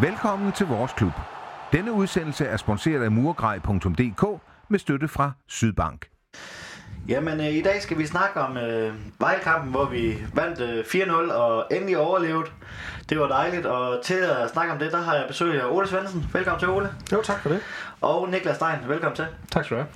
[0.00, 1.12] Velkommen til vores klub.
[1.72, 6.08] Denne udsendelse er sponsoreret af murgrej.dk med støtte fra Sydbank.
[7.08, 11.32] Jamen, øh, i dag skal vi snakke om øh, Vejlkampen, hvor vi vandt øh, 4-0
[11.32, 12.52] og endelig overlevet.
[13.08, 15.88] Det var dejligt, og til at snakke om det, der har jeg besøg af Ole
[15.88, 16.30] Svendsen.
[16.32, 16.90] Velkommen til, Ole.
[17.12, 17.60] Jo, tak for det.
[18.00, 19.26] Og Niklas Stein, velkommen til.
[19.50, 19.92] Tak skal du have.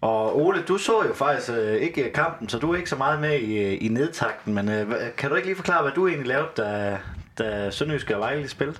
[0.00, 3.20] Og Ole, du så jo faktisk øh, ikke kampen, så du er ikke så meget
[3.20, 6.48] med i, i nedtakten, men øh, kan du ikke lige forklare, hvad du egentlig lavede,
[6.56, 6.98] da,
[7.38, 8.78] da Sønderjyske og Vejle spillede?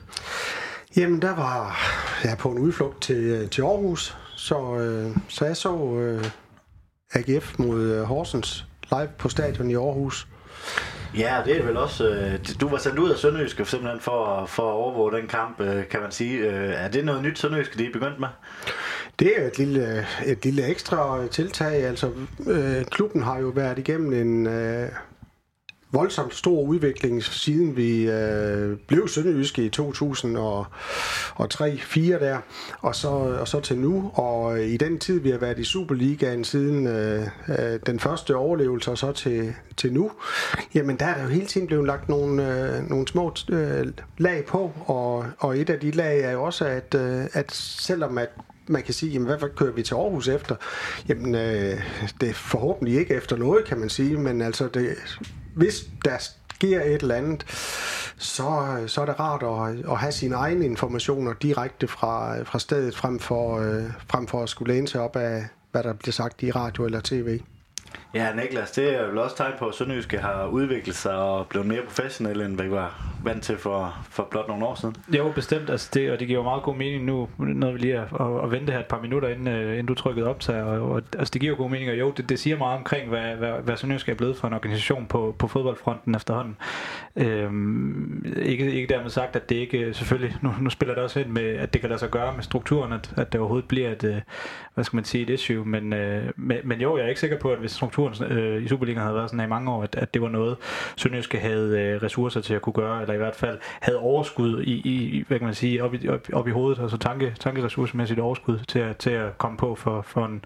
[0.97, 1.77] Jamen, der var
[2.25, 6.25] jeg på en udflugt til, til Aarhus, så, øh, så jeg så øh,
[7.15, 10.29] AGF mod øh, Horsens live på stadion i Aarhus.
[11.19, 12.09] Ja, det er vel også...
[12.09, 15.89] Øh, du var sendt ud af Sønderjyske simpelthen for, for at overvåge den kamp, øh,
[15.89, 16.39] kan man sige.
[16.39, 18.29] Øh, er det noget nyt Sønderjyske, de er begyndt med?
[19.19, 21.85] Det er et lille, et lille ekstra tiltag.
[21.85, 22.11] Altså,
[22.47, 24.47] øh, klubben har jo været igennem en...
[24.47, 24.89] Øh,
[25.95, 29.81] voldsomt stor udvikling, siden vi øh, blev Sønderjyske i 2003-4
[32.25, 32.39] der,
[32.81, 33.09] og så,
[33.41, 34.11] og så til nu.
[34.15, 38.37] Og øh, i den tid, vi har været i Superligaen siden øh, øh, den første
[38.37, 40.11] overlevelse og så til, til nu,
[40.75, 43.87] jamen der er der jo hele tiden blevet lagt nogle, øh, nogle små øh,
[44.19, 48.19] lag på, og, og et af de lag er jo også, at, øh, at selvom
[48.19, 48.29] at
[48.69, 50.57] man kan sige, jamen, hvad kører vi til Aarhus efter?
[51.09, 51.83] Jamen, øh,
[52.21, 54.97] det er forhåbentlig ikke efter noget, kan man sige, men altså, det,
[55.55, 56.19] hvis der
[56.55, 57.45] sker et eller andet,
[58.17, 62.47] så, øh, så er det rart at, at have sine egne informationer direkte fra, øh,
[62.47, 65.93] fra stedet, frem for, øh, frem for at skulle læne sig op af, hvad der
[65.93, 67.41] bliver sagt i radio eller tv.
[68.15, 71.67] Ja, Niklas, det er vel også tegn på, at Sønderjyske har udviklet sig og blevet
[71.67, 74.97] mere professionel, end vi var vant til for, for blot nogle år siden.
[75.09, 75.71] Jo, bestemt.
[75.71, 78.45] Altså det, og det giver jo meget god mening nu, når vi lige at, at,
[78.45, 80.41] at vente her et par minutter, inden, uh, inden du trykkede op.
[80.49, 83.09] Og, og, altså det giver jo god mening, og jo, det, det siger meget omkring,
[83.09, 86.57] hvad, hvad, hvad Sønderjyske er blevet for en organisation på, på fodboldfronten efterhånden.
[87.17, 91.29] Øhm, ikke, ikke dermed sagt, at det ikke, selvfølgelig, nu, nu spiller det også ind
[91.29, 94.05] med, at det kan lade sig gøre med strukturen, at, at det overhovedet bliver et,
[94.05, 94.17] øh,
[94.75, 97.39] hvad skal man sige, et issue, men, øh, men, men jo, jeg er ikke sikker
[97.39, 99.97] på, at hvis strukturen øh i Superligaen havde været sådan her i mange år, at,
[99.97, 100.57] at det var noget,
[100.97, 104.73] Sønderjyske havde øh, ressourcer til at kunne gøre, eller i hvert fald havde overskud i,
[104.73, 108.59] i hvad kan man sige, op i, op, op i hovedet, altså tanke, tankeressourcemæssigt overskud
[108.59, 110.45] til at, til at komme på for, for en,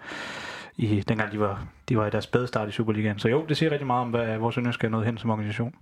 [0.77, 3.19] i, dengang de var, de var i deres spædestart i Superligaen.
[3.19, 5.75] Så jo, det siger rigtig meget om, hvad vores Sønderjyske er nået hen som organisation.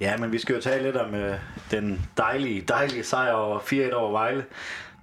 [0.00, 1.34] Ja, men vi skal jo tale lidt om øh,
[1.70, 4.44] den dejlige, dejlige sejr over 4-1 over Vejle.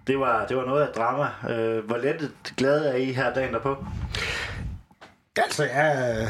[0.07, 1.55] Det var, det var noget af drama.
[1.55, 3.85] Øh, hvor let glad er I her dagen derpå?
[5.37, 6.29] Altså, jeg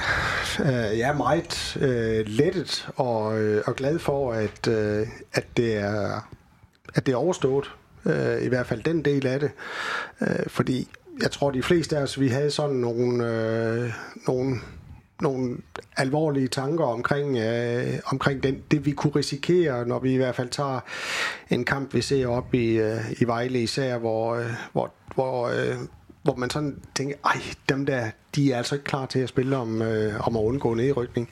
[0.60, 5.78] er, jeg er meget øh, lettet og, øh, og glad for, at, øh, at, det
[5.78, 6.30] er,
[6.96, 7.72] at det er overstået.
[8.06, 9.52] Øh, I hvert fald den del af det.
[10.22, 10.90] Øh, fordi
[11.22, 13.94] jeg tror, de fleste af os, vi havde sådan nogle, øh,
[14.28, 14.56] nogle,
[15.22, 15.58] nogle
[15.98, 20.50] alvorlige tanker omkring, øh, omkring den, det, vi kunne risikere, når vi i hvert fald
[20.50, 20.80] tager
[21.50, 25.78] en kamp, vi ser op i, øh, i Vejle især, hvor, øh, hvor, hvor øh,
[26.28, 29.58] hvor man sådan tænker, ej, dem der, de er altså ikke klar til at spille
[29.58, 31.30] om, øh, om at undgå nedrykning.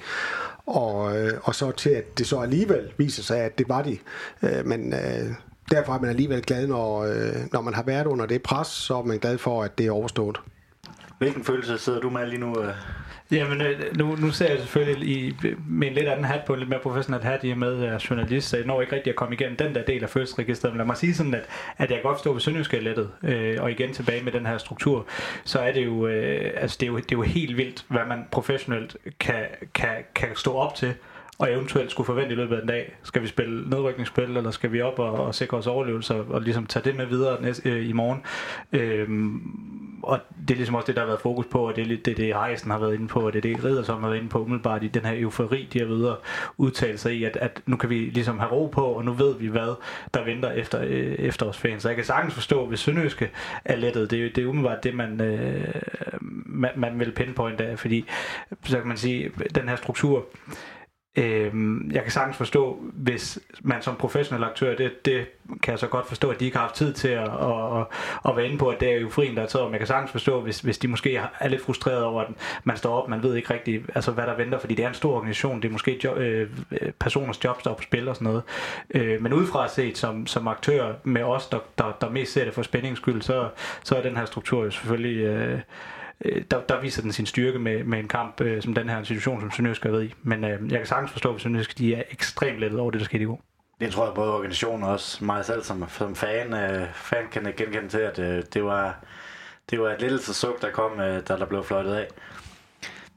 [0.66, 3.97] Og, øh, og så til, at det så alligevel viser sig, at det var de.
[4.44, 5.34] Øh, men øh,
[5.72, 8.97] derfor er man alligevel glad, når, øh, når man har været under det pres, så
[8.97, 10.38] er man glad for, at det er overstået.
[11.17, 12.61] Hvilken følelse sidder du med lige nu?
[12.61, 12.73] Øh?
[13.31, 15.36] Jamen, øh, nu, nu ser jeg selvfølgelig i,
[15.68, 17.84] med en lidt anden hat på, en lidt mere professionel hat, i og med at
[17.84, 20.09] jeg er journalist, så jeg når ikke rigtig at komme igennem den der del af
[20.09, 20.74] følelsesregisteret.
[20.74, 21.46] Men lad mig sige sådan, at,
[21.78, 22.74] at jeg godt stå ved Sønderjysk
[23.24, 25.06] øh, og igen tilbage med den her struktur,
[25.44, 28.06] så er det jo, øh, altså det er jo, det er jo helt vildt, hvad
[28.08, 30.94] man professionelt kan, kan, kan stå op til
[31.40, 32.96] og eventuelt skulle forvente i løbet af en dag.
[33.03, 36.41] Skal vi spille nedrykningsspil, eller skal vi op og, og sikre os overlevelse, og, og
[36.41, 38.22] ligesom tage det med videre næste, øh, i morgen?
[38.72, 39.41] Øhm,
[40.05, 42.05] og det er ligesom også det, der har været fokus på, og det er lidt
[42.05, 44.29] det, det Heisen har været inde på, og det er det, Riddersom har været inde
[44.29, 46.16] på umiddelbart i den her eufori, de har videre
[46.57, 49.35] udtale sig i, at, at nu kan vi ligesom have ro på, og nu ved
[49.35, 49.75] vi, hvad
[50.13, 51.79] der venter efter øh, efterårsferien.
[51.79, 53.31] Så jeg kan sagtens forstå, hvis Sønderjyske
[53.66, 55.73] er lettet, det, det er umiddelbart det, man, øh,
[56.46, 58.05] man, man vil pinpointe af, fordi
[58.63, 60.25] så kan man sige, den her struktur,
[61.17, 65.26] Øhm, jeg kan sagtens forstå, hvis man som professionel aktør, det, det
[65.64, 67.85] kan jeg så godt forstå, at de ikke har haft tid til at, at, at,
[68.29, 69.66] at være inde på, at det er jo frien, der er taget.
[69.66, 72.28] Men jeg kan sagtens forstå, hvis, hvis de måske er lidt frustreret over, at
[72.64, 74.94] man står op, man ved ikke rigtigt, altså, hvad der venter, fordi det er en
[74.94, 76.50] stor organisation, det er måske jo, øh,
[77.00, 78.44] personers job, der er på spil og sådan noget.
[78.90, 82.53] Øh, men udefra set som, som aktør med os, der, der, der mest ser det
[82.53, 83.50] for spændings skyld, så,
[83.84, 85.23] så er den her struktur jo selvfølgelig...
[85.23, 85.59] Øh,
[86.26, 89.03] øh, der, der viser den sin styrke med, med en kamp øh, som den her
[89.03, 90.14] situation, som Sønderjysk har været i.
[90.23, 93.06] Men øh, jeg kan sagtens forstå, at Sønderjysk de er ekstremt lettet over det, der
[93.06, 93.41] skete i går.
[93.82, 97.53] Det tror jeg både organisationen og også mig selv som, som fan, øh, fan kan
[97.58, 99.00] genkende til, at øh, det, var,
[99.70, 102.08] det var et lille suk, der kom, øh, da der blev fløjtet af.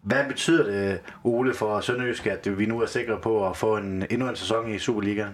[0.03, 4.06] Hvad betyder det, Ole, for Sønderjysk, at vi nu er sikre på at få en,
[4.11, 5.33] endnu en sæson i Superligaen?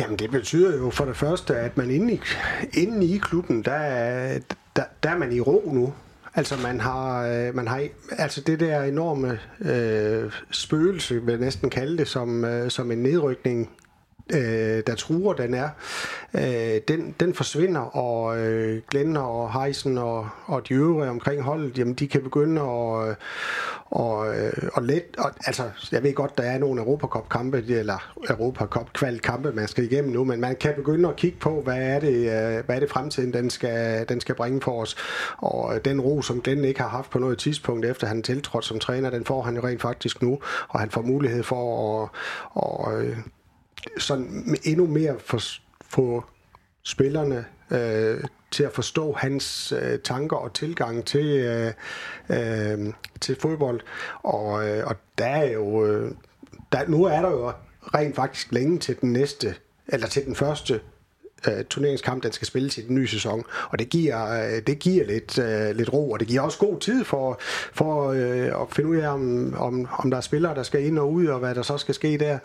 [0.00, 2.20] Jamen, det betyder jo for det første, at man inde i,
[2.72, 4.38] inde i klubben, der, er-
[4.78, 5.92] der, der er man i ro nu.
[6.34, 11.70] Altså man har, øh, man har altså det der enorme øh, spøgelse, vil jeg næsten
[11.70, 13.70] kalde det, som, øh, som en nedrykning,
[14.34, 15.68] øh, der truer den er,
[16.34, 21.78] øh, den, den forsvinder, og øh, Glenn og Heisen og, og de øvrige omkring holdet,
[21.78, 23.14] jamen de kan begynde at, øh,
[23.90, 28.92] og, øh, og let, og, altså jeg ved godt, der er nogle Europacup-kampe, eller europacup
[29.22, 32.16] kampe man skal igennem nu, men man kan begynde at kigge på, hvad er det,
[32.16, 34.96] øh, hvad er det fremtiden, den skal, den skal bringe for os.
[35.38, 38.78] Og den ro, som Glenn ikke har haft på noget tidspunkt, efter han tiltrådte som
[38.78, 40.38] træner, den får han jo rent faktisk nu,
[40.68, 42.08] og han får mulighed for at,
[42.52, 43.04] og,
[43.98, 45.40] sådan endnu mere for,
[45.82, 46.24] få
[46.82, 51.72] spillerne øh, til at forstå hans øh, tanker og tilgang til, øh,
[52.28, 53.80] øh, til fodbold.
[54.22, 56.12] Og, øh, og der er jo, øh,
[56.72, 57.52] der, nu er der jo
[57.94, 59.54] rent faktisk længe til den næste,
[59.88, 60.80] eller til den første
[61.48, 63.44] øh, turneringskamp, den skal spilles i den nye sæson.
[63.70, 66.80] Og det giver, øh, det giver lidt, øh, lidt ro, og det giver også god
[66.80, 67.40] tid for,
[67.72, 70.98] for øh, at finde ud af, om, om, om der er spillere, der skal ind
[70.98, 72.38] og ud, og hvad der så skal ske der.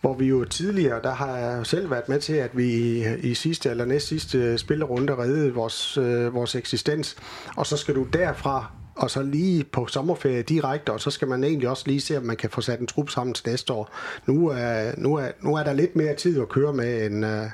[0.00, 3.34] Hvor vi jo tidligere, der har jeg selv været med til, at vi i, i
[3.34, 7.16] sidste eller næst sidste spillerunde reddede vores, øh, vores eksistens.
[7.56, 11.44] Og så skal du derfra og så lige på sommerferie direkte, og så skal man
[11.44, 13.90] egentlig også lige se, om man kan få sat en trup sammen til næste år.
[14.26, 17.46] Nu er, nu er, nu er der lidt mere tid at køre med, end, øh,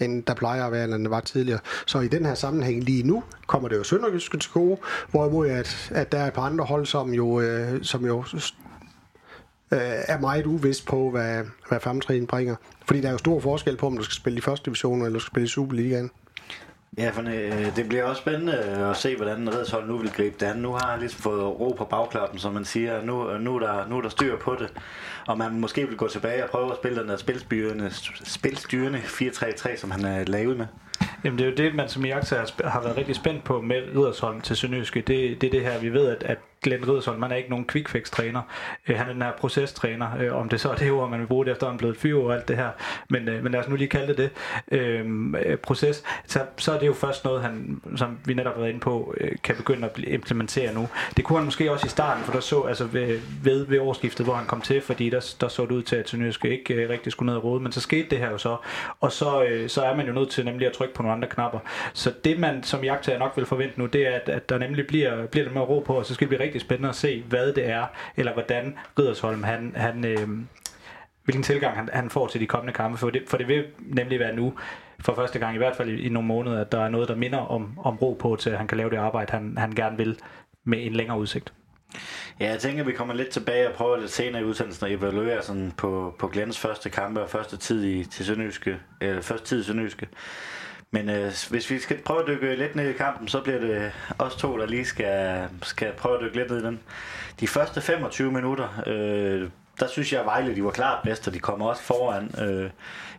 [0.00, 1.60] end der plejer at være, end var tidligere.
[1.86, 4.78] Så i den her sammenhæng lige nu kommer det jo Sønderjyske til gode,
[5.10, 8.24] hvorimod at, at der er et par andre hold, som jo, øh, som jo
[9.70, 12.56] øh, er meget uvidst på, hvad, hvad fremtiden bringer.
[12.86, 15.12] Fordi der er jo stor forskel på, om du skal spille i første division, eller
[15.12, 16.10] du skal spille i Superligaen.
[16.98, 20.36] Ja, for øh, det bliver også spændende øh, at se, hvordan Redshold nu vil gribe
[20.40, 20.56] det an.
[20.56, 23.02] Nu har han ligesom fået ro på bagklappen, som man siger.
[23.02, 24.72] Nu, øh, nu, er der, nu er der styr på det.
[25.26, 27.90] Og man måske vil gå tilbage og prøve at spille den der spilstyrende,
[28.24, 30.66] spilstyrende 4-3-3, som han er lavet med.
[31.24, 34.40] Jamen det er jo det, man som jagter har været rigtig spændt på med Ridersholm
[34.40, 35.00] til Sønderjyske.
[35.00, 37.66] Det, det er det her, vi ved, at, at Glenn Ridersholm, man er ikke nogen
[37.66, 38.42] quick fix træner.
[38.88, 40.08] Øh, han er den her procestræner.
[40.20, 41.96] Øh, om det så er det ord, man vil bruge det efter, han er blevet
[41.96, 42.70] fyre og alt det her.
[43.10, 44.30] Men, øh, men lad os nu lige kalde det det.
[44.78, 46.04] Øhm, øh, proces.
[46.26, 49.14] Så, så er det jo først noget, han, som vi netop har været inde på,
[49.20, 50.88] øh, kan begynde at implementere nu.
[51.16, 54.26] Det kunne han måske også i starten, for der så altså ved, ved, ved årsskiftet,
[54.26, 56.90] hvor han kom til, fordi der, der så det ud til, at Sønderjyske ikke øh,
[56.90, 57.62] rigtig skulle ned og rode.
[57.62, 58.56] Men så skete det her jo så.
[59.00, 61.28] Og så, øh, så er man jo nødt til nemlig at trykke på nogle andre
[61.28, 61.58] knapper.
[61.92, 64.86] Så det man som jagttager nok vil forvente nu, det er, at, at der nemlig
[64.86, 67.22] bliver, bliver lidt mere ro på, og så skal det blive rigtig spændende at se,
[67.28, 67.86] hvad det er,
[68.16, 70.28] eller hvordan Ridersholm, han, han, øh,
[71.24, 74.20] hvilken tilgang han, han får til de kommende kampe, for det, for det vil nemlig
[74.20, 74.54] være nu,
[75.00, 77.16] for første gang i hvert fald i, i nogle måneder, at der er noget, der
[77.16, 79.96] minder om, om ro på, til at han kan lave det arbejde, han, han gerne
[79.96, 80.18] vil
[80.64, 81.52] med en længere udsigt.
[82.40, 84.92] Ja, jeg tænker, at vi kommer lidt tilbage og prøver lidt senere i udsendelsen at
[84.92, 89.46] evaluere sådan på, på Glens første kampe og første tid i, til Sønderjyske, eller første
[89.46, 90.08] tid i Sønderjyske.
[90.94, 93.92] Men øh, hvis vi skal prøve at dykke lidt ned i kampen, så bliver det
[94.18, 96.80] os to, der lige skal, skal prøve at dykke lidt ned i den.
[97.40, 99.50] De første 25 minutter, øh,
[99.80, 102.34] der synes jeg, at Vejle de var klart bedst, og de kom også foran.
[102.40, 102.70] Øh,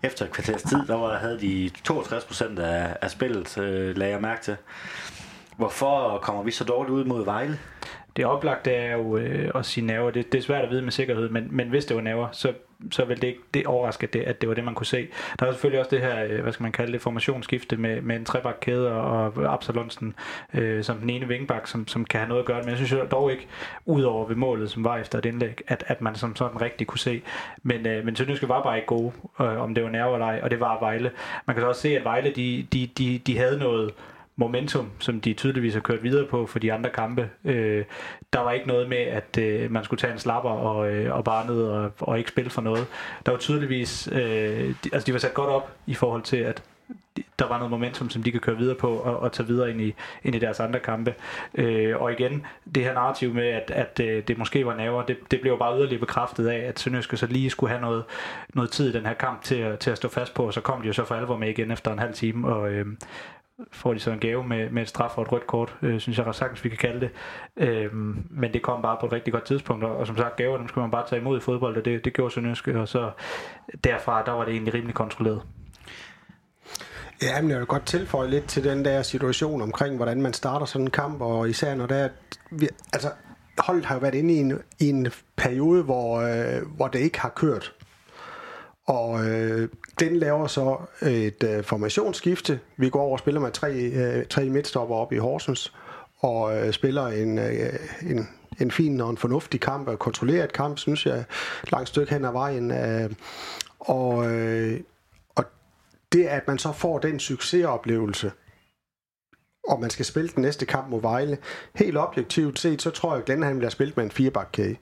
[0.03, 4.13] efter et kvarters tid, der var, havde de 62 procent af, af spillet, øh, lagde
[4.13, 4.57] jeg mærke til.
[5.57, 7.59] Hvorfor kommer vi så dårligt ud mod Vejle?
[8.15, 10.11] Det oplagte er jo øh, at sige naver.
[10.11, 12.53] Det, det er svært at vide med sikkerhed, men, men hvis det var nerver, så,
[12.91, 15.07] så vil det ikke det overraske, det, at det var det, man kunne se.
[15.39, 18.15] Der er selvfølgelig også det her, øh, hvad skal man kalde det, formationsskifte med, med
[18.15, 20.15] en trebakkæde og, og Absalonsen
[20.53, 22.59] øh, som den ene vingbak, som, som kan have noget at gøre.
[22.59, 23.47] Men jeg synes jo dog ikke,
[23.85, 26.99] udover ved målet, som var efter et indlæg, at, at man som sådan rigtig kunne
[26.99, 27.21] se.
[27.63, 30.39] Men, øh, men Sønderjyske var bare ikke gode, øh, om det var nerver eller ej,
[30.43, 31.11] og det var Vejle.
[31.45, 33.93] Man kan så også se, at Vejle, de, de, de, de havde noget
[34.37, 37.29] momentum, som de tydeligvis har kørt videre på for de andre kampe.
[37.45, 37.85] Øh,
[38.33, 41.23] der var ikke noget med, at øh, man skulle tage en slapper og, øh, og
[41.23, 42.87] bare ned og, og ikke spille for noget.
[43.25, 46.63] Der var tydeligvis, øh, de, altså de var sat godt op i forhold til, at
[47.39, 49.81] der var noget momentum, som de kan køre videre på og, og tage videre ind
[49.81, 51.15] i, ind i deres andre kampe.
[51.55, 55.17] Øh, og igen, det her narrativ med, at, at øh, det måske var naver, det,
[55.31, 58.03] det blev bare yderligere bekræftet af, at Sønderjyske så lige skulle have noget,
[58.53, 60.61] noget tid i den her kamp til, at, til at stå fast på, og så
[60.61, 62.85] kom de jo så for alvor med igen efter en halv time, og, øh,
[63.71, 66.17] får de så en gave med, med et straf og et rødt kort, øh, synes
[66.17, 67.09] jeg sagtens, vi kan kalde det.
[67.57, 67.93] Øh,
[68.29, 70.67] men det kom bare på et rigtig godt tidspunkt, og, og som sagt, gaver, dem
[70.67, 73.11] skal man bare tage imod i fodbold, og det, det gjorde Sønderjyske, og så
[73.83, 75.41] derfra, der var det egentlig rimelig kontrolleret.
[77.21, 80.65] Ja, men jeg vil godt tilføje lidt til den der situation omkring, hvordan man starter
[80.65, 82.09] sådan en kamp, og især når det er,
[82.51, 83.11] vi, altså
[83.57, 87.19] holdet har jo været inde i en, i en periode, hvor, øh, hvor det ikke
[87.19, 87.73] har kørt.
[88.85, 92.59] Og øh, den laver så et øh, formationsskifte.
[92.77, 95.73] Vi går over og spiller med tre, øh, tre midtstopper op i Horsens,
[96.17, 100.77] og øh, spiller en, øh, en, en fin og en fornuftig kamp, og kontrolleret kamp,
[100.77, 101.23] synes jeg,
[101.71, 102.71] langt stykke hen ad vejen.
[102.71, 103.09] Øh,
[103.79, 104.79] og, øh,
[105.35, 105.45] og
[106.11, 108.31] det er, at man så får den succesoplevelse,
[109.67, 111.37] og man skal spille den næste kamp mod Vejle.
[111.75, 114.75] Helt objektivt set, så tror jeg, at Glenn han bliver spillet med en firebakkæde.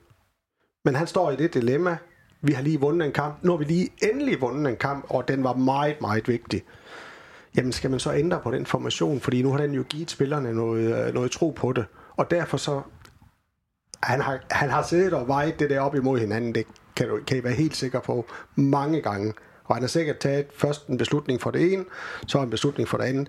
[0.84, 1.96] Men han står i det dilemma,
[2.44, 5.28] vi har lige vundet en kamp, nu har vi lige endelig vundet en kamp, og
[5.28, 6.62] den var meget, meget vigtig.
[7.56, 10.54] Jamen skal man så ændre på den formation, fordi nu har den jo givet spillerne
[10.54, 11.84] noget, øh, noget tro på det.
[12.16, 12.82] Og derfor så,
[14.02, 17.18] han har, han har siddet og vejet det der op imod hinanden, det kan, du,
[17.26, 19.32] kan I være helt sikker på, mange gange.
[19.64, 21.84] Og han har sikkert taget først en beslutning for det ene,
[22.26, 23.28] så en beslutning for det andet.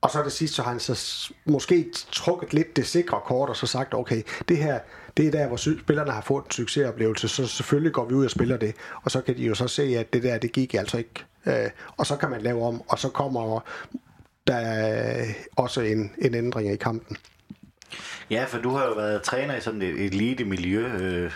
[0.00, 3.56] Og så det sidste, så har han så måske trukket lidt det sikre kort, og
[3.56, 4.78] så sagt, okay, det her,
[5.16, 8.30] det er der, hvor spillerne har fået en succesoplevelse, så selvfølgelig går vi ud og
[8.30, 8.74] spiller det.
[9.02, 11.24] Og så kan de jo så se, at det der, det gik altså ikke.
[11.46, 13.60] Øh, og så kan man lave om, og så kommer
[14.46, 15.24] der
[15.56, 17.16] også en, en ændring i kampen.
[18.30, 20.86] Ja, for du har jo været træner i sådan et elite miljø.
[20.86, 21.32] Øh,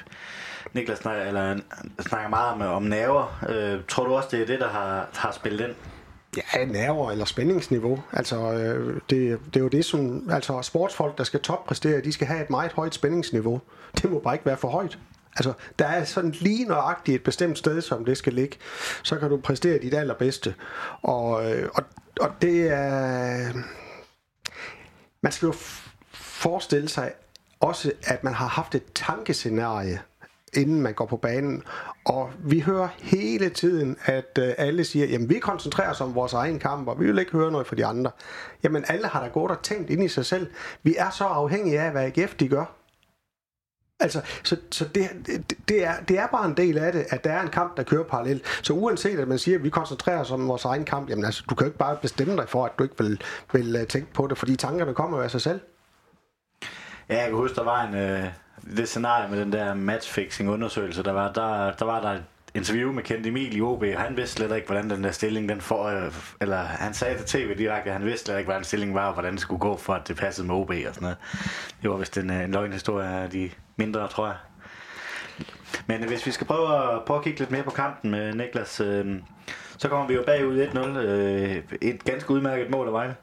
[0.73, 1.61] Niklas snakker, eller, øh,
[2.01, 3.45] snakker meget om, om nerver.
[3.49, 5.75] Øh, tror du også, det er det, der har, har spillet ind?
[6.37, 8.03] Ja, nerver eller spændingsniveau.
[8.13, 12.27] Altså, øh, det, det er jo det, som altså, sportsfolk, der skal toppræstere, de skal
[12.27, 13.61] have et meget højt spændingsniveau.
[14.03, 14.99] Det må bare ikke være for højt.
[15.37, 18.57] Altså, der er sådan lige nøjagtigt et bestemt sted, som det skal ligge.
[19.03, 20.55] Så kan du præstere dit allerbedste.
[21.03, 21.83] Og, øh, og,
[22.21, 23.53] og det er...
[25.23, 25.55] Man skal jo
[26.13, 27.13] forestille sig
[27.61, 30.01] også, at man har haft et tankescenarie,
[30.57, 31.63] inden man går på banen.
[32.05, 36.33] Og vi hører hele tiden, at øh, alle siger, jamen vi koncentrerer os om vores
[36.33, 38.11] egen kamp, og vi vil ikke høre noget fra de andre.
[38.63, 40.51] Jamen alle har da gået og tænkt ind i sig selv.
[40.83, 42.65] Vi er så afhængige af, hvad AGF de gør.
[44.01, 45.11] Altså, så, så det,
[45.69, 47.83] det, er, det er bare en del af det, at der er en kamp, der
[47.83, 48.61] kører parallelt.
[48.63, 51.45] Så uanset at man siger, at vi koncentrerer os om vores egen kamp, jamen altså,
[51.51, 53.21] du kan jo ikke bare bestemme dig for, at du ikke vil,
[53.53, 55.61] vil øh, tænke på det, fordi tankerne kommer jo af sig selv.
[57.09, 58.25] Ja, jeg kan huske, der var en, øh,
[58.77, 62.23] det scenarie med den der matchfixing undersøgelse, der var, der, der var der et
[62.55, 65.49] interview med Kent Emil i OB, og han vidste slet ikke, hvordan den der stilling,
[65.49, 68.65] den får, øh, eller han sagde til tv direkte, at han vidste slet ikke, hvordan
[68.65, 71.03] stillingen var, og hvordan det skulle gå, for at det passede med OB og sådan
[71.03, 71.17] noget.
[71.83, 74.37] Det var vist en, øh, en løgnhistorie af de mindre, tror jeg.
[75.87, 78.81] Men hvis vi skal prøve at, prøve at kigge lidt mere på kampen med Niklas,
[78.81, 79.17] øh,
[79.79, 80.79] så kommer vi jo bagud 1-0.
[80.99, 83.15] Øh, et ganske udmærket mål af Vejle.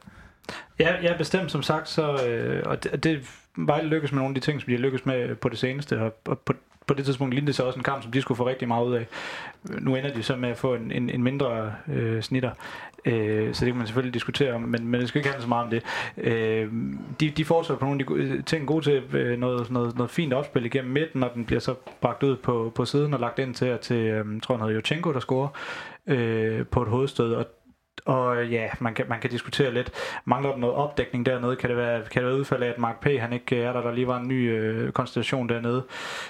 [0.79, 4.41] Ja, ja, bestemt som sagt, så, øh, og det, det Vejle lykkes med nogle af
[4.41, 6.53] de ting, som de har lykkes med på det seneste, og, og på,
[6.87, 8.85] på det tidspunkt lignede det så også en kamp, som de skulle få rigtig meget
[8.85, 9.07] ud af.
[9.63, 12.51] Nu ender de så med at få en, en, en mindre øh, snitter,
[13.05, 15.49] øh, så det kan man selvfølgelig diskutere om, men, men det skal ikke handle så
[15.49, 15.83] meget om det.
[16.17, 16.71] Øh,
[17.19, 20.11] de, de fortsætter på nogle af de øh, ting gode til øh, noget, noget, noget
[20.11, 23.39] fint opspil igennem midten, og den bliver så bragt ud på, på siden og lagt
[23.39, 25.47] ind til, til øh, tror jeg, hedder Jochenko, der scorer
[26.07, 27.45] øh, på et hovedstød, og
[28.05, 29.91] og ja, man kan, man kan diskutere lidt.
[30.25, 31.55] Mangler der noget opdækning dernede?
[31.55, 33.05] Kan det være, kan det være udfald af, at Mark P.
[33.19, 35.83] han ikke øh, er der, der lige var en ny øh, konstellation dernede?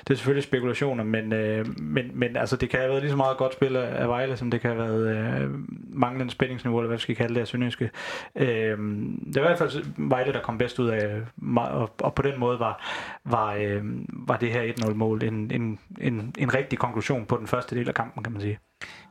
[0.07, 3.17] Det er selvfølgelig spekulationer, men, øh, men, men altså, det kan have været lige så
[3.17, 5.49] meget godt spil af, Vejle, som det kan have været øh,
[5.89, 7.89] manglende spændingsniveau, eller hvad vi skal kalde det af Sønderjyske.
[8.35, 11.21] Øh, det er i hvert fald Vejle, der kom bedst ud af,
[11.57, 12.83] og, og på den måde var,
[13.25, 13.81] var, øh,
[14.27, 17.93] var det her 1-0-mål en, en, en, en rigtig konklusion på den første del af
[17.93, 18.59] kampen, kan man sige.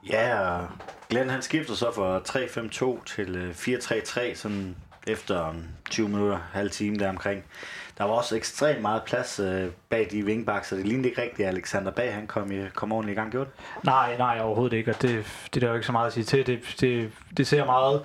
[0.08, 0.68] Ja, og
[1.08, 2.18] Glenn han skifter så fra
[2.98, 4.76] 3-5-2 til øh, 4-3-3, sådan
[5.06, 5.54] efter
[5.90, 7.44] 20 minutter, halv time der omkring.
[7.98, 11.48] Der var også ekstremt meget plads øh, bag de wingbacks, så det lignede ikke rigtigt,
[11.48, 13.84] at Alexander Bag han kom, i, kom ordentligt i gang, gjorde det?
[13.84, 16.24] Nej, nej, overhovedet ikke, og det, det er der jo ikke så meget at sige
[16.24, 16.46] til.
[16.46, 18.02] Det, det, det ser meget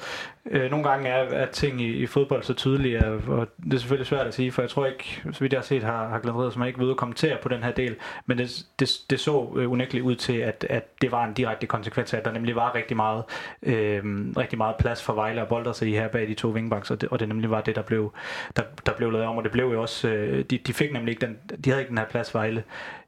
[0.51, 4.07] Øh, nogle gange er, er ting i, i fodbold så tydelige, og det er selvfølgelig
[4.07, 6.51] svært at sige, for jeg tror ikke, så vidt jeg har set, har, har Glenn
[6.51, 9.71] som ikke ved at kommentere på den her del, men det, det, det så øh,
[9.71, 12.75] unægteligt ud til, at, at det var en direkte konsekvens af, at der nemlig var
[12.75, 13.23] rigtig meget,
[13.63, 14.03] øh,
[14.37, 17.01] rigtig meget plads for Vejle og bolder sig i her bag de to vingbaks, og
[17.01, 18.13] det, og det nemlig var det, der blev,
[18.55, 21.11] der, der blev lavet om, og det blev jo også, øh, de, de fik nemlig
[21.11, 22.63] ikke den, de havde ikke den her plads Vejle,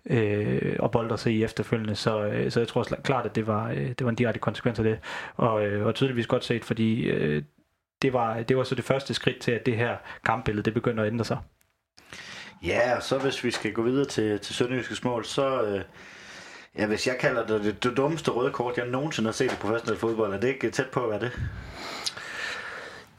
[0.10, 1.96] øh, og bolder sig e i efterfølgende.
[1.96, 4.80] Så, øh, så jeg tror klart, at det var, øh, det var en direkte konsekvens
[4.80, 5.00] af det.
[5.36, 7.44] Og, øh, og tydeligvis godt set, fordi øh,
[8.02, 11.04] det, var, det var så det første skridt til, at det her kampbillede det begynder
[11.04, 11.38] at ændre sig.
[12.64, 15.64] Ja, og så hvis vi skal gå videre til, til Sønderjyskets mål, så...
[15.64, 15.82] Øh,
[16.78, 19.56] ja, hvis jeg kalder det, det det dummeste røde kort, jeg nogensinde har set i
[19.56, 21.32] professionel fodbold, er det ikke tæt på at være det?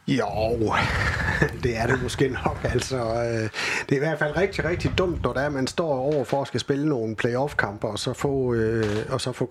[0.09, 0.75] Jo,
[1.63, 2.59] det er det måske nok.
[2.65, 3.49] Altså, øh,
[3.89, 6.43] det er i hvert fald rigtig, rigtig dumt, når der er, man står over for
[6.43, 9.47] at skal spille nogle playoff-kampe, og så få, øh, og så få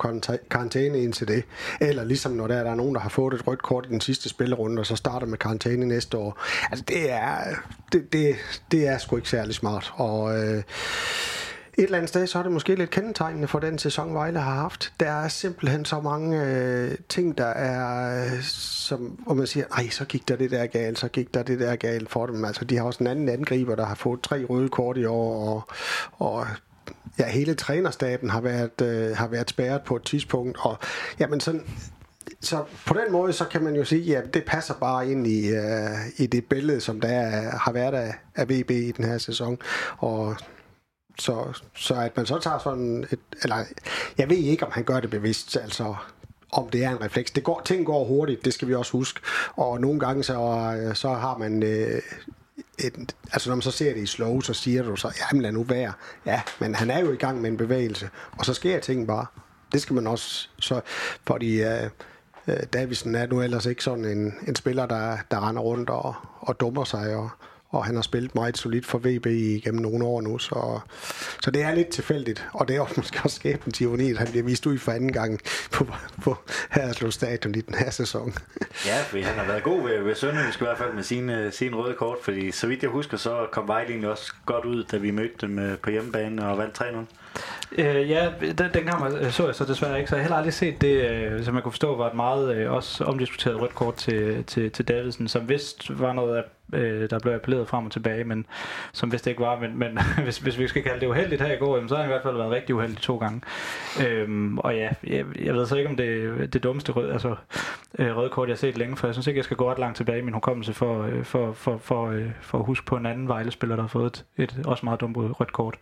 [0.52, 1.44] karantæne ind til det.
[1.82, 3.90] Eller ligesom når der er, der er nogen, der har fået et rødt kort i
[3.90, 6.42] den sidste spillerunde, og så starter med karantæne næste år.
[6.72, 7.38] Altså, det er,
[7.92, 8.36] det, det,
[8.72, 9.94] det er sgu ikke særlig smart.
[9.96, 10.64] Og øh,
[11.78, 14.54] et eller andet sted, så er det måske lidt kendetegnende for den sæson, Vejle har
[14.54, 14.94] haft.
[15.00, 20.06] Der er simpelthen så mange øh, ting, der er, som, hvor man siger, ej, så
[20.06, 22.46] gik der det der galt, så gik der det der galt for dem.
[22.46, 25.50] Altså, de har også en anden angriber, der har fået tre røde kort i år,
[25.50, 25.62] og,
[26.28, 26.48] og
[27.20, 30.78] ja, hele trænerstaben har været, øh, har været spærret på et tidspunkt, og
[31.20, 31.64] jamen sådan,
[32.42, 35.50] så på den måde, så kan man jo sige, at det passer bare ind i,
[35.50, 39.18] øh, i det billede, som der er, har været af, af VB i den her
[39.18, 39.58] sæson.
[39.98, 40.36] Og
[41.20, 43.58] så, så at man så tager sådan et, eller
[44.18, 45.96] jeg ved ikke, om han gør det bevidst, altså
[46.52, 47.32] om det er en refleks.
[47.32, 49.20] Det går, ting går hurtigt, det skal vi også huske.
[49.56, 52.02] Og nogle gange så, så har man øh,
[52.80, 55.52] et, altså når man så ser det i slow, så siger du så, jamen lad
[55.52, 55.94] nu være.
[56.26, 59.26] Ja, men han er jo i gang med en bevægelse, og så sker ting bare.
[59.72, 60.82] Det skal man også, så,
[61.28, 61.90] fordi øh,
[62.48, 66.16] øh Davidsen er nu ellers ikke sådan en, en spiller, der, der render rundt og,
[66.40, 67.30] og dummer sig, og,
[67.70, 70.80] og han har spillet meget solidt for VB igennem nogle år nu, så,
[71.42, 74.28] så det er lidt tilfældigt, og det er også måske også skæbnen til at han
[74.28, 75.40] bliver vist ud for anden gang
[75.72, 75.88] på,
[76.24, 76.38] på
[76.70, 78.34] Haderslev Stadion i den her sæson.
[78.86, 81.76] Ja, fordi han har været god ved, ved Sønderjysk i hvert fald med sine, sine
[81.76, 85.12] røde kort, fordi så vidt jeg husker, så kom Vejle også godt ud, da vi
[85.12, 86.84] mødte dem øh, på hjemmebane og vandt 3-0.
[87.82, 90.54] Øh, ja, den, den kamp så jeg så desværre ikke, så jeg har heller aldrig
[90.54, 93.96] set det, øh, som jeg kunne forstå var et meget øh, også omdiskuteret rødt kort
[93.96, 96.44] til, til, til Davidsen, som vist var noget af
[96.74, 98.46] øh, der blev appelleret frem og tilbage, men
[98.94, 101.54] som hvis det ikke var, men, men hvis, hvis vi skal kalde det uheldigt her
[101.54, 103.42] i går, så har han i hvert fald været rigtig uheldig to gange.
[104.08, 107.36] Øhm, og ja, jeg, jeg ved så ikke, om det det dummeste rød, altså,
[108.00, 109.80] øh, røde kort, jeg har set længe, for jeg synes ikke, jeg skal gå ret
[109.80, 112.96] langt tilbage i min hukommelse for, øh, for, for, for, øh, for at huske på
[112.96, 115.78] en anden Vejle-spiller, der har fået et, et også meget dumt rødt kort.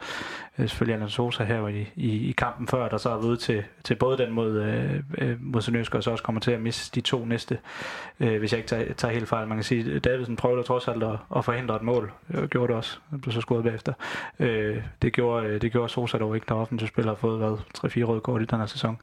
[0.57, 3.63] Øh, selvfølgelig Alan Sosa her i, i, i kampen før, der så er ved til,
[3.83, 6.95] til både den mod, øh, øh, mod Sønderjysk, og så også kommer til at miste
[6.95, 7.57] de to næste,
[8.19, 9.47] øh, hvis jeg ikke tager, tager helt fejl.
[9.47, 12.11] Man kan sige, Davidsen prøvede trods alt at, at forhindre et mål.
[12.31, 12.97] Det gjorde det også.
[13.11, 13.93] Det blev så skudt bagefter.
[14.39, 17.59] Øh, det gjorde, øh, det gjorde Sosa dog ikke, der offentlige spiller har fået været
[17.77, 18.97] 3-4 røde kort i den her sæson.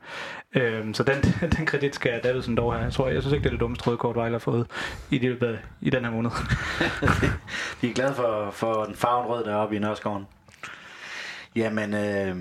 [0.54, 1.16] Øh, så den,
[1.56, 2.84] den kredit skal Davidsen dog have.
[2.84, 4.66] Jeg, tror, jeg synes ikke, det er det dummeste røde kort, Vejle har fået
[5.10, 6.30] i, det, i den her måned.
[7.80, 10.26] De er glade for, for den farven rød deroppe i Nørreskoven.
[11.56, 12.36] Jamen, øh,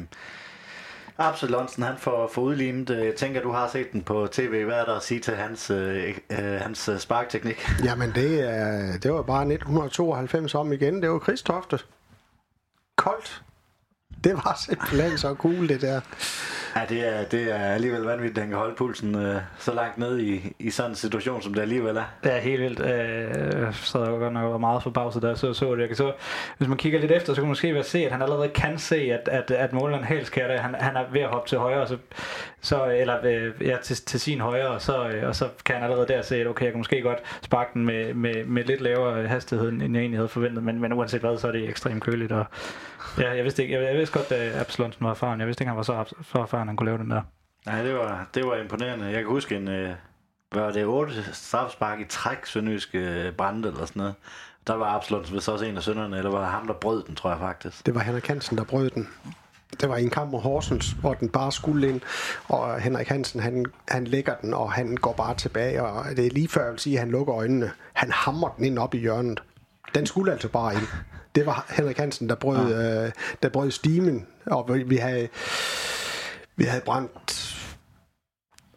[1.22, 2.90] Absalonsen, han får, får udlignet.
[2.90, 4.64] Øh, jeg tænker, du har set den på tv.
[4.66, 7.68] Hvad er der at sige til hans, øh, øh hans øh, sparkteknik?
[7.86, 11.02] Jamen, det, er, det var bare 1992 om igen.
[11.02, 11.80] Det var Kristofte.
[12.96, 13.44] Koldt.
[14.24, 16.02] Det var simpelthen så cool, det der.
[16.76, 19.98] Ja, det er, det er alligevel vanvittigt, at han kan holde pulsen øh, så langt
[19.98, 22.04] ned i, i sådan en situation, som det alligevel er.
[22.24, 22.80] Det er helt vildt.
[22.80, 25.80] Øh, så jeg godt nok meget forbavset, der så, så det.
[25.80, 26.14] Jeg kan så,
[26.58, 28.78] hvis man kigger lidt efter, så kan man måske være se, at han allerede kan
[28.78, 31.88] se, at, at, at måleren helst kan han, han er ved at hoppe til højre,
[31.88, 31.98] så,
[32.62, 35.84] så, eller øh, ja, til, til sin højre, og så, øh, og så kan han
[35.84, 38.82] allerede der se, at okay, jeg kan måske godt sparke den med, med, med lidt
[38.82, 42.04] lavere hastighed, end jeg egentlig havde forventet, men, men uanset hvad, så er det ekstremt
[42.04, 42.46] køligt, og
[43.18, 43.76] Ja, jeg vidste ikke.
[43.76, 45.40] Jeg, jeg vidste godt, at Absalonsen var erfaren.
[45.40, 47.22] Jeg vidste ikke, han var så, så erfaren, at han kunne lave den der.
[47.66, 49.06] Nej, det var, det var imponerende.
[49.06, 49.94] Jeg kan huske en, øh,
[50.52, 54.16] var det otte straffespark i træk, Sønderjyske øh, Brande eller sådan noget.
[54.68, 57.16] Der var Absalonsen vist også en af sønderne, eller var det ham, der brød den,
[57.16, 57.86] tror jeg faktisk.
[57.86, 59.10] Det var Henrik Hansen, der brød den.
[59.82, 62.02] Det var en kamp mod Horsens, hvor den bare skulle ind,
[62.48, 66.32] og Henrik Hansen, han, han lægger den, og han går bare tilbage, og det er
[66.32, 67.72] lige før, jeg vil sige, at han lukker øjnene.
[67.94, 69.44] Han hammer den ind op i hjørnet.
[69.96, 70.88] Den skulle altså bare ind
[71.36, 73.06] det var Henrik Hansen, der brød, ja.
[73.06, 73.12] øh,
[73.44, 75.28] der brød stimen, og vi havde,
[76.56, 77.58] vi havde brændt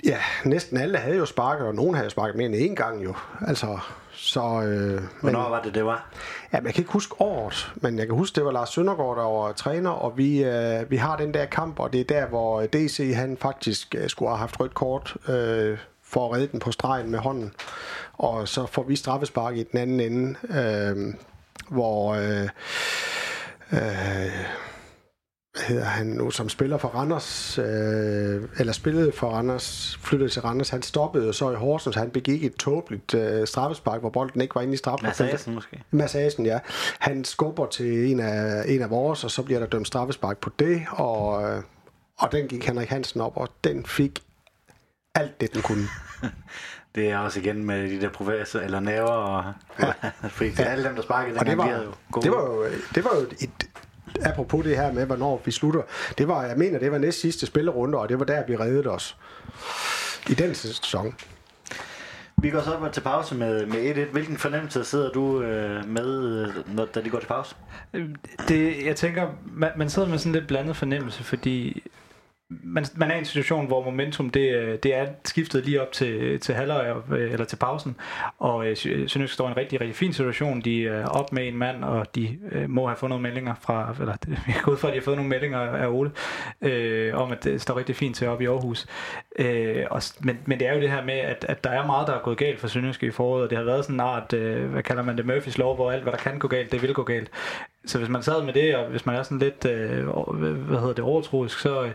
[0.05, 3.15] Ja, næsten alle havde jo sparket, og nogen havde sparket mere end én gang jo.
[3.47, 3.79] Altså,
[4.13, 6.11] så, øh, Hvornår men, var det, det var?
[6.53, 9.23] Ja, jeg kan ikke huske året, men jeg kan huske, det var Lars Søndergaard, der
[9.23, 12.67] var træner, og vi, øh, vi har den der kamp, og det er der, hvor
[12.67, 16.73] DC han faktisk øh, skulle have haft rødt kort øh, for at redde den på
[16.73, 17.53] stregen med hånden.
[18.13, 20.37] Og så får vi straffespark i den anden ende.
[20.51, 21.15] Øh,
[21.69, 22.49] hvor øh,
[23.73, 24.45] øh,
[25.57, 30.69] hedder han nu, som spiller for Randers, øh, eller spillede for Randers, flyttede til Randers,
[30.69, 34.61] han stoppede så i Horsens, han begik et tåbeligt øh, straffespark, hvor bolden ikke var
[34.61, 35.07] inde i straffen.
[35.07, 35.83] Massagen måske?
[35.91, 36.59] Massagen, ja.
[36.99, 40.51] Han skubber til en af, en af vores, og så bliver der dømt straffespark på
[40.59, 41.63] det, og, øh,
[42.19, 44.23] og den gik Henrik Hansen op, og den fik
[45.15, 45.89] alt det, den kunne.
[46.95, 49.93] Det er også igen med de der professor eller naver og ja.
[50.37, 50.65] fordi ja.
[50.65, 52.25] alle dem der sparkede og det var, jo gode.
[52.25, 53.69] det var jo det var jo et
[54.23, 55.83] apropos det her med hvornår vi slutter.
[56.19, 58.91] Det var jeg mener det var næst sidste spillerunde og det var der vi reddede
[58.91, 59.17] os
[60.31, 61.15] i den sæson.
[62.37, 64.13] Vi går så til pause med, med 1-1.
[64.13, 67.55] Hvilken fornemmelse sidder du øh, med, øh, når, da de går til pause?
[68.49, 71.83] Det, jeg tænker, man, man sidder med sådan lidt blandet fornemmelse, fordi
[72.51, 76.41] man, man er i en situation, hvor momentum det, det er skiftet lige op til,
[76.41, 77.97] til halvøj, øh, eller til pausen,
[78.39, 80.61] og øh, Sønderjysk står i en rigtig, rigtig fin situation.
[80.61, 83.95] De er op med en mand, og de øh, må have fået nogle meldinger fra,
[84.01, 86.11] eller jeg går ud fra, at de har fået nogle meldinger af Ole,
[86.63, 88.87] øh, om at det står rigtig fint til op i Aarhus.
[89.39, 92.07] Øh, og, men, men det er jo det her med, at, at der er meget,
[92.07, 94.33] der er gået galt for Sønderjysk i foråret, og det har været sådan en art,
[94.33, 96.83] øh, hvad kalder man det, Murphys lov, hvor alt, hvad der kan gå galt, det
[96.83, 97.31] vil gå galt
[97.87, 100.09] så hvis man sad med det, og hvis man er sådan lidt, øh,
[100.55, 101.91] hvad hedder det, overtroisk, så, øh,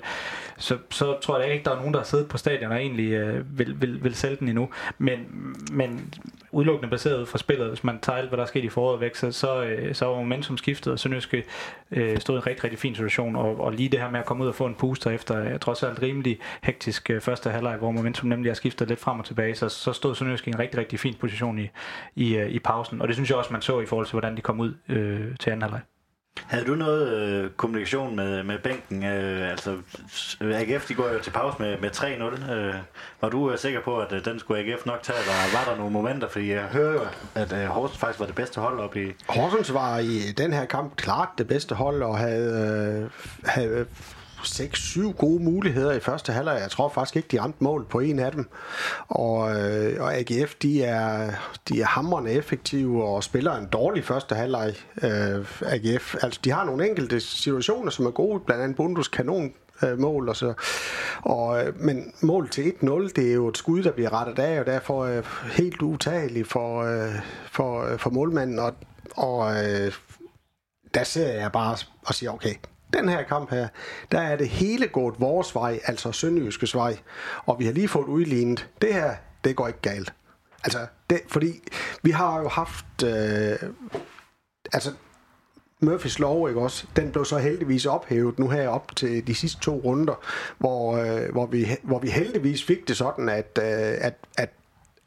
[0.59, 3.11] så, så tror jeg ikke, der er nogen, der har siddet på stadion og egentlig
[3.11, 4.69] øh, vil, vil, vil sælge den endnu.
[4.97, 5.19] Men,
[5.71, 6.13] men
[6.51, 9.15] udelukkende baseret fra spillet, hvis man tager alt, hvad der er sket i foråret væk,
[9.15, 11.43] så, så, øh, så var momentum skiftet, og Sønderjyske
[11.91, 14.25] øh, stod i en rigtig, rigtig fin situation, og, og lige det her med at
[14.25, 17.77] komme ud og få en puster efter, øh, trods alt rimelig hektisk øh, første halvleg,
[17.77, 20.59] hvor momentum nemlig har skiftet lidt frem og tilbage, så, så stod Sønderjyske i en
[20.59, 21.69] rigtig, rigtig fin position i,
[22.15, 24.37] i, øh, i pausen, og det synes jeg også, man så i forhold til, hvordan
[24.37, 25.81] de kom ud øh, til anden halvleg.
[26.47, 29.03] Havde du noget øh, kommunikation med, med bænken?
[29.03, 29.77] Øh, altså,
[30.41, 32.51] AGF de går jo til pause med, med 3-0.
[32.51, 32.75] Øh,
[33.21, 35.17] var du øh, sikker på, at øh, den skulle AGF nok tage?
[35.17, 36.29] Var, var der nogle momenter?
[36.29, 37.01] Fordi jeg hører jo,
[37.35, 39.11] at øh, Horsens faktisk var det bedste hold op i...
[39.27, 43.09] Horsens var i den her kamp klart det bedste hold, og havde, øh,
[43.45, 43.85] havde øh,
[44.43, 46.59] 6-7 gode muligheder i første halvleg.
[46.61, 48.49] Jeg tror faktisk ikke, de ramte mål på en af dem.
[49.07, 51.31] Og, øh, og AGF, de er,
[51.69, 54.73] de er hamrende effektive og spiller en dårlig første halvleg.
[55.03, 59.53] Øh, AGF, altså de har nogle enkelte situationer, som er gode, blandt andet Bundus kanon
[59.83, 60.53] øh, mål og så.
[61.21, 64.59] Og, øh, men mål til 1-0, det er jo et skud, der bliver rettet af,
[64.59, 65.21] og derfor er
[65.57, 67.15] helt utageligt for, øh,
[67.51, 68.59] for, for målmanden.
[68.59, 68.73] Og,
[69.15, 69.53] og
[70.93, 72.53] der ser jeg bare og siger, okay,
[72.93, 73.67] den her kamp her,
[74.11, 76.97] der er det hele gået vores vej, altså Sønderjyskes vej,
[77.45, 78.69] og vi har lige fået udlignet.
[78.81, 80.13] Det her, det går ikke galt.
[80.63, 81.61] Altså, det, fordi
[82.03, 83.69] vi har jo haft, øh,
[84.73, 84.91] altså
[85.81, 89.61] Murphys lov, ikke også, den blev så heldigvis ophævet nu her op til de sidste
[89.61, 90.23] to runder,
[90.57, 94.49] hvor, øh, hvor, vi, hvor vi heldigvis fik det sådan, at, øh, at, at,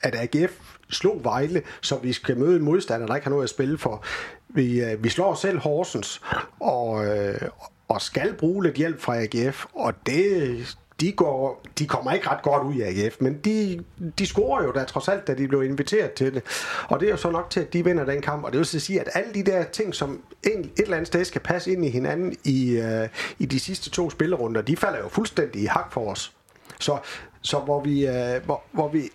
[0.01, 0.53] at AGF
[0.91, 4.05] slog Vejle, så vi skal møde en modstander, der ikke har noget at spille for.
[4.55, 6.21] Vi, øh, vi slår selv Horsens,
[6.61, 7.41] og, øh,
[7.89, 12.43] og skal bruge lidt hjælp fra AGF, og det, de, går, de kommer ikke ret
[12.43, 13.85] godt ud i AGF, men de,
[14.19, 16.43] de scorer jo da trods alt, da de blev inviteret til det.
[16.89, 18.45] Og det er jo så nok til, at de vinder den kamp.
[18.45, 21.41] Og det vil sige, at alle de der ting, som et eller andet sted skal
[21.41, 25.63] passe ind i hinanden i, uh, i de sidste to spillerunder, de falder jo fuldstændig
[25.63, 26.33] i hak for os.
[26.81, 26.99] Så,
[27.43, 29.11] så hvor, vi, uh, hvor, hvor vi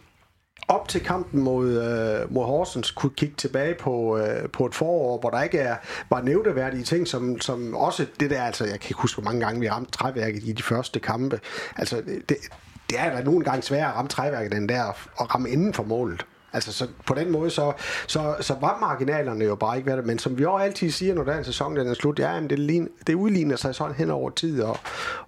[0.67, 5.19] op til kampen mod, øh, mod Horsens kunne kigge tilbage på, øh, på et forår,
[5.19, 5.75] hvor der ikke er,
[6.09, 9.45] var nævneværdige ting, som, som også det der, altså jeg kan ikke huske, hvor mange
[9.45, 11.39] gange vi ramte træværket i de første kampe.
[11.75, 11.95] Altså
[12.29, 12.37] det,
[12.89, 14.83] det er da nogle gange sværere at ramme træværket end der
[15.21, 16.25] at ramme inden for målet.
[16.57, 17.73] Altså, så på den måde, så,
[18.07, 21.23] så, så var marginalerne jo bare ikke været Men som vi også altid siger, når
[21.23, 23.95] der er en sæson, der er slut, ja, jamen, det, ligner, det udligner sig sådan
[23.95, 24.61] hen over tid.
[24.61, 24.77] Og,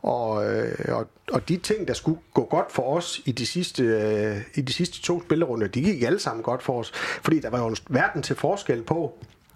[0.01, 3.83] og, øh, og, og de ting, der skulle gå godt for os i de sidste,
[3.83, 6.91] øh, i de sidste to spillerunder, de gik alle sammen godt for os.
[7.23, 9.13] Fordi der var jo en verden til forskel på,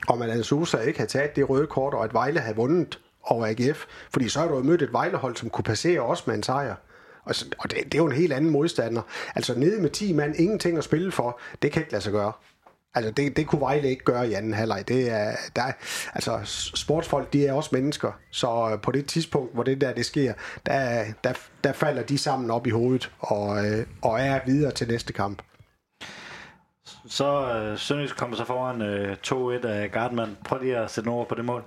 [0.07, 3.47] om at Ansusa ikke havde taget det røde kort, og at Vejle havde vundet over
[3.47, 3.86] AGF.
[4.12, 6.75] Fordi så har du jo mødt et Vejlehold, som kunne passere os med en sejr.
[7.25, 9.01] Og, så, og det, det er jo en helt anden modstander.
[9.36, 12.31] Altså nede med 10 mand, ingenting at spille for, det kan ikke lade sig gøre.
[12.95, 14.88] Altså det, det kunne Vejle ikke gøre i anden halvleg.
[14.88, 15.63] Det er, der,
[16.13, 16.39] altså
[16.75, 18.12] sportsfolk, de er også mennesker.
[18.31, 20.33] Så øh, på det tidspunkt, hvor det der det sker,
[20.65, 21.33] der, der,
[21.63, 25.41] der falder de sammen op i hovedet og, øh, og er videre til næste kamp.
[27.05, 30.38] Så øh, Sønderjysk kommer så foran øh, 2-1 af Gardman.
[30.45, 31.63] Prøv lige at sætte over på det mål.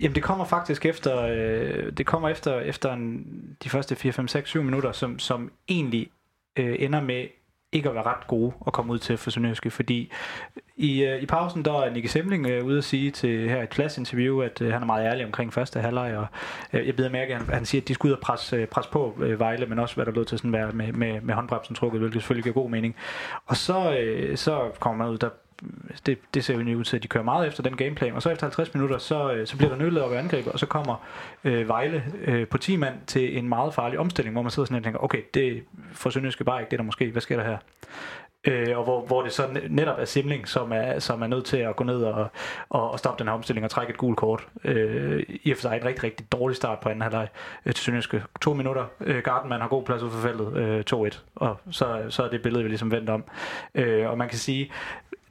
[0.00, 3.26] Jamen det kommer faktisk efter øh, det kommer efter efter en,
[3.64, 6.10] de første 4 5 6 7 minutter som som egentlig
[6.56, 7.26] øh, ender med
[7.72, 10.12] ikke at være ret gode at komme ud til for Sønderjyske, fordi
[10.76, 13.68] i, øh, i pausen der er Nicky Semling øh, ude at sige til her et
[13.68, 16.26] pladsinterview, at øh, han er meget ærlig omkring første halvleg, og
[16.72, 18.66] øh, jeg beder mærke, at han, han siger, at de skulle ud og presse, øh,
[18.66, 21.34] presse på øh, Vejle, men også hvad der lød til sådan være med, med, med
[21.34, 22.96] håndbremsen trukket, hvilket selvfølgelig giver god mening.
[23.46, 25.28] Og så, øh, så kommer man ud, der
[26.06, 28.30] det, det ser jo ud til, at de kører meget efter den gameplan, og så
[28.30, 31.06] efter 50 minutter, så, øh, så bliver der nødlet op i angrebet, og så kommer
[31.44, 34.78] øh, Vejle øh, på 10 mand til en meget farlig omstilling, hvor man sidder sådan
[34.78, 37.58] og tænker, okay, det får Sønderjyske bare ikke det der måske, hvad sker der her?
[38.46, 41.56] Øh, og hvor, hvor det så netop er Simling, som er, som er nødt til
[41.56, 42.28] at gå ned og,
[42.68, 44.48] og, og stoppe den her omstilling og trække et gult kort.
[44.64, 47.28] Øh, I og for sig en rigtig, rigtig dårlig start på anden halvleg
[47.66, 48.22] øh, til Sønderjyske.
[48.40, 48.84] To minutter.
[49.00, 50.56] Øh, Gardenman har god plads ud for feltet.
[50.56, 51.18] Øh, 2-1.
[51.34, 53.24] Og så, så er det billede, vi ligesom vendt om.
[53.74, 54.72] Øh, og man kan sige,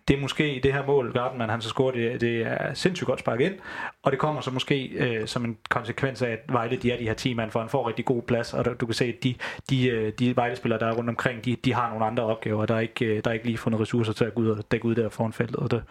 [0.08, 3.20] det er måske det her mål, Gardenman han så scorer, det, det er sindssygt godt
[3.20, 3.56] sparket ind,
[4.04, 7.04] og det kommer så måske øh, som en konsekvens af, at Vejle de er de
[7.04, 9.24] her 10 mand, for han får rigtig god plads, og der, du kan se, at
[9.24, 9.36] de,
[9.70, 12.76] de, øh, de Vejle-spillere, der er rundt omkring, de, de har nogle andre opgaver, der
[12.76, 14.86] er ikke, øh, der er ikke lige fundet ressourcer til at gå ud og dække
[14.86, 15.84] ud der foran feltet, og det,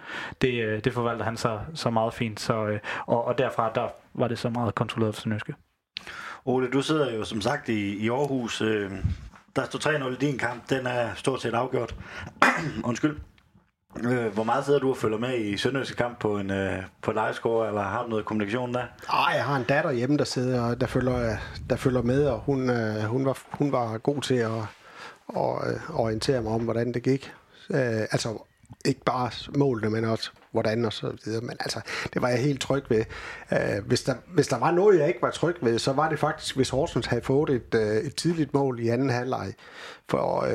[0.43, 4.29] det, øh, det forvalter han så, så meget fint, så, og, og derfra der var
[4.29, 5.55] det så meget kontrolleret for Sønderjyske.
[6.45, 8.61] Ole, du sidder jo som sagt i, i Aarhus.
[8.61, 8.91] Øh,
[9.57, 10.71] der står 3-0 i din kamp.
[10.71, 11.97] Den er stort set afgjort.
[12.85, 13.17] Undskyld.
[14.03, 17.13] Øh, hvor meget sidder du og følger med i Sønderjyske kamp på en øh, på
[17.13, 18.85] livescore, eller har du noget kommunikation der?
[19.09, 21.37] Nej, jeg har en datter hjemme, der sidder der følger,
[21.71, 24.51] der følger med, og hun, øh, hun, var, hun var god til at,
[25.37, 27.33] at, øh, orientere mig om, hvordan det gik.
[27.71, 28.39] Øh, altså
[28.85, 31.41] ikke bare målene, men også hvordan og så videre.
[31.41, 31.81] Men altså,
[32.15, 33.05] det var jeg helt tryg ved.
[33.53, 36.19] Øh, hvis, der, hvis der var noget, jeg ikke var tryg ved, så var det
[36.19, 39.53] faktisk, hvis Horsens havde fået et, øh, et tidligt mål i anden halvleg.
[40.09, 40.47] For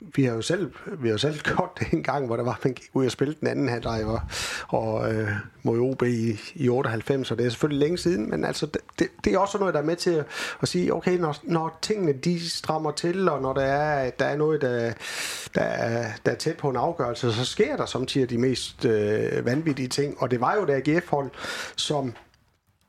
[0.00, 2.60] vi har jo selv, vi har jo selv gjort det en gang, hvor der var,
[2.64, 4.20] man gik ud og spillede den anden halvleg og,
[4.68, 5.28] og øh,
[5.62, 8.66] mod OB i, i 98, og det er selvfølgelig længe siden, men altså,
[8.98, 10.26] det, det er også noget, der er med til at,
[10.62, 14.36] at sige, okay, når, når tingene de strammer til, og når der er, der er
[14.36, 14.92] noget, der,
[15.54, 19.46] der, er, der er tæt på en afgørelse, så sker der samtidig de mest øh,
[19.46, 21.30] vanvittige ting, og det var jo det AGF-hold,
[21.76, 22.14] som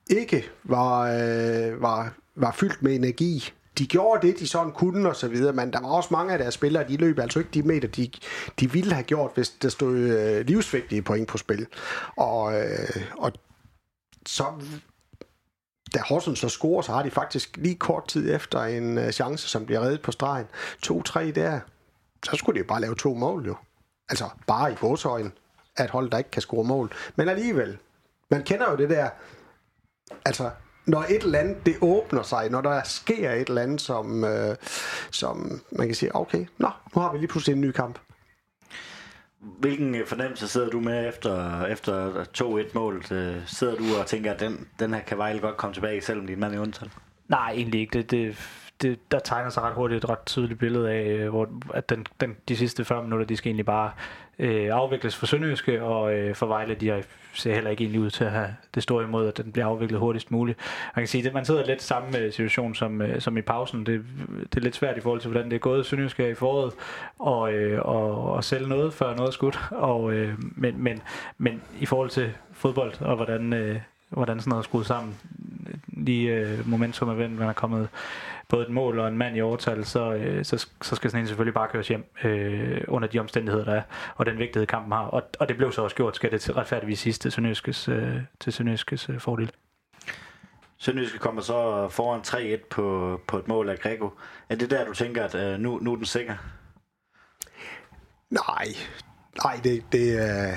[0.10, 5.16] ikke var, øh, var, var fyldt med energi de gjorde det, de sådan kunne og
[5.16, 7.64] så videre, men der var også mange af deres spillere, de løb altså ikke de
[7.64, 8.12] meter, de,
[8.60, 11.68] de ville have gjort, hvis der stod øh, livsvigtige point på spil.
[12.16, 13.32] Og, øh, og
[14.28, 14.46] så
[15.94, 19.48] da Horsens så scorer, så har de faktisk lige kort tid efter en øh, chance,
[19.48, 20.46] som bliver reddet på stregen.
[20.86, 21.60] 2-3 der.
[22.26, 23.56] Så skulle de jo bare lave to mål jo.
[24.10, 25.34] Altså bare i gåsøjen,
[25.78, 26.94] at holdet der ikke kan score mål.
[27.16, 27.78] Men alligevel,
[28.32, 29.10] man kender jo det der,
[30.26, 30.50] altså
[30.90, 34.56] når et eller andet det åbner sig, når der sker et eller andet, som, øh,
[35.12, 38.00] som man kan sige, okay, nå, nu har vi lige pludselig en ny kamp.
[39.40, 43.04] Hvilken øh, fornemmelse sidder du med efter, efter 2-1-mål?
[43.46, 46.40] Sidder du og tænker, at den, den her kan Vejle godt komme tilbage, selvom din
[46.40, 46.90] mand er undtal?
[47.28, 47.98] Nej, egentlig ikke.
[47.98, 48.38] Det, det,
[48.82, 52.06] det, der tegner sig ret hurtigt et ret tydeligt billede af, øh, hvor at den,
[52.22, 53.92] den, de sidste 40 minutter, de skal egentlig bare
[54.40, 57.02] øh, afvikles for Sønderjyske, og øh, for Vejle, de har,
[57.34, 60.00] ser heller ikke egentlig ud til at have det store imod, at den bliver afviklet
[60.00, 60.60] hurtigst muligt.
[60.96, 63.86] Man kan sige, at man sidder lidt samme øh, situation som, øh, som i pausen.
[63.86, 64.06] Det,
[64.40, 66.74] det er lidt svært i forhold til, hvordan det er gået Sønderjyske i foråret,
[67.20, 69.60] og, øh, og, og sælge noget, før noget er skudt.
[69.72, 71.02] Og, øh, men, men,
[71.38, 75.16] men i forhold til fodbold, og hvordan, øh, hvordan sådan noget er skruet sammen,
[75.88, 77.88] lige øh, momentum er vendt, man er kommet
[78.50, 81.28] både et mål og en mand i overtal, så, øh, så, så skal sådan en
[81.28, 83.82] selvfølgelig bare køres hjem øh, under de omstændigheder, der er,
[84.16, 85.06] og den vigtighed kampen har.
[85.06, 88.16] Og, og det blev så også gjort, skal det til retfærdigvis sidst til Sønderjyskes, øh,
[88.40, 89.52] til Sønderjyskes øh, fordel.
[90.78, 94.10] Sønderjyske kommer så foran 3-1 på, på et mål af Grego.
[94.50, 96.36] Er det der, du tænker, at øh, nu, nu er den sikker?
[98.30, 98.68] Nej,
[99.44, 100.54] nej, det, det er...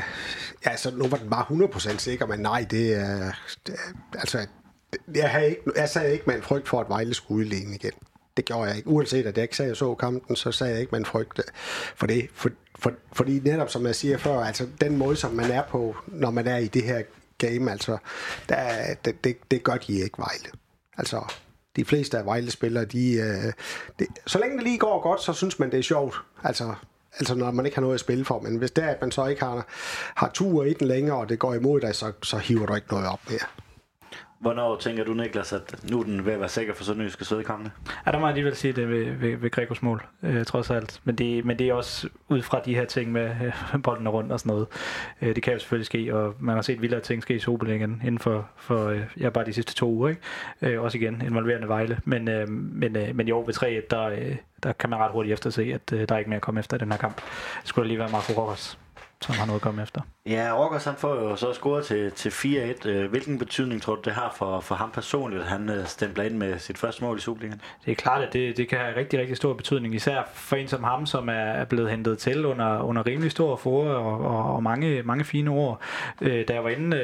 [0.64, 3.32] Altså, nu var den bare 100% sikker, men nej, det er...
[3.66, 3.74] Det,
[4.14, 4.46] altså,
[5.14, 7.92] jeg, havde ikke, jeg sagde ikke med en frygt for, at Vejle skulle udligne igen.
[8.36, 8.88] Det gjorde jeg ikke.
[8.88, 11.06] Uanset at jeg ikke sagde, at jeg så kampen, så sagde jeg ikke med en
[11.06, 11.40] frygt
[11.96, 12.28] for det.
[12.34, 15.96] For, for, fordi netop som jeg siger før, altså den måde, som man er på,
[16.06, 17.02] når man er i det her
[17.38, 17.96] game, altså,
[18.48, 20.58] der, det, det, det gør de ikke Vejle.
[20.98, 21.34] Altså,
[21.76, 23.52] de fleste af Vejle-spillere, de, øh,
[23.98, 26.16] de, så længe det lige går godt, så synes man, det er sjovt.
[26.44, 26.74] Altså,
[27.18, 28.40] altså når man ikke har noget at spille for.
[28.40, 29.66] Men hvis det er, at man så ikke har,
[30.14, 32.90] har tur i den længere, og det går imod dig, så, så hiver du ikke
[32.90, 33.61] noget op mere.
[34.42, 37.70] Hvornår tænker du, Niklas, at nu er den ved at være sikker for Sønderjyske Sødekampene?
[38.06, 41.00] Ja, der må jeg alligevel sige det ved, ved, ved Gregors mål, øh, trods alt.
[41.04, 44.32] Men det, men det er også ud fra de her ting med øh, bolden rundt
[44.32, 44.66] og sådan noget.
[45.22, 48.02] Øh, det kan jo selvfølgelig ske, og man har set vildere ting ske i Superligaen
[48.04, 50.08] inden for, for øh, ja, bare de sidste to uger.
[50.08, 50.20] Ikke?
[50.62, 51.98] Øh, også igen involverende Vejle.
[52.04, 55.12] Men, øh, men, øh, men i år ved 3 der, øh, der kan man ret
[55.12, 57.16] hurtigt efterse, at øh, der er ikke mere at komme efter den her kamp.
[57.60, 58.78] Det skulle lige være Marco Rojas
[59.24, 60.00] som har noget at komme efter.
[60.26, 62.88] Ja, Rockers han får jo så scoret til, til 4-1.
[62.88, 66.24] Øh, hvilken betydning tror du, det har for, for ham personligt, at han øh, stempler
[66.24, 67.60] ind med sit første mål i Superligaen?
[67.84, 70.68] Det er klart, at det, det kan have rigtig, rigtig stor betydning, især for en
[70.68, 74.62] som ham, som er blevet hentet til under, under rimelig stor for og, og, og
[74.62, 75.80] mange, mange fine ord.
[76.20, 76.96] Øh, da, jeg var inde,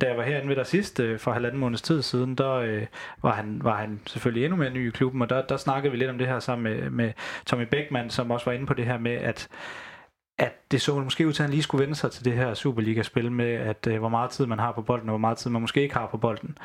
[0.00, 2.80] da jeg var herinde ved dig sidst for halvanden måneds tid siden, der
[3.22, 5.98] var, han, var han selvfølgelig endnu mere ny i klubben, og der, der snakkede vi
[5.98, 7.12] lidt om det her sammen med, med
[7.46, 9.48] Tommy Beckmann, som også var inde på det her med, at
[10.38, 12.54] at det så måske ud til, at han lige skulle vende sig til det her
[12.54, 15.50] Superliga-spil med, at øh, hvor meget tid man har på bolden, og hvor meget tid
[15.50, 16.58] man måske ikke har på bolden.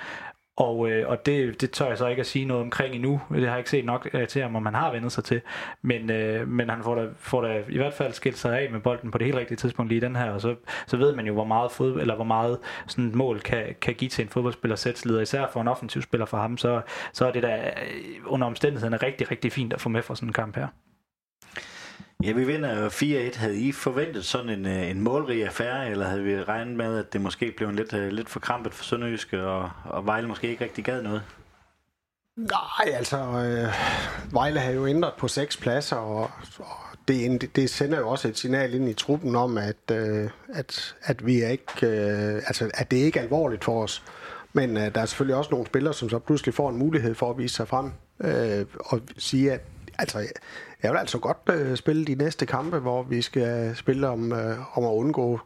[0.60, 3.21] Og, øh, og det, det tør jeg så ikke at sige noget omkring endnu.
[3.34, 5.41] Det har jeg ikke set nok øh, til ham, om man har vendet sig til.
[5.82, 8.79] Men, øh, men han får da, får da i hvert fald skilt sig af med
[8.79, 10.32] bolden på det helt rigtige tidspunkt lige den her.
[10.32, 10.55] Og så,
[10.88, 13.93] så ved man jo, hvor meget, fod, eller hvor meget sådan et mål kan, kan
[13.93, 15.21] give til en fodboldspiller sætsleder.
[15.21, 16.82] Især for en offensiv spiller for ham, så,
[17.13, 20.29] så er det da øh, under omstændighederne rigtig, rigtig fint at få med for sådan
[20.29, 20.67] en kamp her.
[22.23, 23.38] Ja, vi vinder øh, 4-1.
[23.38, 27.13] Havde I forventet sådan en, øh, en målrig affære, eller havde vi regnet med, at
[27.13, 30.49] det måske blev en lidt, øh, lidt for krampet for Sønderjyske, og, og Vejle måske
[30.49, 31.21] ikke rigtig gad noget?
[32.36, 33.73] Nej, altså, øh,
[34.34, 38.38] Vejle har jo ændret på seks pladser, og, og det, det sender jo også et
[38.38, 42.91] signal ind i truppen om, at, øh, at, at vi er ikke, øh, altså, at
[42.91, 44.03] det ikke er alvorligt for os.
[44.53, 47.29] Men øh, der er selvfølgelig også nogle spillere, som så pludselig får en mulighed for
[47.29, 49.62] at vise sig frem øh, og sige, at
[49.99, 50.19] altså,
[50.83, 54.77] jeg vil altså godt øh, spille de næste kampe, hvor vi skal spille om, øh,
[54.77, 55.39] om at undgå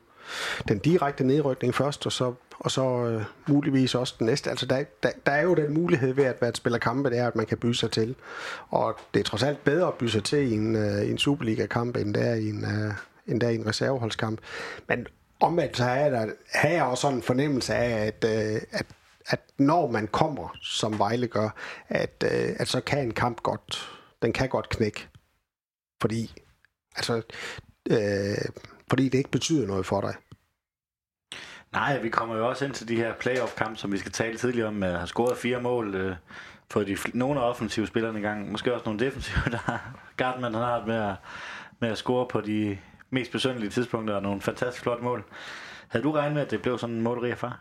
[0.67, 4.49] den direkte nedrykning først, og så, og så øh, muligvis også den næste.
[4.49, 7.17] Altså der, der, der er jo den mulighed ved at være et spiller kampe, det
[7.17, 8.15] er, at man kan byde sig til.
[8.69, 11.97] Og det er trods alt bedre at byde sig til i en, øh, en Superliga-kamp,
[11.97, 12.93] end der i en, øh,
[13.27, 14.39] endda i en reserveholdskamp.
[14.87, 15.07] Men
[15.39, 18.85] omvendt så er der, har jeg også sådan en fornemmelse af, at, øh, at,
[19.27, 21.49] at når man kommer, som Vejle gør,
[21.89, 23.89] at, øh, at så kan en kamp godt,
[24.23, 25.09] den kan godt knække.
[26.01, 26.36] Fordi,
[26.95, 27.21] altså,
[27.89, 28.51] øh,
[28.89, 30.15] fordi det ikke betyder noget for dig.
[31.71, 34.67] Nej, vi kommer jo også ind til de her playoff-kampe, som vi skal tale tidligere
[34.67, 36.15] om, at har scoret fire mål, øh,
[36.71, 40.65] fået de, nogle af offensive spillerne i gang, måske også nogle defensive, der Gardman har
[40.65, 41.15] haft med at,
[41.79, 42.77] med at score på de
[43.09, 45.23] mest besyndelige tidspunkter, og nogle fantastisk flotte mål.
[45.88, 47.59] Havde du regnet med, at det blev sådan en målrig far?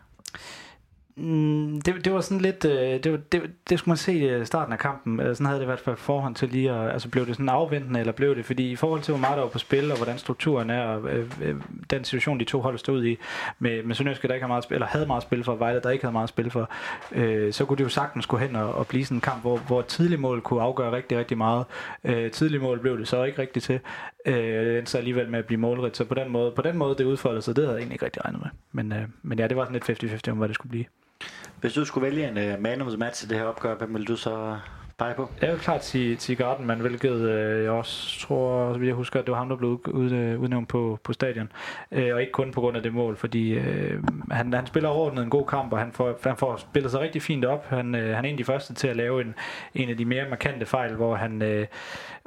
[1.15, 4.29] Mm, det, det var sådan lidt, øh, det, var, det, det skulle man se i
[4.29, 7.09] øh, starten af kampen, sådan havde det i hvert fald forhånd til lige at, altså
[7.09, 9.49] blev det sådan afventende, eller blev det, fordi i forhold til hvor meget der var
[9.49, 11.55] på spil, og hvordan strukturen er, og øh, øh,
[11.89, 13.17] den situation de to hold stod i,
[13.59, 15.89] med, med Sønderjyske, der ikke havde meget spil, eller havde meget spil for, Vejle, der
[15.89, 16.69] ikke havde meget spil for,
[17.11, 19.57] øh, så kunne det jo sagtens gå hen og, og blive sådan en kamp, hvor,
[19.57, 21.65] hvor tidlig mål kunne afgøre rigtig, rigtig meget.
[22.03, 23.79] Øh, tidlig mål blev det så ikke rigtigt til,
[24.25, 27.03] øh, så alligevel med at blive målrigt, så på den måde, på den måde det
[27.03, 28.49] udfoldede sig, det havde jeg egentlig ikke rigtig regnet med.
[28.71, 30.85] Men, øh, men ja, det var sådan lidt 50-50 om, hvad det skulle blive.
[31.63, 33.93] Hvis du skulle vælge en uh, man of the match i det her opgør, hvem
[33.93, 34.57] ville du så
[34.97, 35.29] pege på?
[35.41, 39.25] Jeg vil klart sige, sige Garden, hvilket øh, jeg også tror, så jeg husker, at
[39.25, 41.51] det var ham, der blev ud, øh, udnævnt på, på stadion.
[41.91, 45.23] Øh, og ikke kun på grund af det mål, fordi øh, han, han spiller overordnet
[45.23, 47.65] en god kamp, og han får, han får spillet sig rigtig fint op.
[47.69, 49.35] Han, øh, han er en af de første til at lave en,
[49.75, 51.67] en af de mere markante fejl, hvor han, øh,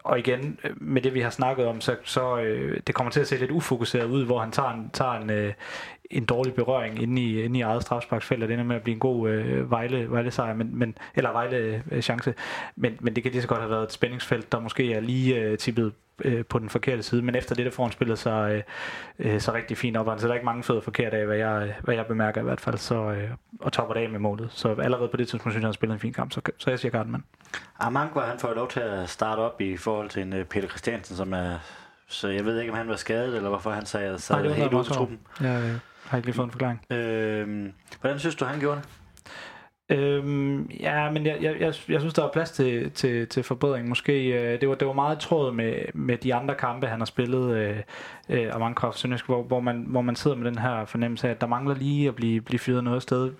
[0.04, 3.20] og igen, øh, med det vi har snakket om, så, så øh, det kommer til
[3.20, 5.52] at se lidt ufokuseret ud, hvor han tager en, tager en, øh,
[6.10, 8.94] en dårlig berøring inde i, inde i eget strafsparksfelt, og det ender med at blive
[8.94, 12.34] en god øh, Vejle, Vejle sejr, men, men, eller Vejle øh, chance.
[12.76, 15.40] Men, men det kan lige så godt have været et spændingsfelt, der måske er lige
[15.40, 15.92] øh, tippet
[16.24, 18.64] øh, på den forkerte side, men efter det, der får han spillet sig
[19.18, 21.36] øh, øh, så rigtig fint op, så der er ikke mange fødder forkert af, hvad
[21.36, 24.48] jeg, hvad jeg bemærker i hvert fald, så, øh, og topper det af med målet.
[24.52, 26.70] Så allerede på det tidspunkt synes jeg, han har spillet en fin kamp, så, så
[26.70, 27.24] jeg siger Gardenman.
[27.78, 31.16] Armand, han får lov til at starte op i forhold til en uh, Peter Christiansen,
[31.16, 31.58] som er
[32.08, 34.72] så jeg ved ikke, om han var skadet, eller hvorfor han sagde, sad Nej, helt
[34.72, 35.18] ude i truppen.
[35.40, 35.60] Ja,
[36.04, 36.92] har ikke lige fået en forklaring.
[36.92, 38.88] Øh, hvordan synes du, han gjorde det?
[39.88, 43.88] Øhm, ja, men jeg, jeg, jeg, jeg synes, der er plads til, til, til forbedring.
[43.88, 47.04] Måske, øh, det, var, det var meget tråd med, med de andre kampe, han har
[47.04, 47.76] spillet øh,
[48.28, 48.96] øh, synes Mankoff
[49.26, 52.08] hvor, hvor, man, hvor man sidder med den her fornemmelse af, at der mangler lige
[52.08, 53.32] at blive, blive fyret noget sted.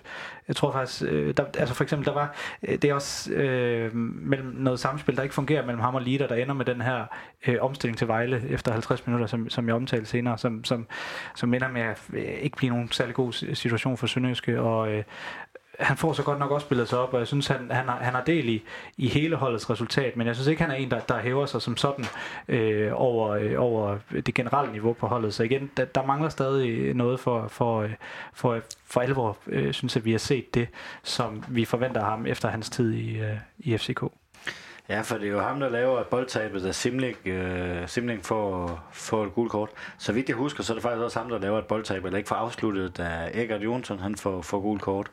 [0.47, 3.95] Jeg tror faktisk, øh, der, altså for eksempel, der var, øh, det er også øh,
[3.95, 7.05] mellem noget samspil, der ikke fungerer mellem ham og Lider, der ender med den her
[7.47, 10.87] øh, omstilling til Vejle efter 50 minutter, som, som jeg omtalte senere, som, som,
[11.35, 15.03] som ender med at øh, ikke blive nogen særlig god situation for Sønderjyske, og, øh,
[15.79, 17.97] han får så godt nok også spillet sig op, og jeg synes, han, han, har,
[18.01, 18.63] han har del i,
[18.97, 21.61] i hele holdets resultat, men jeg synes ikke, han er en, der, der hæver sig
[21.61, 22.05] som sådan
[22.47, 25.33] øh, over, øh, over det generelle niveau på holdet.
[25.33, 27.93] Så igen, der, der mangler stadig noget for, for, øh,
[28.33, 30.67] for, for alvor, øh, synes jeg, vi har set det,
[31.03, 34.03] som vi forventer ham efter hans tid i, øh, i FCK.
[34.89, 39.25] Ja, for det er jo ham, der laver boldtabet, af Simling, øh, Simling får, får
[39.25, 39.69] et gult kort.
[39.97, 42.17] Så vidt jeg husker, så er det faktisk også ham, der laver et boldtab, eller
[42.17, 45.11] ikke får afsluttet, da Egert Jonsson han får, får gult kort.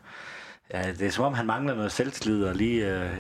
[0.73, 3.11] Ja, det er som om, han mangler noget selvtillid og lige øh,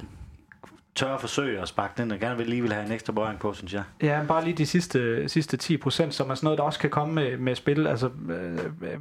[0.95, 3.39] tør at forsøge at sparke den, og gerne vil lige vil have en ekstra berøring
[3.39, 3.83] på, synes jeg.
[4.03, 6.91] Ja, bare lige de sidste, sidste 10 procent, som er sådan noget, der også kan
[6.91, 7.87] komme med, med spil.
[7.87, 8.99] Altså, øh, øh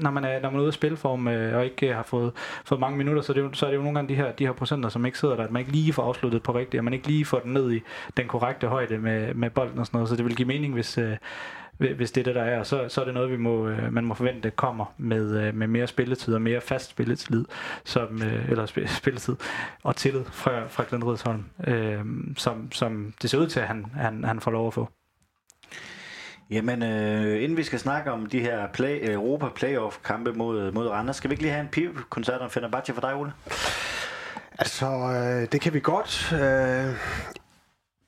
[0.00, 2.32] når man er, når man er ude af spilform øh, og ikke øh, har fået,
[2.64, 4.46] fået mange minutter, så, det jo, så er det jo nogle gange de her, de
[4.46, 6.84] her procenter, som ikke sidder der, at man ikke lige får afsluttet på rigtigt, og
[6.84, 7.80] man ikke lige får den ned i
[8.16, 10.08] den korrekte højde med, med bolden og sådan noget.
[10.08, 11.16] Så det vil give mening, hvis, øh,
[11.78, 12.62] hvis det er det, der er.
[12.62, 15.66] Så, så er det noget, vi må, øh, man må forvente kommer med, øh, med
[15.66, 17.44] mere spilletid og mere fast spilletid,
[17.84, 19.36] som, øh, eller spilletid
[19.82, 22.00] og tillid fra, fra Glenn Ridsholm, øh,
[22.36, 24.88] som, som det ser ud til, at han, han, han får lov at få.
[26.50, 31.16] Jamen, øh, inden vi skal snakke om de her play, Europa Playoff-kampe mod, mod Randers,
[31.16, 33.32] skal vi ikke lige have en pive-koncert om Fenerbahce for dig, Ole?
[34.58, 36.32] Altså, øh, det kan vi godt.
[36.32, 36.94] Øh,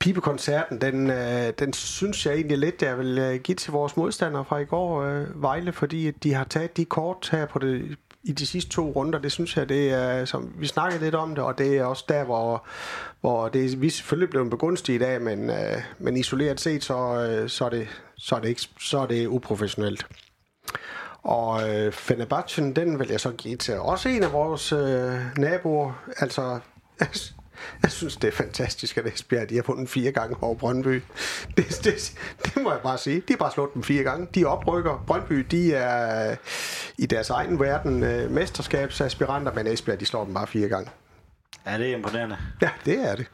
[0.01, 4.45] pibekoncerten, den, øh, den synes jeg egentlig lidt, jeg vil øh, give til vores modstandere
[4.45, 8.33] fra i går, øh, Vejle, fordi de har taget de kort her på det, i
[8.33, 11.45] de sidste to runder, det synes jeg, det er, som vi snakkede lidt om det,
[11.45, 12.67] og det er også der, hvor,
[13.21, 17.49] hvor det, vi er selvfølgelig blevet en begunstig men, øh, men isoleret set, så, øh,
[17.49, 20.07] så, er det, så, er det ikke, så er det uprofessionelt.
[21.23, 25.93] Og øh, Fenerbahce, den vil jeg så give til også en af vores øh, naboer,
[26.17, 26.61] altså
[27.83, 31.03] jeg synes, det er fantastisk, at Esbjerg de har fundet fire gange over Brøndby.
[31.57, 33.17] Det, det, det må jeg bare sige.
[33.17, 34.29] De har bare slået dem fire gange.
[34.35, 35.05] De oprykker.
[35.07, 36.37] Brøndby, de er
[36.99, 40.91] i deres egen verden øh, mesterskabsaspiranter, men Esbjerg, de slår dem bare fire gange.
[41.67, 42.37] Ja, det er imponerende.
[42.63, 43.27] Ja, det er det.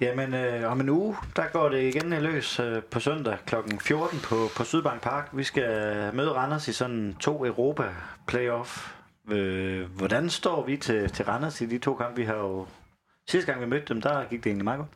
[0.00, 3.54] Jamen, øh, om en uge, der går det igen løs øh, på søndag kl.
[3.80, 5.28] 14 på, på Sydbank Park.
[5.32, 5.70] Vi skal
[6.14, 8.92] møde Randers i sådan to Europa-playoff.
[9.30, 12.16] Øh, hvordan står vi til, til Randers i de to kampe?
[12.16, 12.66] Vi har jo
[13.30, 14.88] Sidste gang vi mødte dem, der gik det egentlig meget godt.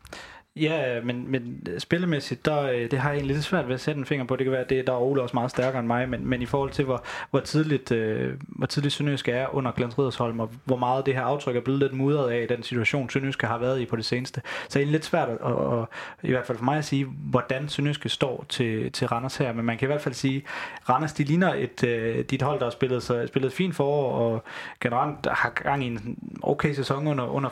[0.57, 3.81] Ja, men, men øh, spillemæssigt, der, øh, det har jeg egentlig lidt svært ved at
[3.81, 4.37] sætte en finger på.
[4.37, 6.43] Det kan være, at det, der er Ole også meget stærkere end mig, men, men
[6.43, 10.51] i forhold til, hvor, hvor tidligt, øh, hvor tidligt Sønderjysk er under Glens Ridersholm, og
[10.65, 13.81] hvor meget det her aftryk er blevet lidt mudret af den situation, Sønderjysk har været
[13.81, 14.43] i på det seneste.
[14.69, 15.87] Så er det lidt svært at, at, at,
[16.23, 19.65] i hvert fald for mig at sige, hvordan Sønderjysk står til, til Randers her, men
[19.65, 20.43] man kan i hvert fald sige,
[20.89, 24.45] Randers de ligner et, øh, dit hold, der har spillet, så, spillet fint forår, og
[24.81, 27.49] generelt har gang i en okay sæson under, under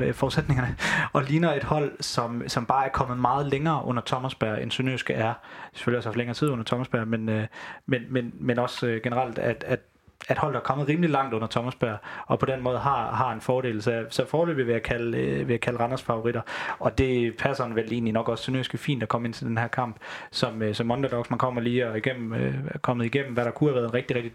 [0.00, 0.76] øh, forudsætningerne,
[1.12, 4.70] og ligner et hold, hold, som, som bare er kommet meget længere under Thomasberg, end
[4.70, 5.34] Sønderjyske er.
[5.72, 7.46] Selvfølgelig også haft længere tid under Thomasberg, men, øh,
[7.86, 9.80] men, men, men også øh, generelt, at, at
[10.28, 13.40] at holdet er kommet rimelig langt under Thomasberg, og på den måde har, har en
[13.40, 13.82] fordel.
[13.82, 16.40] Så, så forløbig vil jeg, kalde, øh, vil jeg kalde Randers favoritter,
[16.78, 19.66] og det passer vel egentlig nok også Sønderjyske fint at komme ind til den her
[19.68, 19.96] kamp,
[20.30, 23.70] som, øh, som underdogs, man kommer lige og igennem, øh, kommet igennem, hvad der kunne
[23.70, 24.32] have været en rigtig, rigtig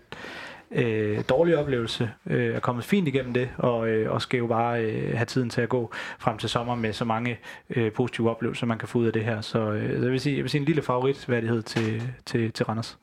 [0.72, 4.84] øh, dårlig oplevelse, øh, er kommet fint igennem det, og, øh, og skal jo bare
[4.84, 8.66] øh, have tiden til at gå frem til sommer med så mange øh, positive oplevelser,
[8.66, 9.42] man kan få ud af det her.
[9.42, 12.98] Så øh, jeg, vil sige, jeg vil sige en lille favoritværdighed til, til, til Randers.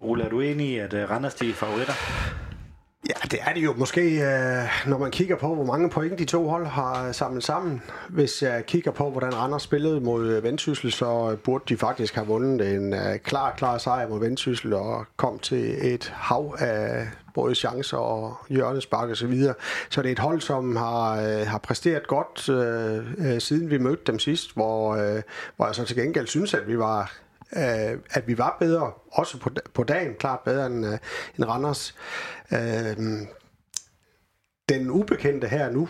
[0.00, 1.92] Ole, er du enig i, at øh, Randers de er favoritter?
[3.10, 6.24] Ja, det er det jo måske, øh, når man kigger på, hvor mange point de
[6.24, 7.82] to hold har samlet sammen.
[8.08, 12.14] Hvis jeg kigger på, hvordan Randers spillede mod øh, Vendsyssel, så øh, burde de faktisk
[12.14, 12.94] have vundet en
[13.24, 19.10] klar, klar sejr mod Vendsyssel og kom til et hav af både chancer og hjørnespark
[19.10, 19.54] og så videre.
[19.90, 24.02] Så det er et hold, som har, øh, har præsteret godt øh, siden vi mødte
[24.06, 25.22] dem sidst, hvor, øh,
[25.56, 27.12] hvor jeg så til gengæld synes, at vi var
[27.56, 30.98] øh, at vi var bedre, også på, på dagen, klart bedre end, øh,
[31.36, 31.94] end Randers.
[32.52, 32.96] Øh,
[34.68, 35.88] den ubekendte her nu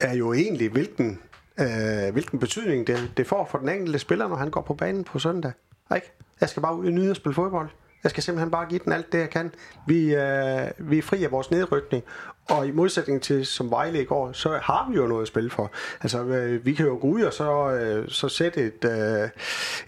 [0.00, 1.20] er jo egentlig, hvilken,
[1.60, 5.04] øh, hvilken betydning det, det får for den enkelte spiller, når han går på banen
[5.04, 5.52] på søndag.
[5.94, 6.12] Ikke?
[6.40, 7.68] Jeg skal bare ud og nyde at spille fodbold.
[8.02, 9.54] Jeg skal simpelthen bare give den alt det, jeg kan.
[9.86, 12.04] Vi, øh, vi er fri af vores nedrykning,
[12.48, 15.50] og i modsætning til som Vejle i går, så har vi jo noget at spille
[15.50, 15.70] for.
[16.02, 19.28] Altså, øh, vi kan jo gå ud og så, øh, så sætte et, øh,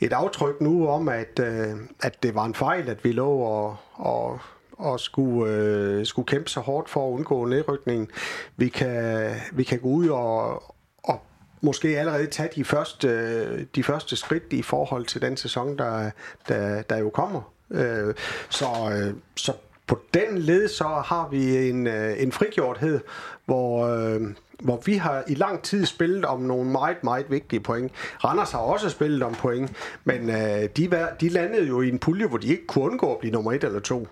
[0.00, 3.76] et aftryk nu om, at, øh, at det var en fejl, at vi lå og,
[3.94, 4.40] og
[4.78, 8.08] og skulle, øh, skulle kæmpe så hårdt for at undgå nedrykningen.
[8.56, 10.62] Vi kan, vi kan gå ud og,
[11.02, 11.20] og
[11.60, 16.10] måske allerede tage de første, øh, de første skridt i forhold til den sæson, der,
[16.48, 17.53] der, der jo kommer.
[17.70, 18.14] Øh,
[18.48, 19.52] så, øh, så
[19.86, 23.00] på den led så har vi en, øh, en frigjorthed,
[23.44, 24.20] hvor, øh,
[24.62, 27.92] hvor vi har i lang tid spillet om nogle meget, meget vigtige point.
[28.24, 29.72] Randers har også spillet om point,
[30.04, 33.18] men øh, de, de landede jo i en pulje, hvor de ikke kunne undgå at
[33.18, 34.08] blive nummer et eller to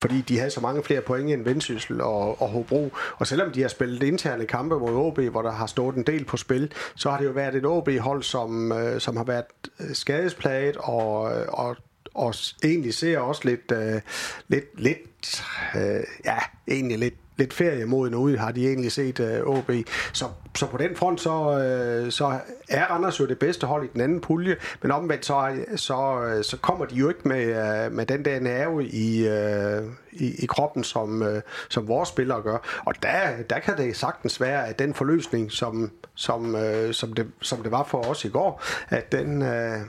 [0.00, 2.90] fordi de havde så mange flere point end Vendsyssel og, og Hobro.
[3.16, 6.24] Og selvom de har spillet interne kampe mod OB, hvor der har stået en del
[6.24, 9.44] på spil, så har det jo været et OB-hold, som, øh, som har været
[9.80, 11.76] øh, skadesplaget og, og
[12.18, 14.00] og egentlig ser også lidt, øh,
[14.48, 15.44] lidt, lidt
[15.76, 16.38] øh, ja,
[16.68, 19.70] egentlig lidt lidt feriemoden ude, har de egentlig set uh, øh, OB.
[20.12, 20.24] Så,
[20.56, 24.00] så på den front, så, uh, så er Randers jo det bedste hold i den
[24.00, 27.46] anden pulje, men omvendt så, så, så kommer de jo ikke med,
[27.86, 31.28] uh, med den der nerve i, uh, i, i kroppen, som, uh,
[31.68, 32.82] som vores spillere gør.
[32.86, 37.26] Og der, der kan det sagtens være, at den forløsning, som, som, uh, som, det,
[37.42, 39.48] som det var for os i går, at den, uh,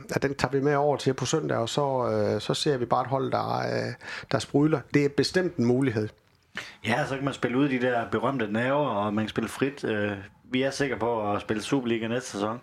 [0.10, 1.86] at den tager vi med over til på søndag, og så,
[2.36, 3.94] uh, så ser vi bare et hold, der, uh,
[4.32, 4.80] der sprudler.
[4.94, 6.10] Det er bestemt en mulighed.
[6.88, 9.84] Ja, så kan man spille ud de der berømte nerver, og man kan spille frit.
[9.84, 10.12] Øh,
[10.44, 12.62] vi er sikre på at spille Superliga næste sæson.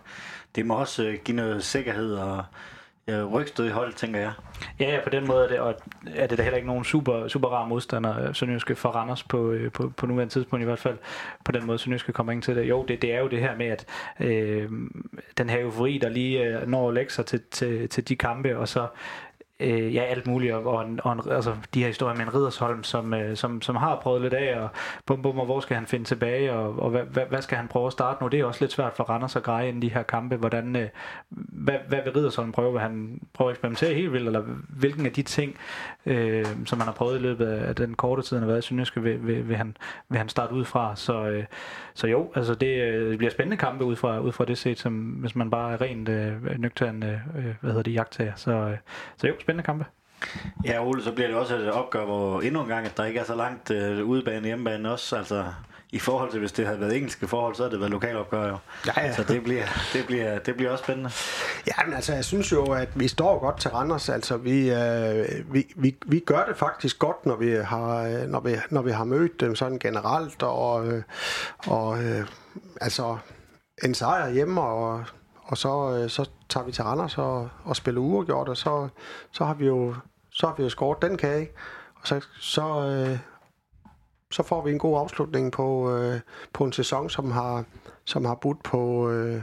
[0.55, 2.43] Det må også øh, give noget sikkerhed og
[3.07, 4.31] rygstød i hold, tænker jeg.
[4.79, 5.75] Ja, ja, på den måde er det, og
[6.15, 9.51] er det da heller ikke nogen super, super rar modstander, øh, Sønderjyske for Randers på,
[9.51, 10.97] øh, på, på nuværende tidspunkt i hvert fald.
[11.45, 12.69] På den måde, Sønderjyske kommer ind til det.
[12.69, 13.85] Jo, det, det er jo det her med, at
[14.19, 14.69] øh,
[15.37, 18.57] den her eufori, der lige øh, når at lægge sig til, til, til de kampe,
[18.57, 18.87] og så
[19.59, 22.35] øh, ja, alt muligt, og, og, en, og en, altså, de her historier med en
[22.35, 24.69] Riddersholm, som, øh, som, som har prøvet lidt af, og
[25.05, 27.67] bum, bum, og hvor skal han finde tilbage, og, og hvad, hvad, hvad skal han
[27.67, 28.29] prøve at starte nu?
[28.29, 30.75] Det er også lidt svært for Randers og greje ind i de her kampe, hvordan,
[30.75, 30.89] øh,
[31.29, 32.71] hvad, hvad vil Riddersholm prøve?
[32.71, 35.55] Vil han prøve at eksperimentere helt vildt, eller hvilken af de ting,
[36.07, 38.67] øh, som han har prøvet i løbet af den korte tid, han har været i
[38.67, 39.77] Sønderjyske, vil, vil, vil, han,
[40.09, 40.95] vil han starte ud fra?
[40.95, 41.45] Så, øh,
[41.93, 44.79] så jo, altså det, øh, det bliver spændende kampe ud fra, ud fra det set,
[44.79, 48.33] som hvis man bare er rent øh, nøgtern, øh, øh hvad hedder det, jagttager.
[48.35, 48.77] Så, øh,
[49.17, 49.85] så jo, spændende kampe.
[50.65, 53.19] Ja, Ole, så bliver det også et opgør, hvor endnu en gang, at der ikke
[53.19, 55.17] er så langt øh, udebane hjemmebane også.
[55.17, 55.45] Altså,
[55.91, 58.57] i forhold til, hvis det havde været engelske forhold, så havde det været lokalopgør jo.
[58.87, 59.15] Ja, ja.
[59.15, 61.11] Så det bliver, det, bliver, det bliver også spændende.
[61.67, 64.09] Ja, men altså, jeg synes jo, at vi står godt til Randers.
[64.09, 68.55] Altså, vi, øh, vi, vi, vi gør det faktisk godt, når vi har, når vi,
[68.69, 71.03] når vi har mødt dem sådan generelt, og, øh,
[71.67, 72.27] og øh,
[72.81, 73.17] altså,
[73.83, 75.03] en sejr hjemme, og,
[75.43, 78.87] og så, øh, så tager vi til Randers og, og spiller uafgjort, og så,
[79.31, 79.95] så har vi jo
[80.31, 81.49] så har vi jo skåret den kage,
[81.95, 83.19] og så, så, øh,
[84.31, 86.19] så får vi en god afslutning på, øh,
[86.53, 87.63] på en sæson, som har,
[88.05, 89.41] som har budt på, øh,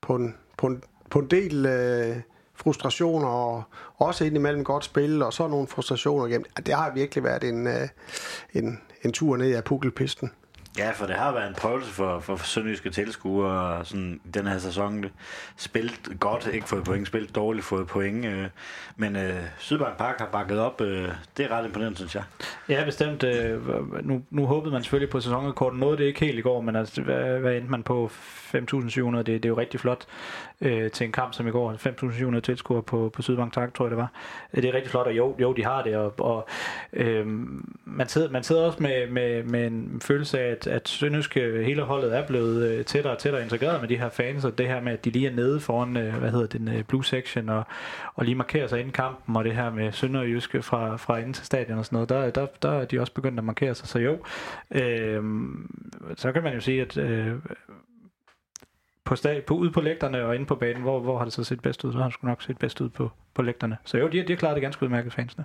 [0.00, 2.16] på en, på en, på en del øh,
[2.54, 3.62] frustrationer, og
[3.96, 6.44] også indimellem godt spil, og så nogle frustrationer igennem.
[6.66, 7.88] Det har virkelig været en, øh,
[8.54, 10.30] en, en tur ned ad pukkelpisten.
[10.78, 15.04] Ja, for det har været en prøvelse for, for sønderjyske tilskuere sådan, den her sæson.
[15.56, 18.24] Spillet godt, ikke fået point, spillet dårligt, fået point.
[18.24, 18.46] Øh,
[18.96, 20.80] men øh, Sydbank Park har bakket op.
[20.80, 22.22] Øh, det er ret imponerende, synes jeg.
[22.68, 23.22] Ja, bestemt.
[23.22, 23.60] Øh,
[24.06, 25.80] nu, nu håbede man selvfølgelig på sæsonrekorden.
[25.80, 28.10] Noget det ikke helt i går, men altså, hvad, hvad endte man på?
[28.54, 30.06] 5.700, det, det er jo rigtig flot
[30.60, 31.72] øh, til en kamp som i går.
[32.34, 34.12] 5.700 tilskuere på, på Sydbank Tak, tror jeg det var.
[34.54, 35.96] Øh, det er rigtig flot, og jo, jo de har det.
[35.96, 36.48] Og, og
[36.92, 37.26] øh,
[37.84, 41.64] man, sidder, man sidder også med, med, med en følelse af, at, at Sønderjyske øh,
[41.64, 44.66] hele holdet er blevet øh, tættere og tættere integreret med de her fans, og det
[44.66, 47.48] her med, at de lige er nede foran, øh, hvad hedder den, øh, blue section,
[47.48, 47.64] og,
[48.14, 51.46] og lige markerer sig inden kampen, og det her med Sønderjyske fra, fra inden til
[51.46, 53.88] stadion og sådan noget, der, der, der er de også begyndt at markere sig.
[53.88, 54.18] Så jo,
[54.70, 55.22] øh,
[56.16, 57.34] så kan man jo sige, at øh,
[59.04, 61.44] på, stag, på ude på lægterne og inde på banen, hvor, hvor har det så
[61.44, 61.92] set bedst ud?
[61.92, 63.76] Så har det sgu nok set bedst ud på, på lægterne.
[63.84, 65.44] Så jo, de, de har klaret det ganske udmærket, fansene.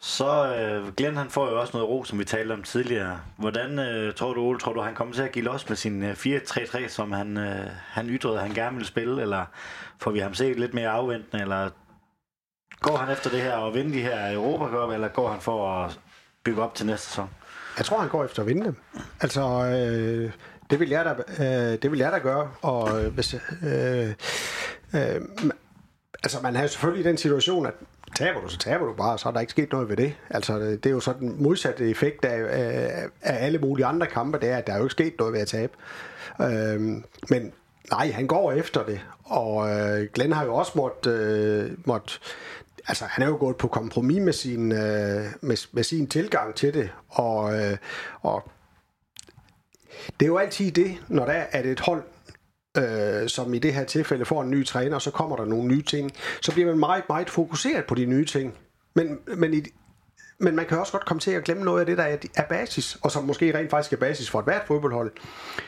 [0.00, 3.20] Så øh, Glenn han får jo også noget ro, som vi talte om tidligere.
[3.36, 6.02] Hvordan øh, tror du, Ole, tror du, han kommer til at give los med sin
[6.02, 9.44] øh, 4-3-3, som han, øh, han ytrede, at han gerne vil spille, eller
[9.98, 11.70] får vi ham set lidt mere afventende, eller
[12.80, 15.84] går han efter det her og vinde de her Europa Cup, eller går han for
[15.84, 16.00] at
[16.44, 17.30] bygge op til næste sæson?
[17.78, 18.76] Jeg tror, han går efter at vinde dem.
[19.20, 20.32] Altså, øh,
[20.70, 21.14] det vil jeg da,
[21.44, 24.08] øh, det vil jeg da gøre, og øh, hvis, øh,
[24.94, 25.20] øh,
[26.22, 27.74] altså man har selvfølgelig i den situation, at
[28.14, 30.14] taber du, så taber du bare, så er der ikke sket noget ved det.
[30.30, 34.06] Altså, øh, det er jo sådan den modsatte effekt af, af, af alle mulige andre
[34.06, 35.72] kampe, det er, at der er jo ikke sket noget ved at tabe.
[36.40, 36.80] Øh,
[37.30, 37.52] men
[37.90, 42.12] nej, han går efter det, og øh, Glenn har jo også måttet, øh, måtte
[42.88, 46.74] altså han er jo gået på kompromis med sin, øh, med, med sin tilgang til
[46.74, 47.76] det, og, øh,
[48.22, 48.50] og
[50.20, 52.02] det er jo altid det, når der er et hold,
[52.76, 55.68] øh, som i det her tilfælde får en ny træner, og så kommer der nogle
[55.68, 56.12] nye ting,
[56.42, 58.54] så bliver man meget, meget fokuseret på de nye ting.
[58.94, 59.62] Men, men, i,
[60.38, 62.98] men man kan også godt komme til at glemme noget af det, der er basis,
[63.02, 65.12] og som måske rent faktisk er basis for et hvert fodboldhold.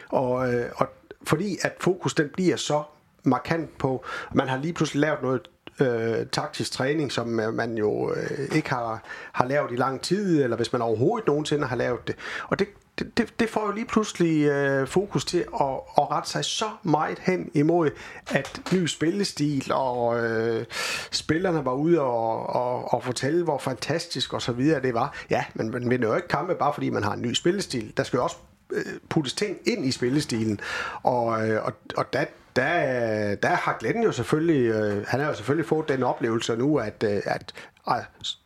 [0.09, 0.89] Og, øh, og
[1.27, 2.83] fordi at fokus den bliver så
[3.25, 4.05] markant på,
[4.35, 5.49] man har lige pludselig lavet noget
[5.81, 9.03] øh, taktisk træning, som øh, man jo øh, ikke har,
[9.33, 12.17] har lavet i lang tid, eller hvis man overhovedet nogensinde har lavet det.
[12.49, 12.69] Og det,
[12.99, 15.67] det, det, det får jo lige pludselig øh, fokus til at,
[15.99, 17.91] at rette sig så meget hen imod,
[18.31, 20.65] at ny spillestil og øh,
[21.11, 25.17] spillerne var ude og, og, og fortælle, hvor fantastisk og så videre det var.
[25.31, 27.93] Ja, men man vinder jo ikke kampe bare fordi man har en ny spillestil.
[27.97, 28.37] Der skal jo også
[28.73, 30.61] øh, puttes ting ind i spillestilen.
[31.03, 32.25] Og, øh, og, og der,
[32.57, 36.77] der, der har Glenn jo selvfølgelig, øh, han har jo selvfølgelig fået den oplevelse nu,
[36.77, 37.53] at, øh, at
[37.89, 37.95] øh,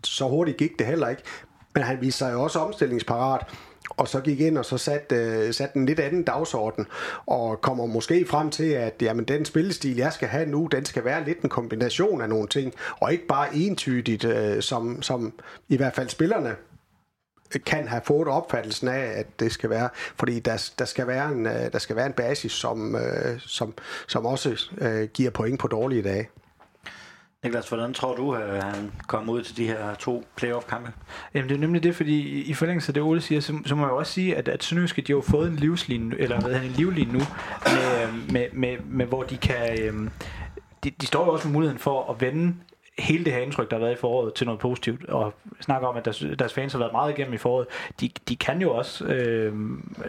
[0.04, 1.22] så hurtigt gik det heller ikke.
[1.74, 3.46] Men han viser sig jo også omstillingsparat
[3.90, 6.86] og så gik ind og så satte øh, sat en lidt anden dagsorden,
[7.26, 11.04] og kommer måske frem til, at jamen, den spillestil, jeg skal have nu, den skal
[11.04, 15.32] være lidt en kombination af nogle ting, og ikke bare entydigt, øh, som, som
[15.68, 16.56] i hvert fald spillerne
[17.66, 21.46] kan have fået opfattelsen af, at det skal være, fordi der, der, skal, være en,
[21.46, 23.74] øh, der skal være en basis, som, øh, som,
[24.08, 26.28] som også øh, giver point på dårlige dage.
[27.44, 30.92] Niklas, hvordan tror du, at han kommer ud til de her to playoff-kampe?
[31.34, 33.82] Jamen det er nemlig det, fordi i forlængelse af det, Ole siger, så, så må
[33.82, 36.70] jeg også sige, at, at Sønderjyske, de har jo fået en livslinje, eller hvad en
[36.70, 37.20] livlinje nu,
[37.64, 39.82] med, øh, med, med, med, hvor de kan...
[39.82, 40.10] Øh,
[40.84, 42.54] de, de står jo også med muligheden for at vende
[42.98, 45.96] hele det her indtryk, der har været i foråret, til noget positivt, og snakker om,
[45.96, 47.66] at deres, deres fans har været meget igennem i foråret,
[48.00, 49.52] de, de kan jo også øh,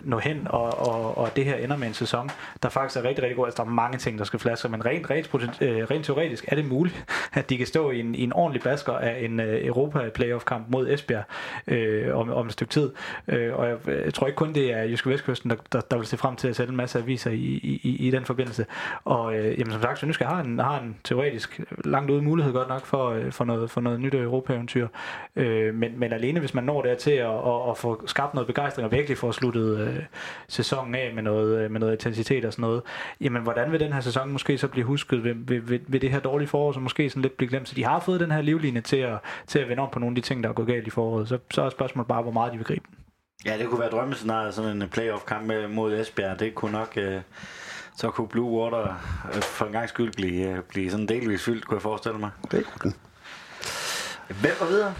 [0.02, 2.30] nå hen, og, og, og det her ender med en sæson,
[2.64, 3.46] der faktisk er rigtig, rigtig god.
[3.46, 6.56] Altså, der er mange ting, der skal flaske, men rent, rent, øh, rent teoretisk er
[6.56, 9.66] det muligt, at de kan stå i en, i en ordentlig basker af en øh,
[9.66, 11.24] Europa-playoff-kamp mod Esbjerg
[11.68, 12.92] øh, om, om et stykke tid.
[13.28, 16.06] Øh, og jeg, jeg tror ikke kun, det er Jyske Vestkysten, der, der, der vil
[16.06, 18.66] se frem til at sætte en masse aviser i, i, i, i den forbindelse.
[19.04, 22.70] Og øh, jamen, som sagt, Sønderjyske har en, har en teoretisk langt ude mulighed godt
[22.70, 24.88] nok nok for, øh, for, noget, for noget nyt europaeventyr.
[25.36, 28.48] Øh, men, men alene hvis man når der til at, at, at få skabt noget
[28.48, 30.04] begejstring og virkelig få sluttet øh,
[30.48, 32.82] sæsonen af med noget, øh, med noget intensitet og sådan noget,
[33.22, 36.12] jamen hvordan vil den her sæson måske så blive husket ved, ved, ved, ved det
[36.12, 37.70] her dårlige forår, som måske sådan lidt bliver glemt.
[37.70, 39.18] Så de har fået den her livline til at,
[39.48, 41.28] til at vende om på nogle af de ting, der er gået galt i foråret.
[41.28, 42.98] Så, så er spørgsmålet bare, hvor meget de vil gribe den.
[43.46, 46.40] Ja, det kunne være drømmescenariet, sådan en playoff-kamp mod Esbjerg.
[46.40, 46.94] Det kunne nok...
[46.98, 47.22] Øh
[47.98, 48.96] så kunne Blue Water
[49.34, 52.30] øh, for en gang skyld blive, øh, blive sådan delvis fyldt, kunne jeg forestille mig.
[52.52, 52.96] Det kunne den.
[54.42, 54.94] Hvem var videre?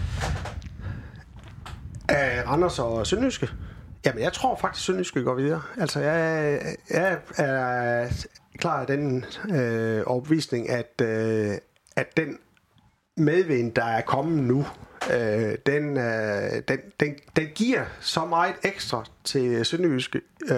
[2.12, 3.48] Uh, Randers og Sønderjyske.
[4.06, 5.62] Jamen, jeg tror faktisk, Sønderjyske går videre.
[5.76, 8.08] Altså, jeg, jeg er
[8.58, 11.54] klar af den øh, overbevisning, at, øh,
[11.96, 12.38] at den
[13.16, 14.66] medvind, der er kommet nu,
[15.12, 20.20] øh, den, øh, den, den, den giver så meget ekstra til Sønderjyske,
[20.50, 20.56] øh,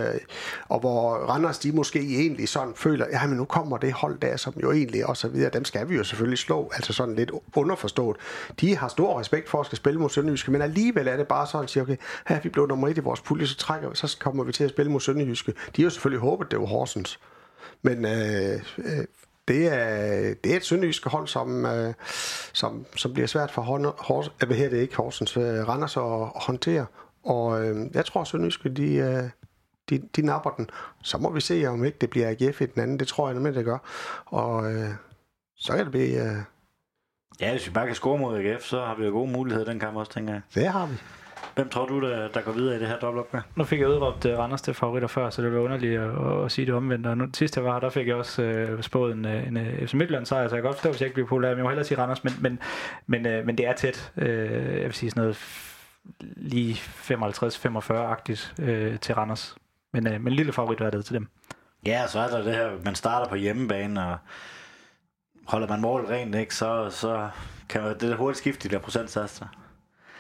[0.68, 4.36] og hvor Randers de måske egentlig sådan føler, ja, men nu kommer det hold der,
[4.36, 7.30] som jo egentlig og så videre, dem skal vi jo selvfølgelig slå, altså sådan lidt
[7.56, 8.16] underforstået.
[8.60, 11.46] De har stor respekt for at skal spille mod Sønderjyske, men alligevel er det bare
[11.46, 14.16] sådan, at sige, okay, her vi blev nummer et i vores pulje, så trækker så
[14.20, 15.52] kommer vi til at spille mod Sønderjyske.
[15.76, 17.20] De har jo selvfølgelig håbet, det var Horsens.
[17.82, 19.04] Men øh, øh,
[19.50, 21.94] det er, det er et sønderjysk hold, som, øh,
[22.52, 23.62] som, som bliver svært for
[23.98, 26.86] Hors, hvad her det ikke Horsens, øh, Randers at, at håndtere.
[27.24, 29.22] Og øh, jeg tror, at Sønderjyske, de, øh,
[29.90, 30.70] de, de napper den.
[31.02, 32.98] Så må vi se, om ikke det bliver AGF i den anden.
[32.98, 33.78] Det tror jeg nemlig, det gør.
[34.26, 34.90] Og øh,
[35.56, 36.30] så kan det blive...
[36.30, 36.36] Øh,
[37.40, 39.80] ja, hvis vi bare kan score mod AGF, så har vi jo gode muligheder den
[39.80, 40.42] kamp også, tænker jeg.
[40.54, 40.94] Det har vi.
[41.54, 43.40] Hvem tror du, der, der går videre i det her dobbeltopgør?
[43.56, 46.52] Nu fik jeg udråbt uh, Randers til favoritter før, så det var underligt at, at
[46.52, 47.06] sige det omvendt.
[47.06, 49.88] Og nu, sidst jeg var her, der fik jeg også uh, spået en, en, en
[49.88, 51.48] FC Midtjylland sejr, så jeg kan godt forstå, hvis jeg ikke bliver populær.
[51.48, 52.58] Men jeg må hellere sige Randers, men, men,
[53.06, 54.12] men, uh, men det er tæt.
[54.16, 55.38] Uh, jeg vil sige sådan noget
[56.20, 59.56] lige 55-45-agtigt uh, til Randers.
[59.92, 61.28] Men, uh, men lille favorit er det til dem.
[61.86, 64.16] Ja, så er der det her, man starter på hjemmebane, og
[65.46, 67.28] holder man mål rent, ikke, så, så
[67.68, 69.46] kan man, det hurtigt skifte de der procentsatser.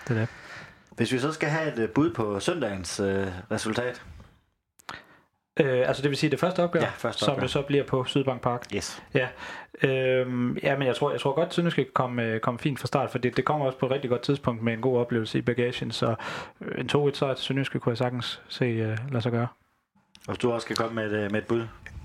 [0.08, 0.28] Det er det.
[1.00, 4.02] Hvis vi så skal have et øh, bud på søndagens øh, resultat.
[5.60, 7.34] Øh, altså det vil sige det første opgør, ja, første opgør.
[7.34, 8.66] som jo så bliver på Sydbank Park.
[8.74, 9.02] Yes.
[9.14, 9.28] Ja,
[9.82, 12.86] øhm, ja men jeg tror, jeg tror godt, at skal komme, øh, komme fint fra
[12.86, 15.38] start, for det, det kommer også på et rigtig godt tidspunkt med en god oplevelse
[15.38, 16.14] i bagagen, så
[16.60, 19.48] øh, en 2-1 sejr til Sønderjyske kunne jeg sagtens se uh, lade sig gøre.
[20.28, 21.62] Og du også skal komme med et, med et bud?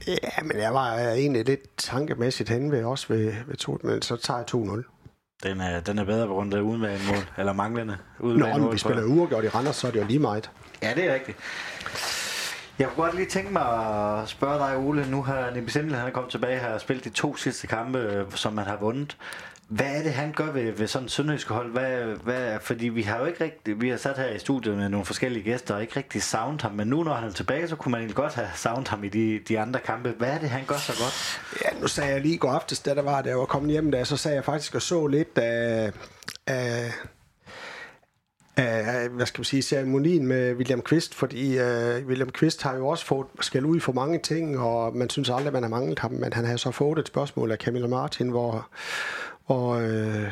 [0.08, 4.16] Ja, men jeg var egentlig lidt tankemæssigt hen ved også ved, ved to, men så
[4.16, 4.95] tager jeg 2-0.
[5.44, 8.74] Den er, den er bedre på grund af uden mål, eller manglende uden Nå, mål.
[8.74, 10.50] vi spiller uafgjort i Randers, så er det jo lige meget.
[10.84, 11.38] Ja, det er rigtigt.
[12.80, 13.66] Jeg kunne godt lige tænke mig
[14.22, 15.12] at spørge dig, Ole.
[15.12, 18.26] Nu har Nibi Sindel, han er kommet tilbage her og spillet de to sidste kampe,
[18.36, 19.18] som man har vundet.
[19.68, 21.72] Hvad er det, han gør ved, ved sådan en sønderjysk hold?
[21.72, 24.90] Hvad, hvad, fordi vi har jo ikke rigtig, vi har sat her i studiet med
[24.90, 27.76] nogle forskellige gæster og ikke rigtig savnet ham, men nu når han er tilbage, så
[27.76, 30.14] kunne man egentlig godt have savnet ham i de, de andre kampe.
[30.18, 31.42] Hvad er det, han gør så godt?
[31.66, 33.72] Ja, nu sagde jeg lige i går aftes, da der var, da jeg var kommet
[33.72, 35.92] hjem, der, så sagde jeg faktisk og så lidt af,
[36.48, 36.92] af
[38.58, 42.88] af, hvad skal man sige, ceremonien med William Quist, fordi uh, William Quist har jo
[42.88, 46.12] også fået skal ud for mange ting, og man synes aldrig, man har manglet ham,
[46.12, 48.70] men han har så fået et spørgsmål af Camilla Martin, hvor,
[49.46, 50.32] og øh,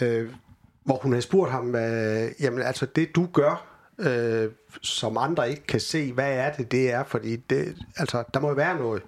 [0.00, 0.30] øh,
[0.84, 3.66] hvor hun havde spurgt ham, øh, jamen altså det du gør,
[3.98, 4.50] øh,
[4.82, 8.48] som andre ikke kan se, hvad er det, det er, fordi det, altså, der må
[8.48, 9.02] jo være noget.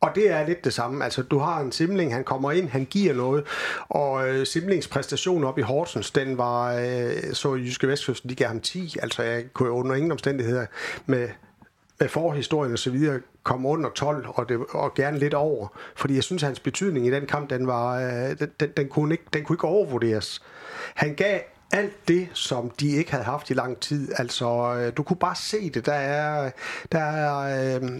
[0.00, 1.04] Og det er lidt det samme.
[1.04, 3.44] Altså, du har en Simling, han kommer ind, han giver noget,
[3.88, 8.48] og øh, Simlings præstation op i Horsens, den var, øh, så Jyske Vestkysten, de gav
[8.48, 8.96] ham 10.
[9.02, 10.66] Altså, jeg kunne under ingen omstændigheder
[11.06, 11.28] med
[12.02, 15.68] med forhistorien og så videre komme under 12 og, det, og gerne lidt over.
[15.96, 19.14] Fordi jeg synes, at hans betydning i den kamp, den, var, øh, den, den, kunne
[19.14, 20.42] ikke, den kunne ikke overvurderes.
[20.94, 21.40] Han gav
[21.72, 24.12] alt det, som de ikke havde haft i lang tid.
[24.16, 25.86] Altså, øh, du kunne bare se det.
[25.86, 26.50] Der er,
[26.92, 27.90] der er øh,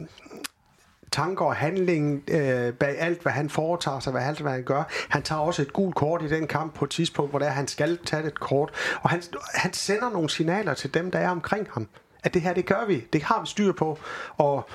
[1.12, 4.82] tanker og handling øh, bag alt, hvad han foretager sig, hvad alt, hvad han gør.
[5.08, 7.68] Han tager også et gult kort i den kamp på et tidspunkt, hvor der han
[7.68, 8.70] skal tage et kort.
[9.02, 9.22] Og han,
[9.54, 11.88] han sender nogle signaler til dem, der er omkring ham
[12.22, 13.04] at det her, det gør vi.
[13.12, 13.98] Det har vi styr på.
[14.36, 14.68] Og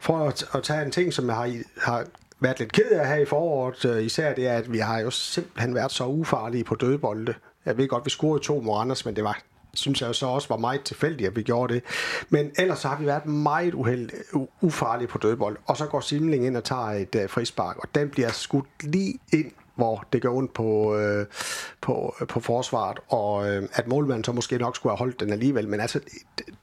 [0.00, 2.04] for at, at tage en ting, som jeg har, har
[2.40, 5.10] været lidt ked af her i foråret, øh, især det er, at vi har jo
[5.10, 7.34] simpelthen været så ufarlige på dødbolde.
[7.66, 9.42] Jeg ved godt, vi scorede to mod Randers, men det var
[9.74, 11.82] synes jeg så også var meget tilfældigt, at vi gjorde det.
[12.28, 14.10] Men ellers så har vi været meget uheld,
[14.60, 15.56] ufarlige på dødbold.
[15.66, 19.18] Og så går Simling ind og tager et uh, frispark, og den bliver skudt lige
[19.32, 19.52] ind
[19.82, 21.26] hvor det gør ondt på, øh,
[21.80, 25.68] på, på forsvaret, og øh, at målmanden så måske nok skulle have holdt den alligevel.
[25.68, 26.00] Men altså,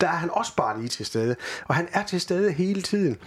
[0.01, 1.35] der er han også bare lige til stede,
[1.67, 3.17] og han er til stede hele tiden.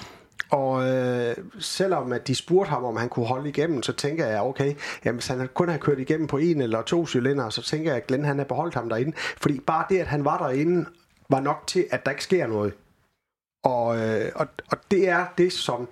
[0.51, 4.43] Og øh, selvom at de spurgte ham, om han kunne holde igennem, så tænker jeg,
[4.43, 4.75] okay,
[5.05, 7.97] jamen, hvis han kun har kørt igennem på en eller to cylinder, så tænker jeg,
[7.97, 9.13] at Glenn han har beholdt ham derinde.
[9.17, 10.87] Fordi bare det, at han var derinde,
[11.31, 12.73] var nok til, at der ikke sker noget.
[13.65, 15.89] Og, øh, og, og det er det, som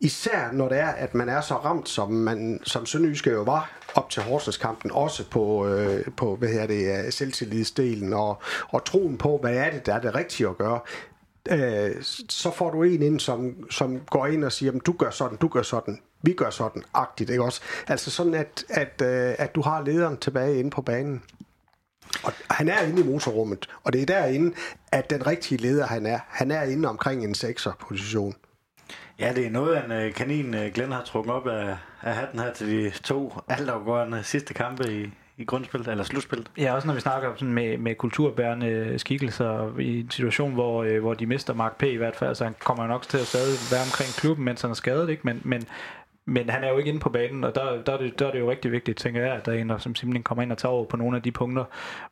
[0.00, 3.80] Især når det er, at man er så ramt, som, man, som Sønderjyske jo var
[3.94, 9.18] op til Horsens-kampen, også på, øh, på hvad her det, øh, selvtillidsdelen og, og troen
[9.18, 10.80] på, hvad er det, der er det rigtige at gøre.
[11.50, 15.38] Øh, så får du en ind, som, som går ind og siger, du gør sådan,
[15.38, 17.60] du gør sådan, vi gør sådan, agtigt, ikke også?
[17.86, 21.22] Altså sådan, at, at, øh, at du har lederen tilbage inde på banen.
[22.22, 24.54] Og han er inde i motorrummet, og det er derinde,
[24.92, 26.18] at den rigtige leder han er.
[26.28, 28.34] Han er inde omkring en 6'er position.
[29.18, 32.14] Ja, det er noget af en øh, kanin, øh, Glenn har trukket op af, af
[32.14, 36.50] hatten her til de to altafgørende sidste kampe i, i grundspillet, eller slutspillet.
[36.58, 41.00] Ja, også når vi snakker sådan med, med kulturbærende skikkelser i en situation, hvor, øh,
[41.00, 41.82] hvor de mister Mark P.
[41.82, 44.62] i hvert fald, så han kommer jo nok til at stadig være omkring klubben, mens
[44.62, 45.22] han er skadet, ikke?
[45.24, 45.64] Men, men,
[46.26, 48.30] men han er jo ikke inde på banen, og der, der, er, det, der er
[48.30, 50.52] det jo rigtig vigtigt, tænker jeg, at der er en, der som simpelthen kommer ind
[50.52, 51.64] og tager over på nogle af de punkter,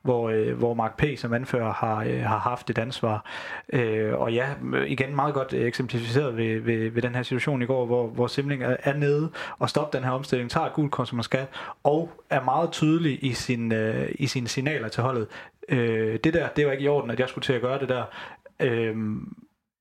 [0.02, 1.04] hvor, øh, hvor Mark P.
[1.16, 3.26] som anfører har, øh, har haft et ansvar.
[3.72, 4.46] Øh, og ja,
[4.86, 8.26] igen meget godt øh, eksemplificeret ved, ved, ved den her situation i går, hvor, hvor
[8.26, 11.24] Simling er, er nede og stopper den her omstilling, tager et gult kort, som man
[11.24, 11.46] skal,
[11.84, 15.28] og er meget tydelig i, sin, øh, i sine signaler til holdet.
[15.68, 17.88] Øh, det der, det var ikke i orden, at jeg skulle til at gøre det
[17.88, 18.04] der.
[18.60, 18.96] Øh,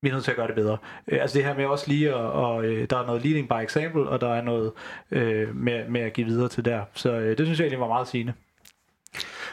[0.02, 0.78] vi er nødt til at gøre det bedre.
[1.08, 3.64] Øh, altså det her med også lige at, og, øh, der er noget leading by
[3.64, 4.72] example, og der er noget
[5.12, 6.82] øh, med, med at give videre til der.
[6.94, 8.34] Så øh, det synes jeg egentlig var meget sigende.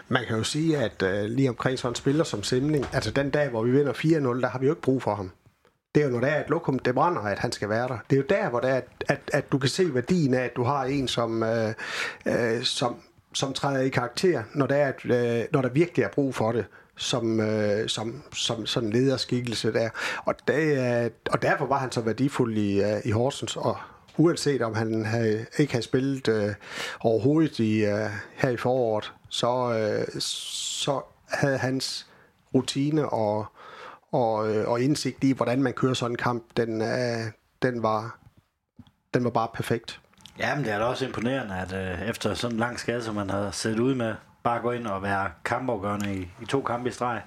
[0.09, 3.31] Man kan jo sige, at øh, lige omkring sådan en spiller som Simling, altså den
[3.31, 5.31] dag, hvor vi vinder 4-0, der har vi jo ikke brug for ham.
[5.95, 7.99] Det er jo når det er, at lokum det brænder, at han skal være der.
[8.11, 10.45] Det er jo der, hvor det er, at, at, at du kan se værdien af,
[10.45, 11.75] at du har en, som, øh,
[12.27, 12.97] øh, som,
[13.35, 16.53] som træder i karakter, når, det er, at, øh, når der virkelig er brug for
[16.53, 16.65] det
[16.99, 19.91] som, øh, som, som sådan lederskikkelse der.
[20.25, 23.77] Og, det, øh, og derfor var han så værdifuld i, øh, i Horsens, og
[24.17, 26.55] uanset om han havde, ikke havde spillet øh,
[27.01, 32.07] overhovedet i, øh, her i foråret, så, øh, så havde hans
[32.55, 33.47] rutine og,
[34.13, 37.33] og, øh, og indsigt i, hvordan man kører sådan en kamp, den, øh,
[37.63, 38.19] den, var,
[39.15, 40.01] den var bare perfekt.
[40.39, 43.15] Ja, men det er da også imponerende, at øh, efter sådan en lang skade, som
[43.15, 44.15] man har set ud med,
[44.49, 47.23] bare gå ind og være kampafgørende i, i to kampe i streg.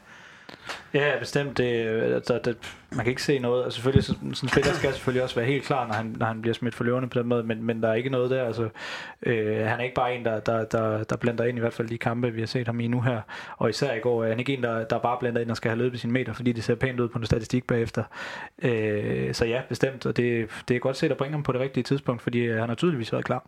[0.94, 1.58] Ja, bestemt.
[1.58, 2.58] Det, øh, altså, det,
[2.92, 3.64] man kan ikke se noget.
[3.64, 6.42] Altså, selvfølgelig, sådan en spiller skal selvfølgelig også være helt klar, når han, når han
[6.42, 8.44] bliver smidt for løverne på den måde, men, men der er ikke noget der.
[8.44, 8.70] Altså,
[9.24, 11.88] øh, han er ikke bare en, der, der, der, der blander ind i hvert fald
[11.88, 13.22] de kampe, vi har set ham i nu her.
[13.58, 15.70] Og især i går er han ikke en, der, der bare blander ind og skal
[15.70, 18.04] have løbet sin meter, fordi det ser pænt ud på en statistik bagefter.
[18.64, 20.06] Øh, så ja, bestemt.
[20.06, 22.60] Og det, det er godt set at bringe ham på det rigtige tidspunkt, fordi øh,
[22.60, 23.48] han har tydeligvis været klar.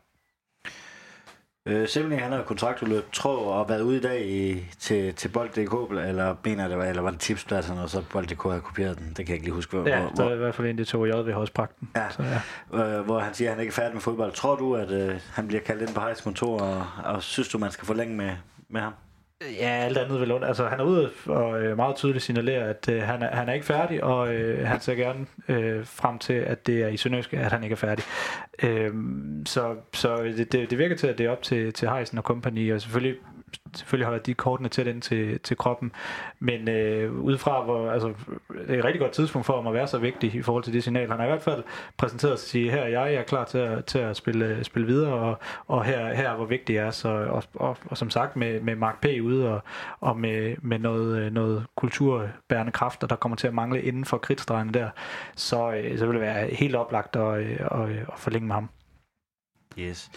[1.65, 5.91] Øh, Simling, han har kontraktudløb, tror og været ude i dag i, til, til Bold.dk,
[6.07, 9.07] eller mener det var, eller var det tipspladserne, og så Bold.dk har kopieret den.
[9.07, 9.77] Det kan jeg ikke lige huske.
[9.77, 11.89] Hvor, ja, hvor, der er i hvert fald en, det tog J ved Hospagten.
[11.95, 12.23] Ja, så,
[12.73, 12.97] ja.
[12.97, 14.31] Øh, hvor han siger, at han ikke er færdig med fodbold.
[14.31, 17.57] Tror du, at øh, han bliver kaldt ind på Hejs kontor, og, og synes du,
[17.57, 18.31] man skal forlænge med,
[18.69, 18.93] med ham?
[19.59, 20.47] Ja, alt andet vil under.
[20.47, 23.53] Altså, han er ude og øh, meget tydeligt signalerer, at øh, han, er, han er
[23.53, 27.33] ikke færdig, og øh, han ser gerne øh, frem til, at det er i Sønderjysk,
[27.33, 28.05] at han ikke er færdig.
[28.63, 28.91] Øh,
[29.45, 32.23] så så det, det, det virker til, at det er op til, til Heisen og
[32.23, 33.15] company, og selvfølgelig
[33.75, 35.91] selvfølgelig holder de kortene tæt ind til, til kroppen,
[36.39, 38.13] men øh, udefra, hvor, altså,
[38.67, 40.73] det er et rigtig godt tidspunkt for ham at være så vigtig i forhold til
[40.73, 41.09] det signal.
[41.09, 41.63] Han har i hvert fald
[41.97, 44.63] præsenteret sig og sige, her er jeg, jeg er klar til at, til at spille,
[44.63, 46.91] spille videre, og, og her, her er, hvor vigtig jeg er.
[46.91, 49.05] Så, og, og, og, som sagt, med, med Mark P.
[49.21, 49.63] ude, og,
[49.99, 54.17] og med, med noget, øh, noget kulturbærende kræfter, der kommer til at mangle inden for
[54.17, 54.89] kridtstregene der,
[55.35, 58.55] så, øh, så vil det være helt oplagt at, øh, at, at, at forlænge med
[58.55, 58.69] ham.
[59.79, 60.11] Yes.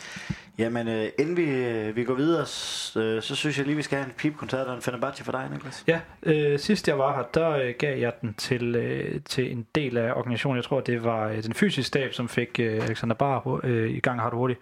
[0.58, 3.82] Jamen, øh, inden vi, øh, vi går videre, så, øh, så synes jeg lige, vi
[3.82, 5.84] skal have en pipkoncert og en Fenerbahce for dig, Niklas.
[5.86, 9.66] Ja, øh, sidst jeg var her, der øh, gav jeg den til, øh, til en
[9.74, 10.56] del af organisationen.
[10.56, 14.00] Jeg tror, det var øh, den fysiske stab, som fik øh, Alexander Bar øh, i
[14.00, 14.60] gang har du hurtigt.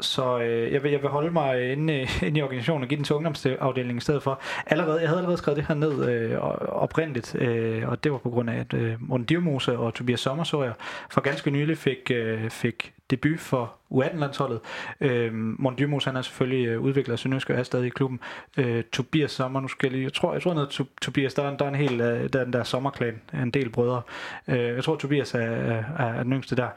[0.00, 2.88] Så øh, jeg, vil, jeg vil holde mig øh, inde, øh, inde i organisationen og
[2.88, 4.40] give den til ungdomsafdelingen i stedet for.
[4.66, 6.38] Allerede, jeg havde allerede skrevet det her ned øh,
[6.68, 10.44] oprindeligt, øh, og det var på grund af, at øh, Morten Dirmose og Tobias Sommer,
[10.44, 10.72] så jeg,
[11.10, 14.60] for ganske nylig fik, øh, fik debut for U18-landsholdet.
[15.00, 18.20] Øh, Morten Dyrmos, han er selvfølgelig øh, udvikler af Sønderjysk og er stadig i klubben.
[18.56, 21.56] Øh, Tobias Sommer, nu skal jeg lige, jeg tror, jeg tror noget, Tobias, der er,
[21.56, 24.02] der er en hel, øh, der er den der sommerklan, en del brødre.
[24.48, 26.68] Øh, jeg tror, Tobias er, er, er den yngste der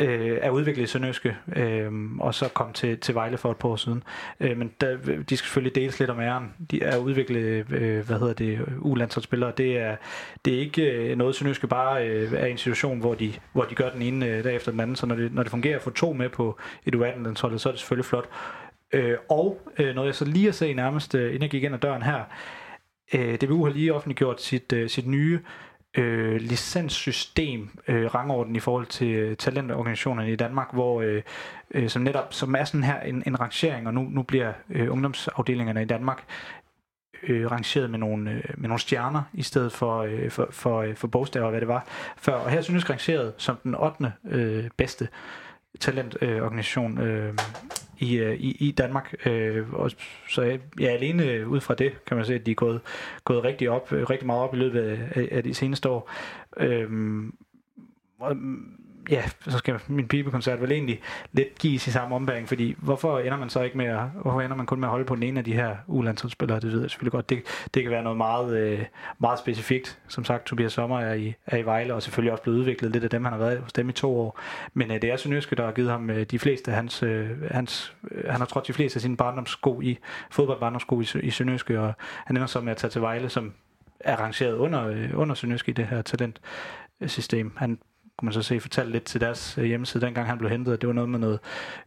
[0.00, 3.68] øh, er udviklet i Sønderjyske, øh, og så kom til, til Vejle for et par
[3.68, 4.02] år siden.
[4.40, 6.54] Øh, men der, de skal selvfølgelig deles lidt om æren.
[6.70, 9.52] De er udviklet, øh, hvad hedder det, ulandsholdsspillere.
[9.56, 9.96] Det er,
[10.44, 13.74] det er ikke øh, noget, Sønderjyske bare øh, er en situation, hvor de, hvor de
[13.74, 14.96] gør den ene øh, dag efter den anden.
[14.96, 17.50] Så når det, når det fungerer at få to med på et u så er
[17.50, 18.28] det selvfølgelig flot.
[18.92, 21.74] Øh, og øh, noget jeg så lige at se nærmest, øh, inden jeg gik ind
[21.74, 22.24] ad døren her,
[23.14, 25.40] øh, DBU har lige offentliggjort sit, øh, sit nye
[25.96, 31.22] øh, licenssystem, øh, rangorden i forhold til øh, talentorganisationerne i Danmark, hvor øh,
[31.70, 34.92] øh, som netop som er sådan her en, en rangering, og nu, nu bliver øh,
[34.92, 36.24] ungdomsafdelingerne i Danmark
[37.22, 40.94] øh, rangeret med nogle, øh, med nogle stjerner, i stedet for, øh, for, for, øh,
[40.94, 41.84] for bogstaver, hvad det var
[42.16, 42.34] før.
[42.34, 44.12] Og her synes jeg rangeret som den 8.
[44.28, 45.08] Øh, bedste
[45.80, 47.34] talentorganisation øh,
[47.98, 49.14] i, øh, i, i Danmark.
[49.26, 49.90] Øh, og
[50.28, 52.80] så ja, alene øh, ud fra det kan man se, at de er gået,
[53.24, 56.10] gået rigtig, op, øh, rigtig meget op i løbet af, af de seneste år.
[56.56, 57.32] Øh, mm,
[59.10, 61.00] ja, så skal min pibekoncert vel egentlig
[61.32, 64.56] lidt gives i samme ombæring, fordi hvorfor ender man så ikke med at, hvorfor ender
[64.56, 66.90] man kun med at holde på den ene af de her ulandsholdsspillere, det ved jeg
[66.90, 67.30] selvfølgelig godt.
[67.30, 67.42] Det,
[67.74, 68.84] det kan være noget meget, øh,
[69.18, 69.98] meget specifikt.
[70.08, 73.04] Som sagt, Tobias Sommer er i, er i Vejle, og selvfølgelig også blevet udviklet lidt
[73.04, 74.40] af dem, han har været hos dem i to år.
[74.74, 77.50] Men øh, det er Sønderjyske, der har givet ham øh, de fleste af hans, øh,
[77.50, 79.98] hans øh, han har trådt de fleste af sine barndomssko i,
[80.30, 83.52] fodboldbarndomssko i, i Sønderjyske, og han ender så med at tage til Vejle, som
[84.00, 87.46] er rangeret under, øh, under Sønderjyske i det her talentsystem.
[87.46, 87.78] Øh, han
[88.18, 90.80] kunne man så se, fortalt lidt til deres øh, hjemmeside, dengang han blev hentet, at
[90.80, 91.38] det var noget med noget,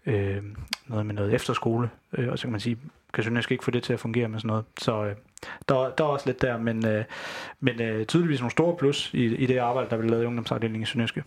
[0.06, 0.44] øh,
[0.88, 2.78] noget, med noget efterskole, øh, og så kan man sige,
[3.14, 4.66] kan Sønderjysk ikke få det til at fungere med sådan noget.
[4.78, 5.16] Så øh,
[5.70, 7.04] der, der er også lidt der, men, øh,
[7.60, 10.84] men øh, tydeligvis nogle store plus i, i det arbejde, der blev lavet i ungdomsafdelingen
[10.84, 11.24] i Sønderjyske.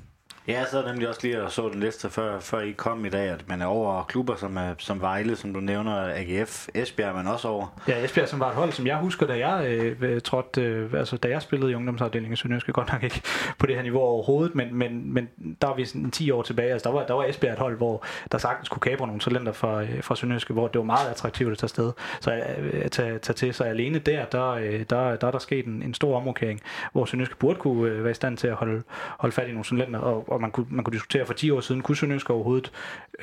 [0.49, 3.09] Ja, jeg sad nemlig også lige og så den liste før, før I kom i
[3.09, 7.17] dag, at man er over klubber som, er, som Vejle, som du nævner, AGF, Esbjerg,
[7.17, 7.83] men også over.
[7.89, 9.67] Ja, Esbjerg, som var et hold, som jeg husker, da jeg
[10.01, 13.23] øh, trådte, øh, altså da jeg spillede i ungdomsafdelingen, så jeg godt nok ikke
[13.59, 15.29] på det her niveau overhovedet, men, men, men
[15.61, 17.77] der var vi sådan 10 år tilbage, altså der var, der var Esbjerg et hold,
[17.77, 21.11] hvor der sagtens kunne kabre nogle talenter fra, øh, fra Sønderjyske, hvor det var meget
[21.11, 24.81] attraktivt at tage sted, så øh, at tage, tage til, så alene der, der, øh,
[24.91, 26.61] der, der er der sket en, en stor omrokering,
[26.93, 28.83] hvor Sønderjyske burde kunne øh, være i stand til at holde,
[29.19, 31.61] holde fat i nogle talenter, og, og man kunne, man kunne diskutere for 10 år
[31.61, 32.73] siden, kunne Sønderjysk overhovedet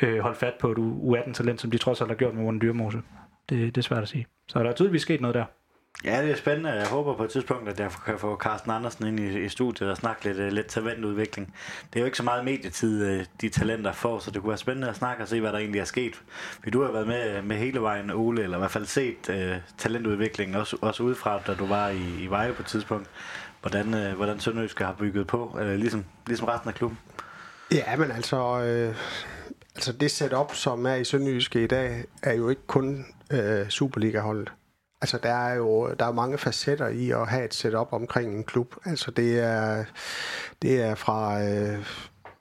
[0.02, 3.02] øh, holde fat på et U18-talent, som de trods alt har gjort med Morten Dyrmose.
[3.50, 4.28] Det, det er svært at sige.
[4.48, 5.46] Så der er tydeligvis sket noget der.
[6.06, 6.72] Ja, det er spændende.
[6.72, 9.92] Jeg håber på et tidspunkt, at jeg kan få Carsten Andersen ind i, i studiet
[9.92, 11.54] og snakke lidt, uh, lidt talentudvikling.
[11.94, 14.58] Det er jo ikke så meget medietid, uh, de talenter får, så det kunne være
[14.58, 16.16] spændende at snakke og se, hvad der egentlig er sket.
[16.64, 19.62] For du har været med, med hele vejen, Ole, eller i hvert fald set uh,
[19.78, 23.10] talentudviklingen, også, også udefra, da du var i, i Veje på et tidspunkt.
[23.62, 27.00] Hvordan, øh, hvordan Sønderjyske har bygget på, øh, ligesom, ligesom resten af klubben.
[27.72, 28.96] Ja, men altså, øh,
[29.76, 34.52] altså det setup, som er i Sønderjyske i dag, er jo ikke kun øh, Superliga-holdet.
[35.02, 38.44] Altså, der er jo der er mange facetter i at have et setup omkring en
[38.44, 38.76] klub.
[38.86, 39.86] Altså, det er,
[40.62, 41.44] det er fra...
[41.44, 41.86] Øh,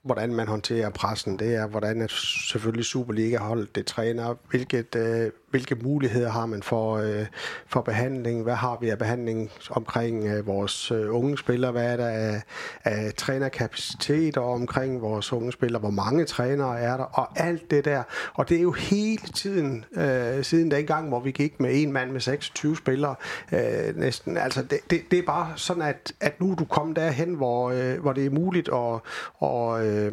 [0.03, 1.39] hvordan man håndterer pressen.
[1.39, 2.11] Det er, hvordan at
[2.51, 4.35] selvfølgelig Superliga-holdet det træner.
[4.51, 7.27] Hvilket, øh, hvilke muligheder har man for, øh,
[7.67, 8.43] for behandling?
[8.43, 11.73] Hvad har vi af behandling omkring øh, vores øh, unge spillere?
[11.73, 12.43] Hvad er der af,
[12.85, 15.81] af trænerkapacitet og omkring vores unge spillere?
[15.81, 17.05] Hvor mange trænere er der?
[17.05, 18.03] Og alt det der.
[18.35, 22.11] Og det er jo hele tiden, øh, siden dengang, hvor vi gik med en mand
[22.11, 23.15] med 26 spillere
[23.53, 24.37] øh, næsten.
[24.37, 27.71] Altså det, det, det er bare sådan, at, at nu er du kommet derhen, hvor,
[27.71, 29.01] øh, hvor det er muligt at,
[29.41, 30.13] og, øh,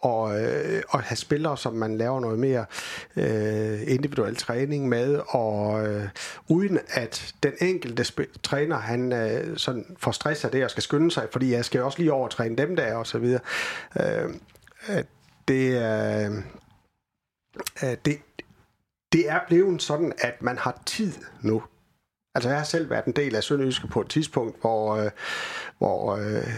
[0.00, 2.64] og, øh, og have spillere, som man laver noget mere
[3.16, 6.08] øh, individuel træning med, og øh,
[6.48, 10.82] uden at den enkelte sp- træner, han øh, sådan får stress af det og skal
[10.82, 13.40] skynde sig, fordi jeg skal også lige overtræne dem der og så videre.
[14.00, 14.34] Øh,
[15.48, 16.30] det er...
[17.82, 18.18] Øh, det,
[19.12, 21.62] det er blevet sådan, at man har tid nu.
[22.34, 25.10] Altså jeg har selv været en del af Sønderjyske på et tidspunkt, hvor, øh,
[25.78, 26.48] hvor, øh,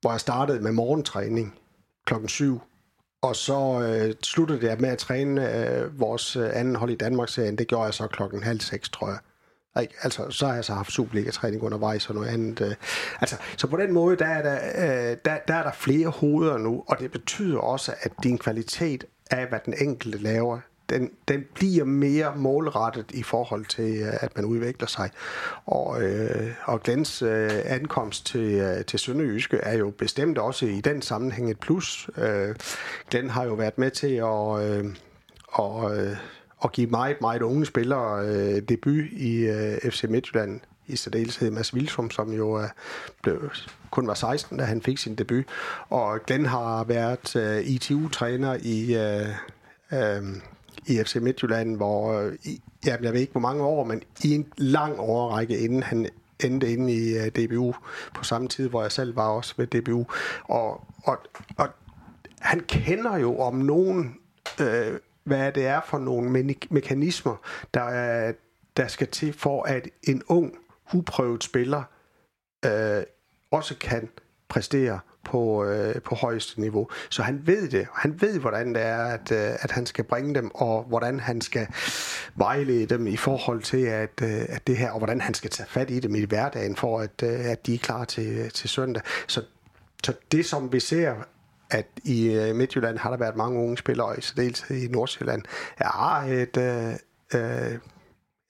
[0.00, 1.58] hvor jeg startede med morgentræning
[2.06, 2.60] klokken 7.
[3.22, 7.58] Og så øh, sluttede jeg med at træne øh, vores øh, anden hold i Danmark-serien.
[7.58, 9.18] Det gjorde jeg så klokken halv seks, tror jeg.
[9.82, 9.94] Ikke?
[10.02, 12.60] Altså, så har jeg så haft Superliga-træning undervejs og noget andet.
[12.60, 12.74] Øh.
[13.20, 16.58] Altså, så på den måde, der er der, øh, der, der er der flere hoveder
[16.58, 20.58] nu, og det betyder også, at din kvalitet af, hvad den enkelte laver,
[20.92, 25.10] den, den bliver mere målrettet i forhold til, øh, at man udvikler sig.
[25.66, 30.80] Og, øh, og Glens øh, ankomst til, øh, til Sønderjyske er jo bestemt også i
[30.80, 32.10] den sammenhæng et plus.
[32.16, 32.54] Øh,
[33.10, 34.94] Glenn har jo været med til at, øh,
[35.48, 36.16] og, øh,
[36.64, 41.74] at give meget, meget unge spillere øh, debut i øh, FC Midtjylland i særdeleshed Mads
[41.74, 42.68] Vilsum, som jo øh,
[43.22, 43.50] blev,
[43.90, 45.44] kun var 16, da han fik sin debut.
[45.88, 48.96] Og Glenn har været øh, ITU-træner i...
[48.96, 49.28] Øh,
[49.92, 50.22] øh,
[50.86, 52.32] i FC Midtjylland, hvor øh,
[52.86, 56.08] ja, jeg ved ikke hvor mange år, men i en lang overrække inden han
[56.44, 57.74] endte inde i uh, øh, DBU
[58.14, 60.06] på samme tid, hvor jeg selv var også ved DBU.
[60.44, 61.18] Og, og,
[61.56, 61.68] og
[62.40, 64.16] han kender jo om nogen,
[64.60, 67.36] øh, hvad det er for nogle me- mekanismer,
[67.74, 68.32] der, er,
[68.76, 70.54] der skal til for, at en ung,
[70.94, 71.82] uprøvet spiller
[72.64, 73.02] øh,
[73.50, 74.08] også kan
[74.48, 75.00] præstere
[75.32, 76.88] på, øh, på højeste niveau.
[77.10, 77.86] Så han ved det.
[77.94, 81.40] Han ved, hvordan det er, at, øh, at han skal bringe dem, og hvordan han
[81.40, 81.66] skal
[82.34, 85.68] vejlede dem i forhold til, at, øh, at det her, og hvordan han skal tage
[85.68, 89.02] fat i dem i hverdagen, for at, øh, at de er klar til, til søndag.
[89.26, 89.42] Så,
[90.04, 91.14] så det, som vi ser
[91.70, 95.42] at i øh, Midtjylland har der været mange unge spillere, i særdeleshed i Nordsjælland,
[95.78, 96.94] er et, øh,
[97.34, 97.78] øh,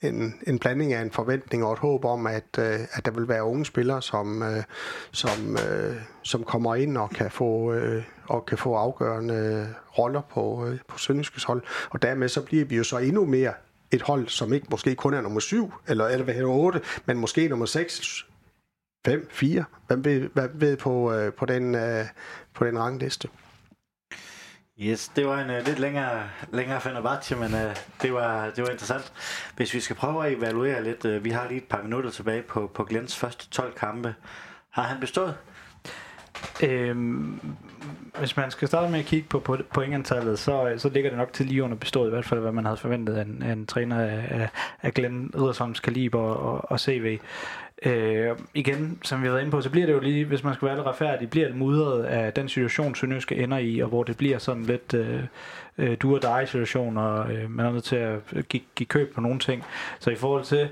[0.02, 3.28] en, en blanding af en forventning og et håb om, at, øh, at der vil
[3.28, 4.62] være unge spillere, som, øh,
[5.12, 10.66] som, øh, som kommer ind og kan få, øh, og kan få afgørende roller på,
[10.66, 11.62] øh, på Sønderjyskes hold.
[11.90, 13.52] Og dermed så bliver vi jo så endnu mere
[13.90, 17.18] et hold, som ikke måske kun er nummer 7, eller, eller hvad hedder 8, men
[17.18, 18.26] måske nummer 6,
[19.06, 19.64] 5, 4.
[19.86, 22.04] Hvem ved, hvad ved på, øh, på, den, øh,
[22.54, 23.28] på den rangliste?
[24.82, 26.22] Yes, det var en uh, lidt længere,
[26.52, 29.12] længere Fenerbahce, men uh, det, var, det var interessant.
[29.56, 32.42] Hvis vi skal prøve at evaluere lidt, uh, vi har lige et par minutter tilbage
[32.42, 34.14] på, på Glens første 12 kampe.
[34.70, 35.34] Har han bestået?
[36.62, 37.40] Øhm,
[38.18, 41.32] hvis man skal starte med at kigge på, på pointantallet, så, så ligger det nok
[41.32, 43.66] til lige under bestået, i hvert fald hvad man havde forventet af en, af en
[43.66, 44.48] træner af,
[44.82, 47.18] af Glenn Riddersholms kaliber og, og CV.
[47.84, 50.54] Øh, igen, som vi har været inde på, så bliver det jo lige, hvis man
[50.54, 54.02] skal være lidt retfærdig, bliver det mudret af den situation, Sønderjyske ender i, og hvor
[54.02, 55.22] det bliver sådan lidt øh,
[55.78, 59.14] øh, du og dig situation, og øh, man er nødt til at give, give køb
[59.14, 59.64] på nogle ting.
[59.98, 60.68] Så i forhold til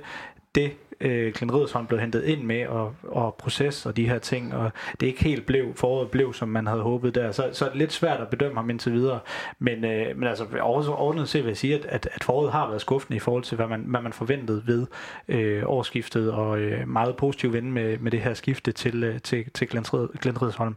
[0.55, 4.71] det, øh, Glenn blev hentet ind med, og, og proces og de her ting, og
[5.01, 7.33] det ikke helt blev, foråret blev, som man havde håbet der.
[7.33, 9.19] Så, så er det lidt svært at bedømme ham indtil videre.
[9.59, 12.81] Men, øh, men altså, overordnet set vil jeg sige, at, at, at foråret har været
[12.81, 14.87] skuffende i forhold til, hvad man, hvad man forventede ved
[15.29, 19.51] øh, årsskiftet, og øh, meget positiv ven med, med det her skifte til, øh, til,
[19.55, 19.85] til Glenn,
[20.21, 20.77] Glenn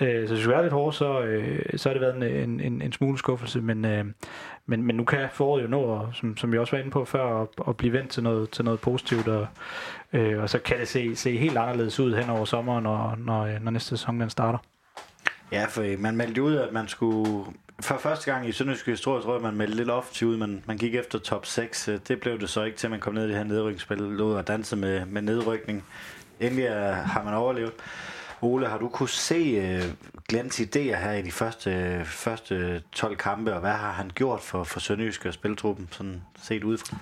[0.00, 2.82] Øh, så hvis vi er lidt hårdt, så, øh, så har det været en, en,
[2.82, 4.04] en smule skuffelse, men, øh,
[4.66, 7.42] men, men nu kan foråret jo nå, som, som vi også var inde på før,
[7.42, 9.46] at, at blive vendt til noget, til noget positivt, og,
[10.12, 13.42] øh, og så kan det se, se helt anderledes ud hen over sommeren, når, når,
[13.42, 14.58] øh, når næste sæson den starter.
[15.52, 17.44] Ja, for øh, man meldte ud, at man skulle...
[17.80, 20.78] For første gang i Sønderjysk historie, tror jeg, man meldte lidt offensivt ud, men man
[20.78, 21.88] gik efter top 6.
[21.88, 23.98] Øh, det blev det så ikke til, at man kom ned i det her nedrykningsspil,
[23.98, 25.84] lå og danse med, med nedrykning.
[26.40, 27.72] Endelig har man overlevet.
[28.42, 29.90] Ole, har du kunne se uh,
[30.28, 34.64] Glens idéer her i de første, første 12 kampe, og hvad har han gjort for,
[34.64, 36.96] for Sønderjysk og spiltruppen, sådan set udefra?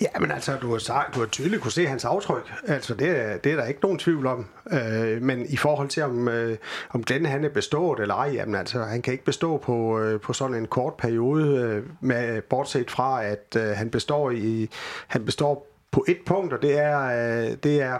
[0.00, 2.52] Ja, men altså, du har, sagt, du har tydeligt kunne se hans aftryk.
[2.66, 4.46] Altså, det, er, det er der ikke nogen tvivl om.
[4.72, 6.56] Øh, men i forhold til, om, øh,
[6.90, 10.20] om Glenn han er bestået eller ej, jamen altså, han kan ikke bestå på, øh,
[10.20, 14.70] på sådan en kort periode, øh, med, bortset fra, at øh, han består i
[15.06, 17.98] han består på et punkt, og det er, øh, det er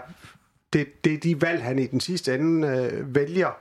[0.73, 3.57] det, det er de valg, han i den sidste ende øh, vælger,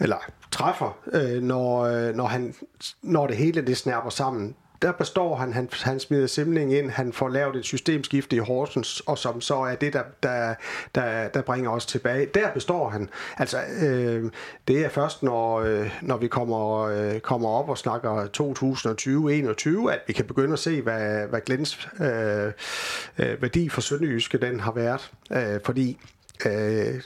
[0.00, 0.16] eller
[0.50, 2.54] træffer, øh, når, øh, når, han,
[3.02, 7.12] når det hele det snærper sammen der består han, han, han smider Simling ind, han
[7.12, 10.54] får lavet et systemskifte i Horsens, og som så er det, der, der,
[10.94, 12.26] der, der bringer os tilbage.
[12.26, 13.08] Der består han.
[13.38, 14.30] Altså, øh,
[14.68, 18.26] det er først, når, øh, når vi kommer, øh, kommer op og snakker
[19.86, 22.52] 2020-2021, at vi kan begynde at se, hvad, hvad Glens øh,
[23.18, 25.10] øh, værdi for Sønderjyske den har været.
[25.32, 25.98] Øh, fordi
[26.46, 27.02] øh,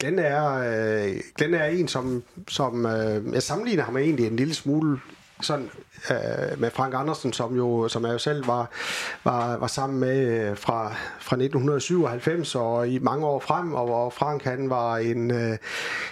[0.00, 4.54] Glenn er, øh, Glenn er en, som, som øh, jeg sammenligner ham egentlig en lille
[4.54, 5.00] smule
[5.40, 5.70] sådan
[6.10, 8.70] øh, med Frank Andersen, som jo som jeg jo selv var,
[9.24, 10.88] var, var sammen med øh, fra,
[11.20, 15.58] fra 1997 og i mange år frem, og hvor Frank han var en, øh,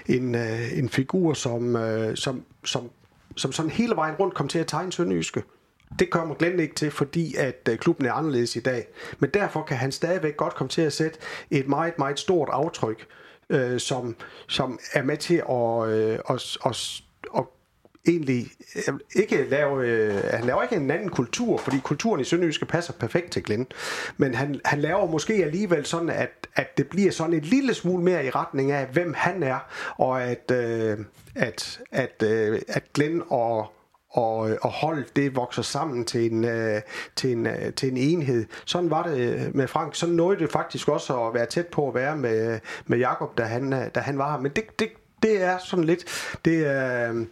[0.07, 2.91] en, øh, en figur, som, øh, som, som,
[3.37, 5.43] som sådan hele vejen rundt kom til at tegne Sønderjyske.
[5.99, 8.86] Det kommer Glenn ikke til, fordi at øh, klubben er anderledes i dag.
[9.18, 11.18] Men derfor kan han stadigvæk godt komme til at sætte
[11.51, 13.07] et meget, meget stort aftryk,
[13.51, 14.16] øh, som,
[14.49, 17.03] som er med til at, øh, at, at,
[17.36, 17.45] at
[18.09, 22.66] egentlig øh, ikke lave, øh, han laver ikke en anden kultur, fordi kulturen i Sønderjyske
[22.66, 23.66] passer perfekt til Glenn.
[24.16, 28.05] Men han, han laver måske alligevel sådan, at, at det bliver sådan et lille smule
[28.05, 29.59] mere i retning af, hvem han er,
[29.97, 30.99] og at, øh,
[31.34, 33.72] at, at, øh, at Glenn og
[34.12, 36.80] og, øh, og hold det vokser sammen til en, øh,
[37.16, 38.46] til, en, øh, til en enhed.
[38.66, 39.94] Sådan var det øh, med Frank.
[39.94, 43.38] Sådan nåede det faktisk også at være tæt på at være med, øh, med Jakob,
[43.38, 44.40] da han, da han var her.
[44.40, 44.88] Men det, det,
[45.23, 46.05] det er sådan lidt,
[46.45, 47.27] det, øh,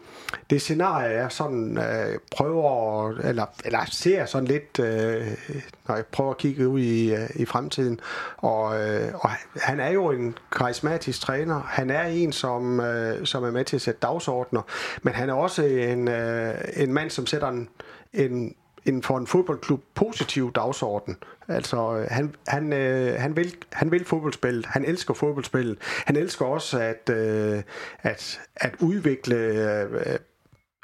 [0.51, 5.26] det scenarie jeg sådan, øh, prøver, eller, eller ser sådan lidt, øh,
[5.88, 8.01] når jeg prøver at kigge ud i, øh, i fremtiden,
[8.36, 13.45] og, øh, og han er jo en karismatisk træner, han er en, som, øh, som
[13.45, 14.62] er med til at sætte dagsordner,
[15.03, 17.68] men han er også en, øh, en mand, som sætter en,
[18.12, 18.55] en
[18.86, 21.16] en for en fodboldklub positiv dagsorden.
[21.48, 25.78] Altså, øh, han, han, øh, han, vil, han vil fodboldspillet, han elsker fodboldspillet.
[25.82, 27.62] Han elsker også at, øh,
[28.02, 30.18] at, at udvikle øh,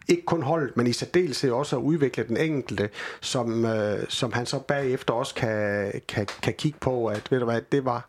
[0.08, 2.88] ikke kun holdet, men i særdeleshed også at udvikle den enkelte,
[3.20, 7.44] som, øh, som han så bagefter også kan, kan, kan kigge på, at ved du
[7.44, 8.08] hvad, det var,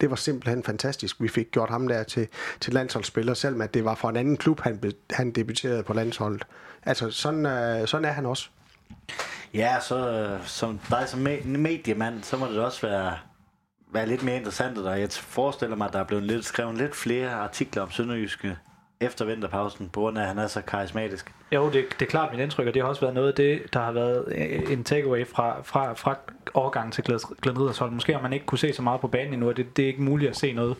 [0.00, 1.20] det var simpelthen fantastisk.
[1.20, 2.28] Vi fik gjort ham der til,
[2.60, 6.46] til landsholdsspiller, selvom at det var for en anden klub, han, han debuterede på landsholdet.
[6.82, 8.48] Altså, sådan, øh, sådan er han også.
[9.54, 13.18] Ja, så øh, som dig som mediemand, så må det også være,
[13.92, 14.78] være lidt mere interessant.
[14.78, 18.58] Og jeg forestiller mig, at der er blevet lidt, skrevet lidt flere artikler om Sønderjyske
[19.00, 21.34] efter vinterpausen, på grund af, at han er så karismatisk.
[21.52, 23.62] Jo, det, det er klart mit indtryk, og det har også været noget af det,
[23.72, 26.16] der har været øh, en takeaway fra, fra, fra
[26.54, 27.04] overgangen til
[27.42, 27.92] Glenn Ridersholm.
[27.92, 29.86] Måske har man ikke kunne se så meget på banen endnu, og det, det er
[29.86, 30.76] ikke muligt at se noget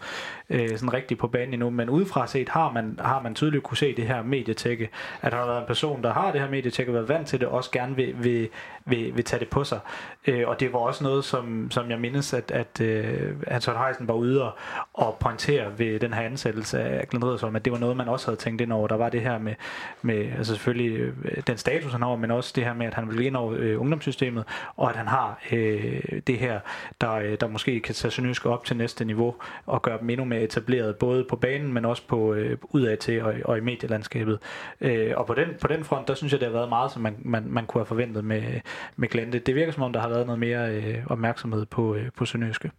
[0.50, 3.76] øh, sådan rigtigt på banen endnu, men udefra set har man, har man tydeligt kunne
[3.76, 4.88] se det her medietække,
[5.22, 7.48] at der har været en person, der har det her medietække, været vant til det,
[7.48, 8.48] også gerne vil, vil,
[8.84, 9.80] vil, vil tage det på sig.
[10.26, 14.08] Øh, og det var også noget, som, som jeg mindes, at, at øh, Anton Heisen
[14.08, 14.52] var ude og,
[14.94, 18.26] og pointere ved den her ansættelse af Glenn Ridersholm, at det var noget, man også
[18.26, 18.88] havde tænkt ind over.
[18.88, 19.54] Der var det her med,
[20.02, 23.08] med altså selvfølgelig øh, den status, han har, men også det her med, at han
[23.08, 24.44] vil ind over øh, ungdomssystemet,
[24.76, 26.60] og at han har øh, det her,
[27.00, 29.34] der, øh, der måske kan tage Sønderjysk op til næste niveau
[29.66, 33.22] og gøre dem endnu mere etableret, både på banen, men også på øh, udad til
[33.22, 34.38] og, og i medielandskabet.
[34.80, 37.02] Øh, og på den, på den front, der synes jeg, det har været meget, som
[37.02, 38.60] man, man, man kunne have forventet med,
[38.96, 39.38] med Glente.
[39.38, 42.70] Det virker som om, der har været noget mere øh, opmærksomhed på, øh, på Sønderjyske.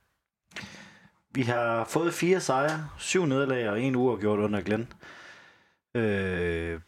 [1.36, 4.88] Vi har fået fire sejre, syv nederlag og en uafgjort under Glenn.
[5.96, 6.80] Øh,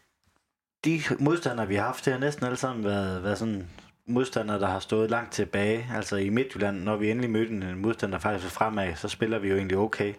[0.84, 3.68] de modstandere, vi har haft, det har næsten alle sammen været, været sådan
[4.06, 5.90] modstandere, der har stået langt tilbage.
[5.94, 9.56] Altså i Midtjylland, når vi endelig mødte en modstander faktisk fremad, så spiller vi jo
[9.56, 10.14] egentlig okay.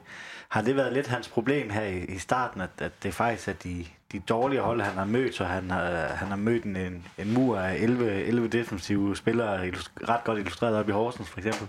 [0.49, 3.53] Har det været lidt hans problem her i, i starten, at, at det faktisk er
[3.53, 7.33] de, de dårlige hold, han har mødt, så han har, han har mødt en, en
[7.33, 9.71] mur af 11, 11 defensive spillere,
[10.09, 11.67] ret godt illustreret op i Horsens for eksempel?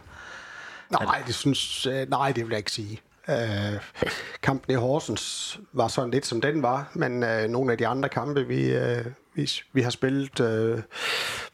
[0.90, 3.00] Nej, det synes, øh, nej, det vil jeg ikke sige.
[3.28, 3.80] Øh,
[4.42, 8.08] kampen i Horsens var sådan lidt som den var, men øh, nogle af de andre
[8.08, 9.04] kampe, vi, øh,
[9.34, 10.78] vi, vi har spillet, øh,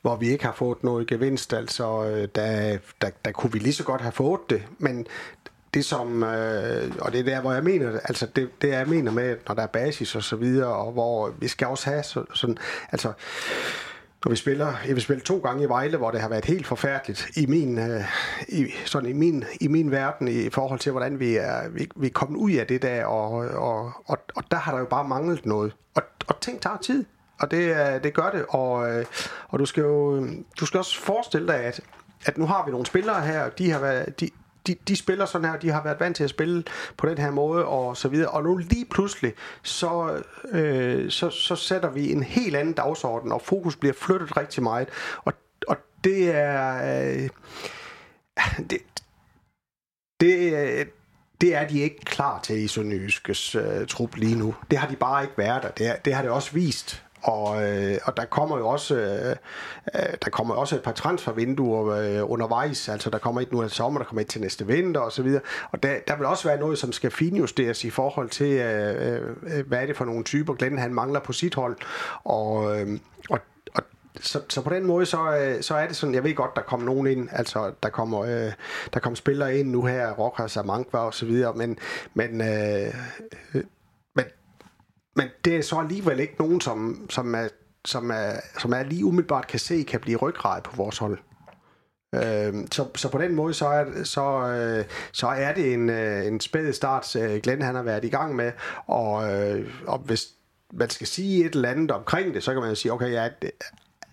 [0.03, 3.73] hvor vi ikke har fået noget gevinst, altså øh, der, der, der kunne vi lige
[3.73, 5.07] så godt have fået det, men
[5.75, 9.13] det som, øh, og det er der, hvor jeg mener, altså det, det jeg mener
[9.13, 12.25] med, når der er basis og så videre, og hvor vi skal også have så,
[12.35, 12.59] sådan,
[12.93, 13.13] altså
[14.25, 16.67] og vi spiller, jeg vil spille to gange i Vejle, hvor det har været helt
[16.67, 18.05] forfærdeligt i min, øh,
[18.49, 22.07] i, sådan i min, i min verden i forhold til, hvordan vi er, vi, vi
[22.07, 25.09] er kommet ud af det der, og, og, og, og der har der jo bare
[25.09, 25.77] manglet noget.
[25.95, 27.05] Og, og ting tager tid,
[27.41, 29.05] og det, øh, det gør det, og, øh,
[29.49, 31.81] og du skal jo øh, du skal også forestille dig, at,
[32.27, 34.31] at nu har vi nogle spillere her, de har været, de,
[34.67, 36.65] de, de spiller sådan her, de har været vant til at spille
[36.97, 39.33] på den her måde og så videre, og nu lige pludselig,
[39.63, 44.63] så, øh, så, så sætter vi en helt anden dagsorden, og fokus bliver flyttet rigtig
[44.63, 44.89] meget,
[45.25, 45.33] og,
[45.69, 47.23] og det er...
[47.23, 47.29] Øh,
[48.71, 48.79] det,
[50.21, 50.89] det,
[51.41, 54.55] det er de ikke klar til i Sønderjyskes øh, trup lige nu.
[54.71, 55.71] Det har de bare ikke været der.
[55.71, 59.37] Det, det har det også vist og, øh, og der kommer jo også øh,
[59.95, 62.89] øh, der kommer også et par transfervinduer øh, undervejs.
[62.89, 65.23] Altså der kommer et nu i sommer, der kommer et til næste vinter og så
[65.23, 65.43] videre.
[65.71, 69.23] Og der, der vil også være noget, som skal finjusteres i forhold til, øh, øh,
[69.43, 71.77] øh hvad er det for nogle typer Glenn han mangler på sit hold.
[72.25, 72.99] Og, øh,
[73.31, 73.39] og
[74.21, 76.63] så, så på den måde, så, øh, så er det sådan, jeg ved godt, der
[76.63, 78.53] kommer nogen ind, altså der kommer, øh,
[78.95, 81.79] der kommer spillere ind nu her, Rockers og Mankvar og så videre, men,
[82.15, 82.95] men øh,
[85.19, 87.49] men det er så alligevel ikke nogen, som, som, er,
[87.85, 91.19] som, er, som er lige umiddelbart kan se, kan blive ryggrad på vores hold.
[92.15, 96.27] Øh, så, så på den måde, så er, så, øh, så er det en, øh,
[96.27, 98.53] en spæd start, øh, Glenn han har været i gang med,
[98.87, 100.29] og, øh, og hvis
[100.73, 103.29] man skal sige et eller andet omkring det, så kan man jo sige, okay, ja,
[103.43, 103.51] det,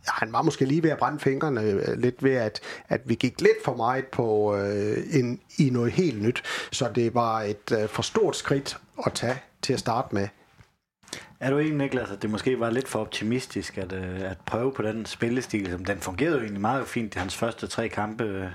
[0.07, 3.41] han var måske lige ved at brænde fingrene øh, lidt ved, at, at vi gik
[3.41, 6.43] lidt for meget på øh, en, i noget helt nyt.
[6.71, 10.27] Så det var et øh, for stort skridt at tage til at starte med
[11.39, 14.71] er du enig, Niklas, at det måske var lidt for optimistisk at, øh, at prøve
[14.73, 15.71] på den spillestil?
[15.71, 18.53] Som den fungerede jo egentlig meget fint i hans første tre kampe.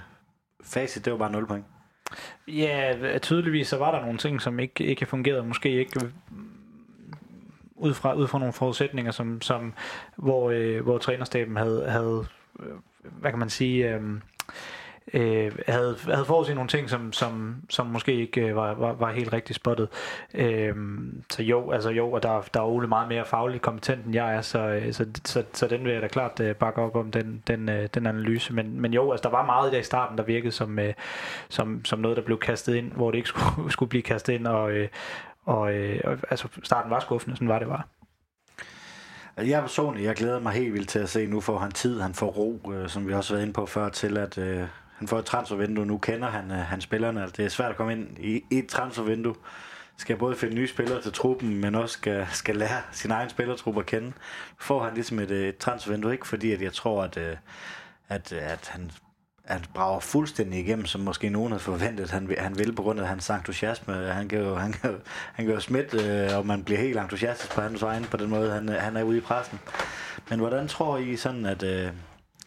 [0.64, 1.64] Facit, det var bare 0 point.
[2.48, 5.46] Ja, tydeligvis så var der nogle ting, som ikke, ikke fungerede.
[5.46, 6.00] Måske ikke
[7.76, 9.74] ud fra, ud fra nogle forudsætninger, som, som,
[10.16, 12.26] hvor, øh, hvor trænerstaben havde, havde
[12.60, 12.72] øh,
[13.02, 14.02] hvad kan man sige, øh,
[15.12, 19.12] øh, havde, havde forudset nogle ting, som, som, som måske ikke øh, var, var, var
[19.12, 19.88] helt rigtig spottet.
[20.34, 20.74] Øh,
[21.30, 24.34] så jo, altså jo, og der, der er Ole meget mere fagligt kompetent, end jeg
[24.34, 27.10] er, så, øh, så, så, så den vil jeg da klart øh, bakke op om,
[27.10, 28.52] den, den, øh, den analyse.
[28.52, 30.94] Men, men jo, altså der var meget i dag i starten, der virkede som, øh,
[31.48, 34.46] som, som noget, der blev kastet ind, hvor det ikke skulle, skulle blive kastet ind,
[34.46, 34.88] og, øh,
[35.44, 37.82] og øh, altså starten var skuffende, sådan var det bare.
[39.36, 42.00] Altså, jeg personligt, jeg glæder mig helt vildt til at se, nu får han tid,
[42.00, 44.66] han får ro, øh, som vi også har været inde på før, til at, øh,
[45.00, 47.22] han får et transfervindue, nu kender han, øh, han spillerne.
[47.22, 49.34] Altså, det er svært at komme ind i, i et transfervindue.
[49.96, 53.80] Skal både finde nye spillere til truppen, men også skal, skal lære sin egen spillertruppe
[53.80, 54.12] at kende.
[54.58, 57.36] Får han ligesom et, øh, et transfervindue, ikke fordi at jeg tror, at, uh,
[58.08, 58.90] at, at han
[59.44, 63.08] han brager fuldstændig igennem, som måske nogen havde forventet, han, han ville, på grund af
[63.08, 63.94] hans entusiasme.
[63.94, 64.96] Han kan jo, han kan,
[65.32, 68.30] han kan jo smitte, øh, og man bliver helt entusiastisk på hans vegne på den
[68.30, 69.58] måde, han, han er ude i pressen.
[70.30, 71.90] Men hvordan tror I sådan, at, øh,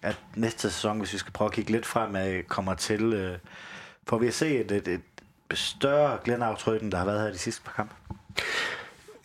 [0.03, 3.37] at næste sæson, hvis vi skal prøve at kigge lidt fremad, kommer til, øh,
[4.07, 5.01] får vi at se et, et, et
[5.53, 7.95] større glænaftryk, end der har været her de sidste par kampe?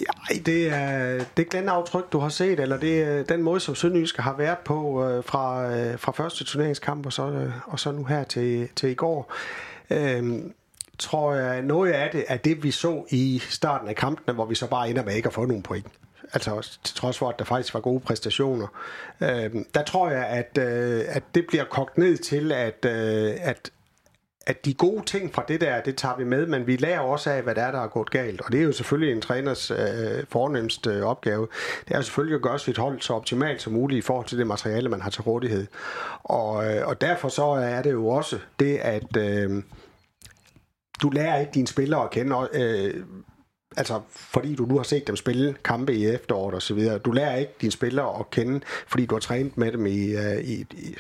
[0.01, 4.23] Ja, det er det glænaftryk, du har set, eller det er den måde, som Sønderjyske
[4.23, 8.05] har været på øh, fra, øh, fra første turneringskamp og så, øh, og så nu
[8.05, 9.33] her til, til i går.
[9.91, 10.53] Øhm,
[10.99, 14.55] tror jeg, noget af det er det, vi så i starten af kampene, hvor vi
[14.55, 15.87] så bare ender med ikke at få nogen point
[16.33, 18.67] altså til trods for, at der faktisk var gode præstationer.
[19.21, 23.71] Øh, der tror jeg, at, øh, at det bliver kogt ned til, at, øh, at,
[24.47, 27.31] at de gode ting fra det der, det tager vi med, men vi lærer også
[27.31, 28.41] af, hvad der er, der er gået galt.
[28.41, 29.77] Og det er jo selvfølgelig en træners øh,
[30.29, 31.49] fornemmeste øh, opgave.
[31.89, 34.39] Det er jo selvfølgelig at gøre sit hold så optimalt som muligt i forhold til
[34.39, 35.67] det materiale, man har til rådighed.
[36.23, 39.63] Og, øh, og derfor så er det jo også det, at øh,
[41.03, 43.05] du lærer ikke dine spillere at kende, øh,
[43.77, 46.99] altså fordi du nu har set dem spille kampe i efteråret og så videre.
[46.99, 50.39] Du lærer ikke dine spillere at kende, fordi du har trænet med dem i, øh,
[50.39, 50.97] i, i,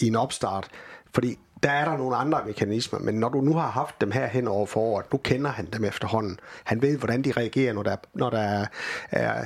[0.00, 0.68] i en opstart.
[1.14, 4.26] Fordi der er der nogle andre mekanismer, men når du nu har haft dem her
[4.26, 6.40] hen over foråret, nu kender han dem efterhånden.
[6.64, 8.66] Han ved, hvordan de reagerer, når der, når der er,
[9.10, 9.44] er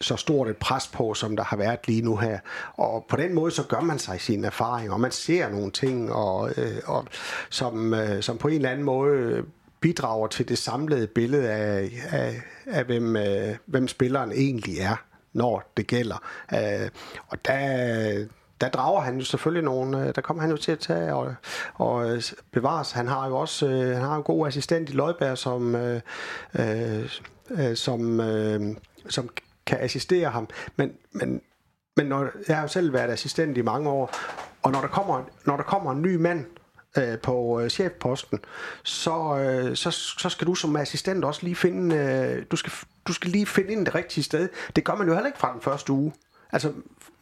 [0.00, 2.38] så stort et pres på, som der har været lige nu her.
[2.74, 6.12] Og på den måde, så gør man sig sine erfaringer, og man ser nogle ting,
[6.12, 7.04] og, øh, og
[7.50, 9.44] som, øh, som på en eller anden måde
[9.86, 14.96] bidrager til det samlede billede af, af, af hvem, øh, hvem spilleren egentlig er,
[15.32, 16.22] når det gælder.
[16.54, 16.90] Øh,
[17.28, 18.26] og der,
[18.60, 21.34] der drager han jo selvfølgelig nogle, øh, der kommer han jo til at tage og,
[21.74, 22.22] og øh,
[22.52, 22.92] bevares.
[22.92, 26.00] Han har jo også øh, han har en god assistent i Løjberg, som, øh,
[26.58, 27.10] øh,
[27.50, 28.76] øh, som, øh,
[29.08, 29.28] som
[29.66, 30.48] kan assistere ham.
[30.76, 31.40] Men, men,
[31.96, 34.14] men når, jeg har jo selv været assistent i mange år,
[34.62, 36.44] og når der kommer, når der kommer en ny mand,
[36.98, 38.38] øh, på øh, chefposten,
[38.82, 42.72] så, øh, så, så skal du som assistent også lige finde, øh, du, skal,
[43.06, 44.48] du skal lige finde ind det rigtige sted.
[44.76, 46.12] Det gør man jo heller ikke fra den første uge.
[46.52, 46.72] Altså,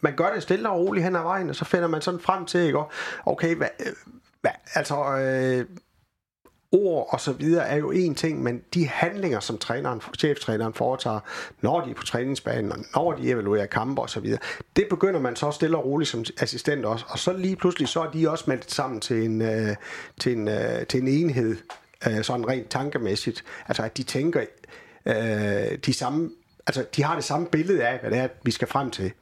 [0.01, 2.47] man gør det stille og roligt hen ad vejen, og så finder man sådan frem
[2.47, 2.79] til, ikke?
[3.27, 3.93] okay, hvad, øh,
[4.41, 5.67] hvad, altså, øh,
[6.75, 11.21] ord og så videre er jo en ting, men de handlinger, som træneren, cheftræneren foretager,
[11.61, 14.41] når de er på træningsbanen, og når de evaluerer kampe og så videre,
[14.77, 17.05] det begynder man så stille og roligt som assistent også.
[17.09, 19.77] Og så lige pludselig, så er de også meldt sammen til en, øh,
[20.21, 21.57] til en, øh, til en enhed,
[22.07, 23.45] øh, sådan rent tankemæssigt.
[23.69, 24.41] Altså, at de tænker
[25.07, 26.31] øh, de samme,
[26.67, 29.13] altså, de har det samme billede af, hvad det er, vi skal frem til.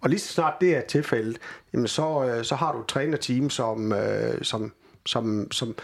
[0.00, 1.38] Og lige så snart det er tilfældet,
[1.72, 4.72] jamen så, øh, så har du et trænerteam, som, øh, som,
[5.06, 5.74] som, som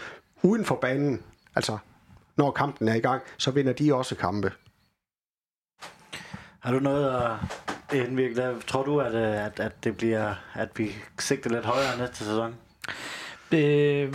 [0.43, 1.23] uden for banen,
[1.55, 1.77] altså
[2.35, 4.51] når kampen er i gang, så vinder de også kampe.
[6.59, 7.31] Har du noget at
[7.93, 8.59] øh, indvirke?
[8.67, 12.55] Tror du, at, øh, at, at, det bliver, at vi sigter lidt højere næste sæson?
[13.53, 14.13] Øh,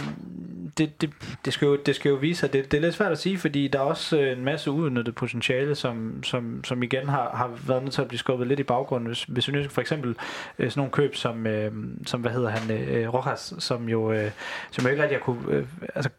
[0.79, 1.11] det, det,
[1.45, 2.53] det, skal jo, det skal jo vise sig.
[2.53, 5.15] Det, det er lidt svært at sige, fordi der er også øh, en masse uudnyttet
[5.15, 8.63] potentiale, som, som, som igen har, har været nødt til at blive skubbet lidt i
[8.63, 9.07] baggrunden.
[9.07, 10.17] Hvis, hvis vi for eksempel
[10.59, 11.73] øh, sådan nogle køb som, øh,
[12.07, 14.31] som hvad hedder han, øh, Rojas, som jo, øh,
[14.71, 16.11] som jo ikke rigtig kunne, øh, altså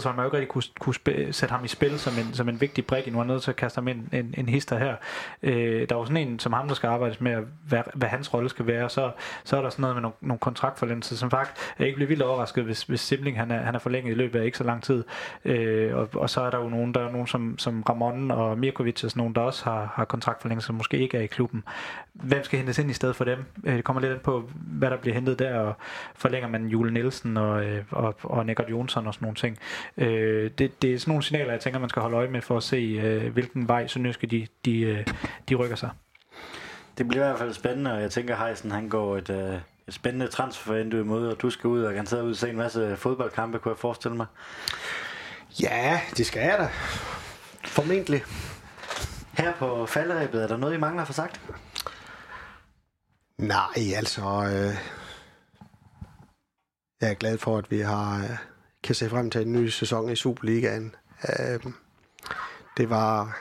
[0.00, 2.48] sig, man jo ikke rigtig kunne, kunne spil, sætte ham i spil som en, som
[2.48, 4.94] en vigtig brik, nu er nødt til at kaste ham ind en, en hister her.
[5.42, 7.36] Øh, der er jo sådan en som ham, der skal arbejdes med,
[7.68, 9.10] hvad, hvad hans rolle skal være, så,
[9.44, 12.22] så er der sådan noget med nogle, nogle kontraktforlængelser, som faktisk jeg ikke bliver vildt
[12.22, 14.82] overrasket, hvis, hvis Simling han er, han er forlænget i løbet af ikke så lang
[14.82, 15.04] tid.
[15.44, 18.58] Øh, og, og, så er der jo nogen, der er nogen som, som Ramon og
[18.58, 21.64] Mirkovic og sådan nogen, der også har, har kontraktforlængelse, som måske ikke er i klubben.
[22.12, 23.44] Hvem skal hentes ind i stedet for dem?
[23.64, 25.74] Øh, det kommer lidt ind på, hvad der bliver hentet der, og
[26.14, 29.58] forlænger man Jule Nielsen og, øh, og, og Nickert Jonsson og sådan nogle ting.
[29.96, 32.56] Øh, det, det er sådan nogle signaler, jeg tænker, man skal holde øje med for
[32.56, 35.06] at se, øh, hvilken vej Sønderjyske de, de, øh,
[35.48, 35.90] de rykker sig.
[36.98, 39.54] Det bliver i hvert fald spændende, og jeg tænker, Heisen han går et, øh,
[39.88, 42.56] et spændende transfervindue imod, og du skal ud og kan sidde ud og se en
[42.56, 44.26] masse fodboldkampe, kunne jeg forestille mig.
[45.62, 46.68] Ja, det skal jeg da.
[47.64, 48.24] Formentlig.
[49.32, 51.40] Her på falderæbet, er der noget, I mangler for sagt?
[53.38, 54.22] Nej, altså...
[54.22, 54.76] Øh,
[57.00, 58.36] jeg er glad for, at vi har øh,
[58.82, 60.94] kan se frem til en ny sæson i Superligaen.
[61.28, 61.60] Øh,
[62.76, 63.38] det var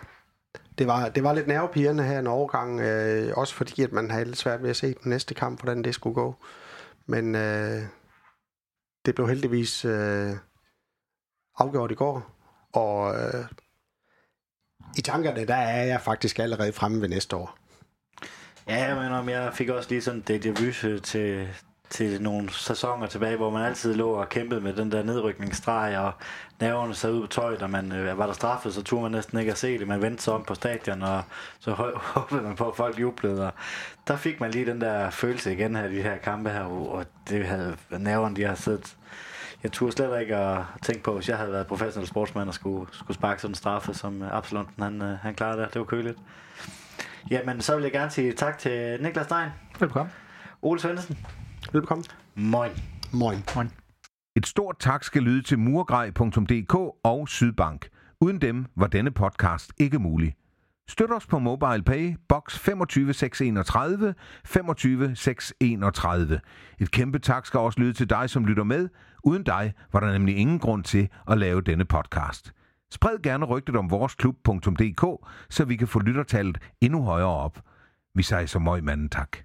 [0.78, 4.26] det var, det var lidt nervepirrende her en overgang, øh, også fordi at man havde
[4.26, 6.36] lidt svært ved at se den næste kamp, hvordan det skulle gå.
[7.06, 7.82] Men øh,
[9.06, 10.32] det blev heldigvis øh,
[11.58, 12.32] afgjort i går,
[12.74, 13.46] og øh,
[14.98, 17.58] i tankerne, der er jeg faktisk allerede fremme ved næste år.
[18.68, 21.48] Ja, men om jeg fik også lige sådan det déjà øh, til,
[21.96, 26.12] til nogle sæsoner tilbage, hvor man altid lå og kæmpede med den der nedrykningsstreg, og
[26.60, 29.40] nerverne sad ud på tøjet, og man øh, var der straffet, så turde man næsten
[29.40, 29.88] ikke at se det.
[29.88, 31.24] Man vendte sig om på stadion, og
[31.60, 31.72] så
[32.16, 33.48] håbede man på, at folk jublede.
[33.48, 33.54] Og
[34.08, 37.46] der fik man lige den der følelse igen her, de her kampe her, og det
[37.46, 38.96] havde nerverne, de har siddet
[39.64, 42.88] jeg turde slet ikke at tænke på, hvis jeg havde været professionel sportsmand og skulle,
[42.92, 45.74] skulle sparke sådan en straffe, som Absalon han, øh, han klarede det.
[45.74, 46.18] Det var køligt.
[47.32, 49.50] Jamen, så vil jeg gerne sige tak til Niklas Stein.
[49.80, 50.14] Velkommen.
[50.62, 51.18] Ole Svendsen.
[51.72, 52.06] Velkommen.
[52.36, 52.72] Moin.
[53.14, 53.44] Moin.
[53.56, 53.72] Moin.
[54.36, 57.90] Et stort tak skal lyde til murgrej.dk og Sydbank.
[58.22, 60.36] Uden dem var denne podcast ikke mulig.
[60.88, 64.16] Støt os på MobilePay, box 25631,
[64.46, 66.40] 25631.
[66.80, 68.90] Et kæmpe tak skal også lyde til dig, som lytter med.
[69.24, 72.54] Uden dig var der nemlig ingen grund til at lave denne podcast.
[72.92, 77.60] Spred gerne rygtet om vores klub.dk, så vi kan få lyttertallet endnu højere op.
[78.16, 79.38] Vi siger så møg manden tak.